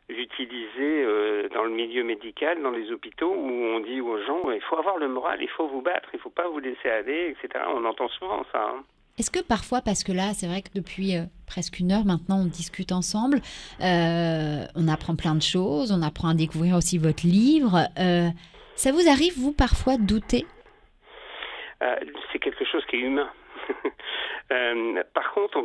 utilisé 0.09 1.05
dans 1.53 1.65
le 1.65 1.71
milieu 1.71 2.05
médical, 2.05 2.63
dans 2.63 2.71
les 2.71 2.91
hôpitaux, 2.93 3.33
où 3.33 3.51
on 3.51 3.81
dit 3.81 4.01
aux 4.01 4.23
gens, 4.25 4.51
il 4.51 4.61
faut 4.63 4.79
avoir 4.79 4.99
le 4.99 5.09
moral, 5.09 5.39
il 5.43 5.49
faut 5.49 5.67
vous 5.69 5.83
battre, 5.83 6.09
il 6.13 6.17
ne 6.17 6.23
faut 6.23 6.31
pas 6.31 6.49
vous 6.49 6.61
laisser 6.61 6.89
aller, 6.89 7.35
etc. 7.37 7.65
On 7.75 7.85
entend 7.85 8.09
souvent 8.09 8.45
ça. 8.53 8.63
Hein. 8.63 8.85
Est-ce 9.19 9.31
que 9.31 9.43
parfois, 9.43 9.81
parce 9.81 10.05
que 10.05 10.13
là, 10.13 10.35
c'est 10.35 10.47
vrai 10.47 10.61
que 10.61 10.69
depuis 10.75 11.15
presque 11.47 11.81
une 11.81 11.91
heure 11.91 12.05
maintenant, 12.05 12.43
on 12.43 12.45
discute 12.45 12.93
ensemble, 12.93 13.39
on 13.81 14.89
apprend 14.89 15.17
plein 15.17 15.35
de 15.35 15.43
choses, 15.43 15.91
on 15.91 16.03
apprend 16.03 16.29
à 16.29 16.35
découvrir 16.35 16.77
aussi 16.77 16.99
votre 16.99 17.27
livre. 17.27 17.89
ça 18.77 18.93
vous 18.93 19.09
arrive, 19.09 19.33
vous, 19.39 19.53
parfois, 19.53 19.97
de 19.97 20.03
douter? 20.03 20.45
C'est 22.31 22.39
quelque 22.39 22.65
chose 22.65 22.85
qui 22.87 22.97
est 22.97 23.01
humain. 23.01 23.31
Euh, 24.53 25.03
par 25.13 25.33
contre, 25.33 25.59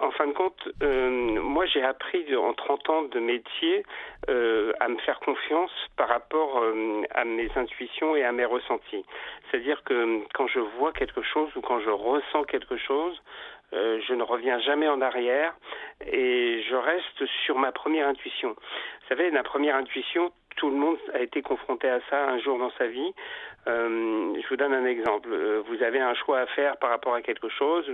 en 0.00 0.12
fin 0.12 0.28
de 0.28 0.32
compte, 0.32 0.68
euh, 0.80 1.40
moi 1.42 1.66
j'ai 1.66 1.82
appris 1.82 2.36
en 2.36 2.54
30 2.54 2.88
ans 2.88 3.02
de 3.02 3.18
métier 3.18 3.82
euh, 4.28 4.72
à 4.78 4.86
me 4.86 4.96
faire 4.98 5.18
confiance 5.18 5.72
par 5.96 6.06
rapport 6.08 6.62
à 7.10 7.24
mes 7.24 7.50
intuitions 7.56 8.14
et 8.14 8.22
à 8.22 8.30
mes 8.30 8.44
ressentis. 8.44 9.04
C'est-à-dire 9.50 9.82
que 9.82 10.20
quand 10.34 10.46
je 10.46 10.60
vois 10.60 10.92
quelque 10.92 11.20
chose 11.22 11.50
ou 11.56 11.62
quand 11.62 11.80
je 11.80 11.90
ressens 11.90 12.44
quelque 12.44 12.76
chose, 12.76 13.20
je 13.72 14.14
ne 14.14 14.22
reviens 14.22 14.60
jamais 14.60 14.86
en 14.86 15.00
arrière 15.00 15.52
et 16.06 16.62
je 16.62 16.76
reste 16.76 17.26
sur 17.44 17.58
ma 17.58 17.72
première 17.72 18.06
intuition. 18.06 18.50
Vous 18.50 19.08
savez, 19.08 19.30
la 19.30 19.42
première 19.42 19.74
intuition, 19.74 20.30
tout 20.58 20.70
le 20.70 20.76
monde 20.76 20.98
a 21.14 21.20
été 21.20 21.40
confronté 21.40 21.88
à 21.88 22.00
ça 22.10 22.28
un 22.28 22.38
jour 22.38 22.58
dans 22.58 22.72
sa 22.78 22.86
vie. 22.86 23.14
Euh, 23.68 24.34
je 24.42 24.48
vous 24.48 24.56
donne 24.56 24.72
un 24.72 24.86
exemple. 24.86 25.28
Euh, 25.30 25.62
vous 25.68 25.82
avez 25.82 26.00
un 26.00 26.14
choix 26.14 26.40
à 26.40 26.46
faire 26.46 26.76
par 26.78 26.90
rapport 26.90 27.14
à 27.14 27.20
quelque 27.20 27.48
chose. 27.50 27.84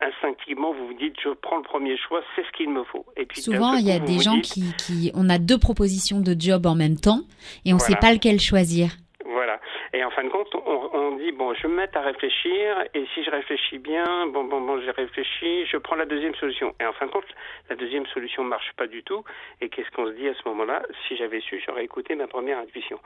Instinctivement, 0.00 0.72
vous 0.72 0.88
vous 0.88 0.94
dites, 0.94 1.14
je 1.22 1.30
prends 1.30 1.56
le 1.56 1.62
premier 1.62 1.96
choix, 1.96 2.22
c'est 2.34 2.44
ce 2.44 2.50
qu'il 2.56 2.70
me 2.70 2.82
faut. 2.84 3.06
Et 3.16 3.24
puis, 3.26 3.40
Souvent, 3.40 3.74
il 3.74 3.86
y 3.86 3.92
a 3.92 4.00
des 4.00 4.18
gens 4.18 4.40
qui, 4.40 4.74
qui, 4.76 5.12
on 5.14 5.28
a 5.28 5.38
deux 5.38 5.58
propositions 5.58 6.20
de 6.20 6.34
job 6.38 6.66
en 6.66 6.74
même 6.74 6.96
temps 6.96 7.20
et 7.64 7.72
on 7.72 7.76
ne 7.76 7.80
sait 7.80 7.96
pas 7.96 8.12
lequel 8.12 8.40
choisir. 8.40 8.90
Voilà. 9.24 9.60
Et 9.94 10.02
en 10.02 10.10
fin 10.10 10.24
de 10.24 10.30
compte, 10.30 10.48
on, 10.66 10.81
dit 11.22 11.32
bon, 11.32 11.54
je 11.54 11.66
me 11.66 11.76
mets 11.76 11.96
à 11.96 12.00
réfléchir 12.00 12.84
et 12.94 13.04
si 13.14 13.24
je 13.24 13.30
réfléchis 13.30 13.78
bien, 13.78 14.26
bon, 14.26 14.44
bon, 14.44 14.60
bon, 14.60 14.80
j'ai 14.80 14.90
réfléchi, 14.90 15.66
je 15.66 15.76
prends 15.76 15.96
la 15.96 16.06
deuxième 16.06 16.34
solution. 16.34 16.74
Et 16.80 16.86
en 16.86 16.92
fin 16.92 17.06
de 17.06 17.10
compte, 17.10 17.24
la 17.70 17.76
deuxième 17.76 18.06
solution 18.06 18.44
marche 18.44 18.72
pas 18.76 18.86
du 18.86 19.02
tout. 19.02 19.24
Et 19.60 19.68
qu'est-ce 19.68 19.90
qu'on 19.90 20.06
se 20.06 20.12
dit 20.12 20.28
à 20.28 20.34
ce 20.34 20.48
moment-là? 20.48 20.82
Si 21.06 21.16
j'avais 21.16 21.40
su, 21.40 21.62
j'aurais 21.66 21.84
écouté 21.84 22.14
ma 22.14 22.26
première 22.26 22.58
intuition. 22.58 22.98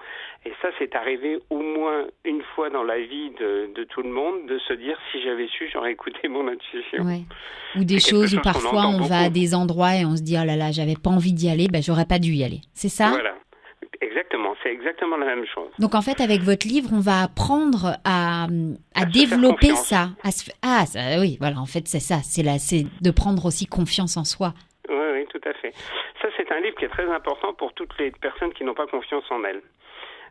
Et 0.44 0.52
ça, 0.62 0.68
c'est 0.78 0.94
arrivé 0.94 1.38
au 1.50 1.60
moins 1.60 2.06
une 2.24 2.42
fois 2.54 2.70
dans 2.70 2.82
la 2.82 2.98
vie 2.98 3.30
de, 3.38 3.70
de 3.74 3.84
tout 3.84 4.02
le 4.02 4.10
monde 4.10 4.46
de 4.46 4.58
se 4.58 4.72
dire 4.72 4.98
si 5.12 5.22
j'avais 5.22 5.48
su, 5.48 5.68
j'aurais 5.72 5.92
écouté 5.92 6.28
mon 6.28 6.48
intuition. 6.48 7.04
Ouais. 7.04 7.22
Ou 7.76 7.84
des 7.84 8.00
choses 8.00 8.34
où 8.34 8.40
parfois 8.40 8.86
on, 8.86 9.02
va 9.02 9.24
à 9.24 9.28
des 9.28 9.54
endroits 9.54 9.94
et 9.96 10.04
on 10.04 10.16
se 10.16 10.22
dit 10.22 10.36
oh 10.40 10.44
là 10.44 10.56
là, 10.56 10.70
j'avais 10.72 10.96
pas 10.96 11.10
envie 11.10 11.32
d'y 11.32 11.50
aller, 11.50 11.68
ben 11.68 11.82
j'aurais 11.82 12.06
pas 12.06 12.18
dû 12.18 12.32
y 12.32 12.44
aller. 12.44 12.60
C'est 12.72 12.88
ça? 12.88 13.10
Voilà. 13.10 13.34
Exactement, 14.00 14.54
c'est 14.62 14.70
exactement 14.70 15.16
la 15.16 15.26
même 15.26 15.46
chose. 15.46 15.70
Donc 15.78 15.94
en 15.94 16.02
fait, 16.02 16.20
avec 16.20 16.42
votre 16.42 16.66
livre, 16.66 16.90
on 16.92 17.00
va 17.00 17.22
apprendre 17.22 17.96
à, 18.04 18.46
à, 18.94 19.04
développer 19.06 19.74
ça. 19.74 20.10
À 20.22 20.30
se... 20.30 20.50
Ah 20.62 20.86
ça, 20.86 21.00
oui, 21.20 21.36
voilà, 21.40 21.58
en 21.58 21.66
fait 21.66 21.88
c'est 21.88 22.00
ça, 22.00 22.16
c'est 22.22 22.42
de 22.42 23.10
prendre 23.10 23.44
aussi 23.46 23.66
confiance 23.66 24.16
en 24.16 24.24
soi. 24.24 24.52
Oui, 24.88 25.06
oui, 25.14 25.26
tout 25.30 25.40
à 25.48 25.52
fait. 25.54 25.72
Ça, 26.22 26.28
c'est 26.36 26.50
un 26.52 26.60
livre 26.60 26.76
qui 26.76 26.84
est 26.84 26.88
très 26.88 27.10
important 27.10 27.52
pour 27.54 27.72
toutes 27.74 27.96
les 27.98 28.10
personnes 28.10 28.52
qui 28.52 28.64
n'ont 28.64 28.74
pas 28.74 28.86
confiance 28.86 29.24
en 29.30 29.42
elles. 29.44 29.62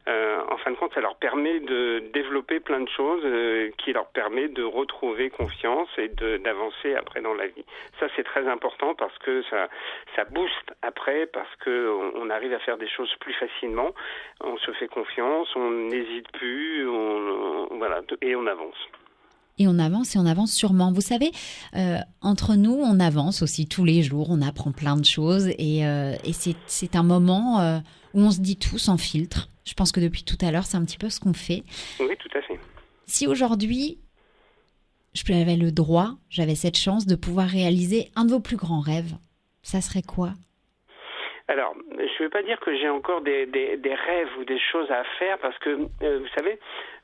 Euh, 0.07 0.41
en 0.51 0.57
fin 0.57 0.71
de 0.71 0.75
compte, 0.75 0.93
ça 0.93 1.01
leur 1.01 1.15
permet 1.15 1.59
de 1.61 2.03
développer 2.13 2.59
plein 2.59 2.79
de 2.79 2.89
choses 2.89 3.23
euh, 3.25 3.71
qui 3.77 3.91
leur 3.91 4.05
permet 4.07 4.47
de 4.49 4.63
retrouver 4.63 5.31
confiance 5.31 5.89
et 5.97 6.09
d'avancer 6.39 6.93
après 6.95 7.21
dans 7.21 7.33
la 7.33 7.47
vie. 7.47 7.65
Ça, 7.99 8.05
c'est 8.15 8.23
très 8.23 8.47
important 8.47 8.93
parce 8.93 9.17
que 9.19 9.41
ça, 9.49 9.67
booste 10.31 10.73
après, 10.81 11.25
parce 11.27 11.53
que 11.57 11.89
on, 12.15 12.29
arrive 12.29 12.53
à 12.53 12.59
faire 12.59 12.77
des 12.77 12.87
choses 12.87 13.13
plus 13.19 13.33
facilement. 13.33 13.91
On 14.41 14.57
se 14.57 14.71
fait 14.73 14.87
confiance, 14.87 15.47
on 15.55 15.71
n'hésite 15.71 16.31
plus, 16.33 16.85
voilà, 17.71 18.01
et 18.21 18.35
on 18.35 18.45
avance 18.47 18.75
et 19.57 19.69
on 19.69 19.79
avance 19.79 20.15
et 20.15 20.19
on 20.19 20.25
avance 20.25 20.51
sûrement. 20.51 20.91
Vous 20.91 20.99
savez, 20.99 21.31
euh, 21.77 21.95
entre 22.21 22.55
nous, 22.55 22.73
on 22.73 22.99
avance 22.99 23.41
aussi 23.41 23.69
tous 23.69 23.85
les 23.85 24.03
jours, 24.03 24.27
on 24.29 24.41
apprend 24.41 24.73
plein 24.73 24.97
de 24.97 25.05
choses 25.05 25.47
et, 25.57 25.83
c'est 26.67 26.95
un 26.97 27.03
moment 27.03 27.81
où 28.15 28.21
on 28.21 28.31
se 28.31 28.39
dit 28.39 28.57
tout 28.57 28.79
sans 28.79 28.97
filtre. 28.97 29.49
Je 29.65 29.73
pense 29.73 29.91
que 29.91 29.99
depuis 29.99 30.23
tout 30.23 30.37
à 30.41 30.51
l'heure, 30.51 30.65
c'est 30.65 30.77
un 30.77 30.85
petit 30.85 30.97
peu 30.97 31.09
ce 31.09 31.19
qu'on 31.19 31.33
fait. 31.33 31.63
Oui, 31.99 32.15
tout 32.17 32.37
à 32.37 32.41
fait. 32.41 32.59
Si 33.05 33.27
aujourd'hui, 33.27 33.99
j'avais 35.13 35.57
le 35.57 35.71
droit, 35.71 36.17
j'avais 36.29 36.55
cette 36.55 36.77
chance 36.77 37.05
de 37.05 37.15
pouvoir 37.15 37.47
réaliser 37.47 38.11
un 38.15 38.25
de 38.25 38.31
vos 38.31 38.39
plus 38.39 38.57
grands 38.57 38.79
rêves, 38.79 39.15
ça 39.61 39.81
serait 39.81 40.01
quoi? 40.01 40.33
Alors, 41.47 41.75
je 41.91 42.03
ne 42.03 42.23
veux 42.23 42.29
pas 42.29 42.41
dire 42.41 42.59
que 42.59 42.75
j'ai 42.75 42.89
encore 42.89 43.21
des, 43.21 43.45
des, 43.45 43.77
des, 43.77 43.93
rêves 43.93 44.29
ou 44.39 44.45
des 44.45 44.59
choses 44.59 44.89
à 44.89 45.03
faire 45.19 45.37
parce 45.37 45.57
que, 45.59 45.69
euh, 46.01 46.19
vous 46.19 46.27
savez, 46.35 46.57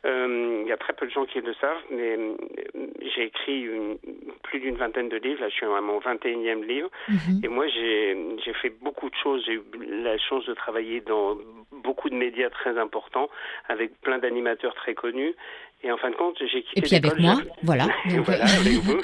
euh, 0.04 0.62
il 0.64 0.68
y 0.68 0.72
a 0.72 0.78
très 0.78 0.94
peu 0.94 1.06
de 1.06 1.12
gens 1.12 1.26
qui 1.26 1.40
le 1.42 1.54
savent, 1.62 1.84
mais 1.92 2.18
euh, 2.18 2.36
j'ai 3.16 3.26
écrit 3.26 3.62
une, 3.62 4.00
plus 4.42 4.60
d'une 4.60 4.78
vingtaine 4.78 5.10
de 5.10 5.18
livres. 5.18 5.42
Là, 5.42 5.50
je 5.50 5.54
suis 5.54 5.66
à 5.68 5.82
mon 5.82 6.00
21e 6.00 6.66
livre. 6.66 6.90
Et 7.44 7.48
moi, 7.48 7.68
j'ai 7.68 8.16
fait 8.62 8.74
beaucoup 8.82 9.12
de 9.12 9.16
choses. 9.22 9.44
J'ai 9.46 9.54
eu 9.54 9.64
la 10.04 10.18
chance 10.18 10.46
de 10.48 10.56
travailler 10.56 11.02
dans 11.02 11.38
beaucoup 11.84 12.10
de 12.10 12.16
médias 12.16 12.50
très 12.50 12.80
importants 12.80 13.30
avec 13.70 14.00
plein 14.02 14.18
d'animateurs 14.18 14.74
très 14.74 14.96
connus. 14.96 15.36
Et 15.84 15.92
en 15.92 15.98
fin 15.98 16.10
de 16.10 16.16
compte, 16.16 16.38
j'ai 16.40 16.64
quitté 16.64 16.80
Et 16.80 16.82
puis 16.82 16.96
avec 16.96 17.20
moi, 17.20 17.36
voilà. 17.62 17.86
voilà, 18.26 18.46
avec 18.46 18.74
vous. 18.82 19.02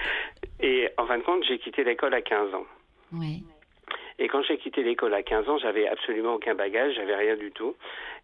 Et 0.60 0.90
en 0.98 1.06
fin 1.06 1.18
de 1.18 1.22
compte, 1.22 1.42
j'ai 1.44 1.58
quitté 1.58 1.84
l'école 1.84 2.12
à 2.12 2.20
15 2.20 2.54
ans. 2.54 2.66
Ouais. 3.12 3.40
Et 4.18 4.28
quand 4.28 4.42
j'ai 4.42 4.58
quitté 4.58 4.82
l'école 4.82 5.14
à 5.14 5.22
15 5.22 5.48
ans, 5.48 5.58
j'avais 5.58 5.88
absolument 5.88 6.34
aucun 6.34 6.54
bagage, 6.54 6.94
j'avais 6.94 7.16
rien 7.16 7.36
du 7.36 7.50
tout. 7.50 7.74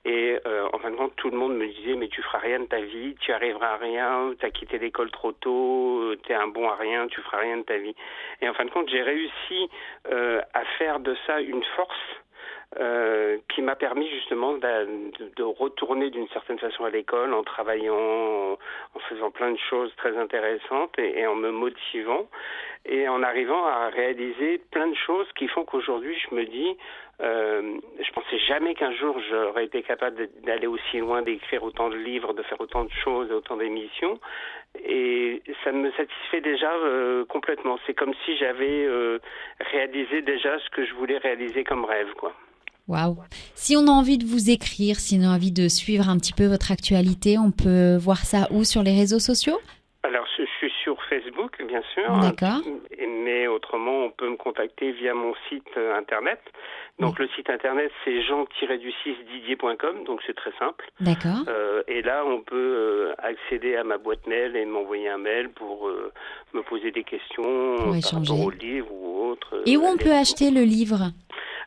Et 0.04 0.38
euh, 0.46 0.68
en 0.72 0.78
fin 0.78 0.90
de 0.90 0.96
compte, 0.96 1.14
tout 1.16 1.30
le 1.30 1.36
monde 1.36 1.56
me 1.56 1.66
disait 1.66 1.94
mais 1.94 2.08
tu 2.08 2.22
feras 2.22 2.38
rien 2.38 2.60
de 2.60 2.66
ta 2.66 2.80
vie, 2.80 3.16
tu 3.20 3.32
arriveras 3.32 3.74
à 3.74 3.76
rien, 3.76 4.32
tu 4.38 4.46
as 4.46 4.50
quitté 4.50 4.78
l'école 4.78 5.10
trop 5.10 5.32
tôt, 5.32 6.14
tu 6.22 6.32
es 6.32 6.34
un 6.34 6.48
bon 6.48 6.68
à 6.68 6.76
rien, 6.76 7.06
tu 7.08 7.20
feras 7.20 7.38
rien 7.38 7.58
de 7.58 7.62
ta 7.62 7.76
vie. 7.76 7.94
Et 8.40 8.48
en 8.48 8.54
fin 8.54 8.64
de 8.64 8.70
compte, 8.70 8.88
j'ai 8.88 9.02
réussi 9.02 9.68
euh, 10.10 10.40
à 10.54 10.64
faire 10.78 11.00
de 11.00 11.14
ça 11.26 11.40
une 11.40 11.64
force. 11.76 12.19
Euh, 12.78 13.38
qui 13.48 13.62
m'a 13.62 13.74
permis 13.74 14.08
justement 14.08 14.52
de, 14.52 15.32
de 15.34 15.42
retourner 15.42 16.08
d'une 16.10 16.28
certaine 16.28 16.60
façon 16.60 16.84
à 16.84 16.90
l'école 16.90 17.34
en 17.34 17.42
travaillant, 17.42 18.52
en 18.94 18.98
faisant 19.08 19.32
plein 19.32 19.50
de 19.50 19.58
choses 19.58 19.92
très 19.96 20.16
intéressantes 20.16 20.96
et, 20.96 21.18
et 21.18 21.26
en 21.26 21.34
me 21.34 21.50
motivant 21.50 22.28
et 22.84 23.08
en 23.08 23.24
arrivant 23.24 23.66
à 23.66 23.88
réaliser 23.88 24.58
plein 24.70 24.86
de 24.86 24.94
choses 24.94 25.26
qui 25.36 25.48
font 25.48 25.64
qu'aujourd'hui 25.64 26.16
je 26.16 26.32
me 26.32 26.44
dis 26.44 26.76
euh, 27.20 27.78
je 27.98 28.12
pensais 28.12 28.38
jamais 28.38 28.74
qu'un 28.74 28.92
jour 28.92 29.20
j'aurais 29.28 29.64
été 29.64 29.82
capable 29.82 30.28
d'aller 30.44 30.66
aussi 30.66 30.98
loin, 30.98 31.22
d'écrire 31.22 31.62
autant 31.62 31.90
de 31.90 31.96
livres, 31.96 32.32
de 32.32 32.42
faire 32.44 32.60
autant 32.60 32.84
de 32.84 32.92
choses, 33.04 33.30
autant 33.30 33.56
d'émissions. 33.56 34.18
Et 34.84 35.42
ça 35.64 35.72
me 35.72 35.90
satisfait 35.92 36.40
déjà 36.40 36.72
euh, 36.72 37.24
complètement. 37.26 37.78
C'est 37.86 37.94
comme 37.94 38.14
si 38.24 38.36
j'avais 38.38 38.84
euh, 38.84 39.18
réalisé 39.72 40.22
déjà 40.22 40.58
ce 40.60 40.70
que 40.70 40.86
je 40.86 40.94
voulais 40.94 41.18
réaliser 41.18 41.64
comme 41.64 41.84
rêve, 41.84 42.12
quoi. 42.14 42.32
Waouh 42.90 43.16
Si 43.54 43.76
on 43.76 43.86
a 43.86 43.90
envie 43.92 44.18
de 44.18 44.26
vous 44.26 44.50
écrire, 44.50 44.96
si 44.96 45.16
on 45.20 45.22
a 45.24 45.34
envie 45.34 45.52
de 45.52 45.68
suivre 45.68 46.08
un 46.08 46.18
petit 46.18 46.32
peu 46.32 46.46
votre 46.46 46.72
actualité, 46.72 47.38
on 47.38 47.52
peut 47.52 47.96
voir 47.96 48.18
ça 48.18 48.48
où 48.50 48.64
sur 48.64 48.82
les 48.82 48.92
réseaux 48.92 49.20
sociaux? 49.20 49.58
Alors, 50.02 50.26
je 50.36 50.44
suis 50.58 50.72
sur 50.82 50.96
Facebook, 51.08 51.62
bien 51.68 51.82
sûr. 51.94 52.18
D'accord. 52.20 52.62
Mais 53.24 53.46
autrement, 53.46 54.06
on 54.06 54.10
peut 54.10 54.28
me 54.28 54.36
contacter 54.36 54.90
via 54.92 55.14
mon 55.14 55.34
site 55.48 55.68
euh, 55.76 55.96
internet. 55.96 56.40
Donc, 56.98 57.16
oui. 57.18 57.26
le 57.26 57.28
site 57.36 57.48
internet, 57.48 57.92
c'est 58.04 58.22
jean-du6didier.com, 58.22 60.04
donc 60.04 60.20
c'est 60.26 60.34
très 60.34 60.52
simple. 60.58 60.84
D'accord. 61.00 61.44
Euh, 61.48 61.82
et 61.86 62.02
là, 62.02 62.24
on 62.26 62.40
peut 62.40 62.56
euh, 62.56 63.14
accéder 63.18 63.76
à 63.76 63.84
ma 63.84 63.98
boîte 63.98 64.26
mail 64.26 64.56
et 64.56 64.64
m'envoyer 64.64 65.08
un 65.08 65.18
mail 65.18 65.50
pour 65.50 65.86
euh, 65.88 66.12
me 66.54 66.62
poser 66.62 66.90
des 66.90 67.04
questions 67.04 67.76
pour 67.76 67.86
par 67.86 67.96
échanger. 67.96 68.32
rapport 68.32 68.46
au 68.46 68.50
livre 68.50 68.88
ou 68.92 69.30
autre. 69.30 69.62
Et 69.66 69.76
où 69.76 69.84
on 69.84 69.96
peut 69.96 70.12
acheter 70.12 70.50
le 70.50 70.62
livre? 70.62 71.12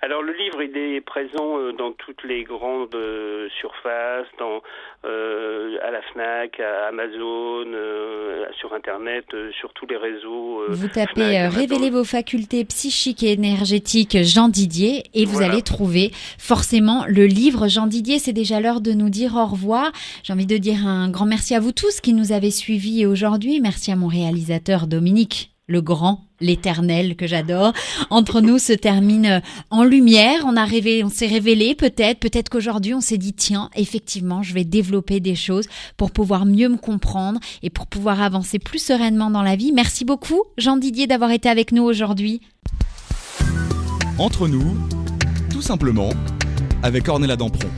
Alors 0.04 0.22
le 0.22 0.34
livre 0.34 0.62
il 0.62 0.76
est 0.78 1.02
présent 1.02 1.58
euh, 1.60 1.72
dans 1.72 1.92
toutes 1.94 2.24
les 2.24 2.44
grandes 2.44 2.94
euh, 2.96 3.48
surfaces, 3.60 4.28
dans 4.38 4.62
euh, 5.06 5.78
à 5.82 5.92
la 5.92 6.02
Fnac, 6.02 6.60
à 6.60 6.88
Amazon, 6.88 7.66
euh, 7.74 8.46
sur 8.60 8.74
internet, 8.74 9.26
euh, 9.34 9.52
sur 9.60 9.72
tous 9.74 9.86
les 9.88 9.98
réseaux. 9.98 10.62
euh, 10.62 10.68
Vous 10.72 10.88
tapez 10.90 11.14
Fnac, 11.14 11.54
euh. 11.54 11.58
Révélez 11.58 11.90
vos 11.90 12.04
facultés 12.04 12.66
psychiques 12.66 13.24
et 13.24 13.32
énergétiques 13.32 14.18
Jean 14.24 14.50
Didier 14.50 15.04
et 15.14 15.26
vous 15.26 15.34
Voilà. 15.34 15.54
allez 15.54 15.62
trouver 15.62 16.12
forcément 16.38 17.06
le 17.08 17.26
livre 17.26 17.68
Jean 17.68 17.88
Didier. 17.88 18.20
C'est 18.20 18.34
déjà 18.34 18.60
l'heure 18.60 18.82
de 18.82 18.92
nous 18.92 19.10
dire 19.10 19.36
au 19.36 19.46
revoir. 19.46 19.92
J'ai 20.24 20.34
envie 20.34 20.46
de 20.46 20.58
dire 20.58 20.86
un 20.86 21.10
grand 21.10 21.26
merci 21.26 21.56
à 21.56 21.60
vous 21.62 21.72
tous 21.72 22.02
qui 22.02 22.14
nous 22.14 22.32
avez 22.34 22.52
suivis 22.52 23.06
aujourd'hui. 23.06 23.62
Merci 23.62 23.92
à 23.92 23.96
mon 23.96 24.08
réalisateur 24.08 24.88
Dominique. 24.88 25.53
Le 25.68 25.82
grand, 25.82 26.26
l'éternel 26.42 27.16
que 27.16 27.26
j'adore. 27.26 27.72
Entre 28.10 28.42
nous 28.42 28.60
se 28.60 28.74
termine 28.74 29.26
euh, 29.26 29.40
en 29.70 29.84
lumière. 29.84 30.46
On 30.46 31.10
s'est 31.10 31.28
révélé 31.28 31.74
peut-être, 31.74 32.20
peut-être 32.20 32.50
qu'aujourd'hui 32.50 32.94
on 32.94 33.02
s'est 33.02 33.18
dit 33.18 33.34
tiens, 33.34 33.70
effectivement, 33.76 34.44
je 34.44 34.54
vais 34.54 34.66
développer 34.66 35.20
des 35.22 35.36
choses 35.36 35.68
pour 35.96 36.12
pouvoir 36.12 36.46
mieux 36.46 36.68
me 36.68 36.78
comprendre 36.78 37.40
et 37.62 37.70
pour 37.70 37.88
pouvoir 37.88 38.22
avancer 38.22 38.60
plus 38.60 38.80
sereinement 38.80 39.30
dans 39.30 39.44
la 39.44 39.56
vie. 39.56 39.72
Merci 39.72 40.04
beaucoup, 40.04 40.44
Jean 40.58 40.76
Didier, 40.76 41.08
d'avoir 41.08 41.32
été 41.32 41.48
avec 41.48 41.72
nous 41.72 41.84
aujourd'hui. 41.84 42.42
Entre 44.18 44.48
nous, 44.48 44.78
tout 45.50 45.62
simplement, 45.62 46.10
avec 46.84 47.08
Ornella 47.08 47.36
Dampron. 47.36 47.70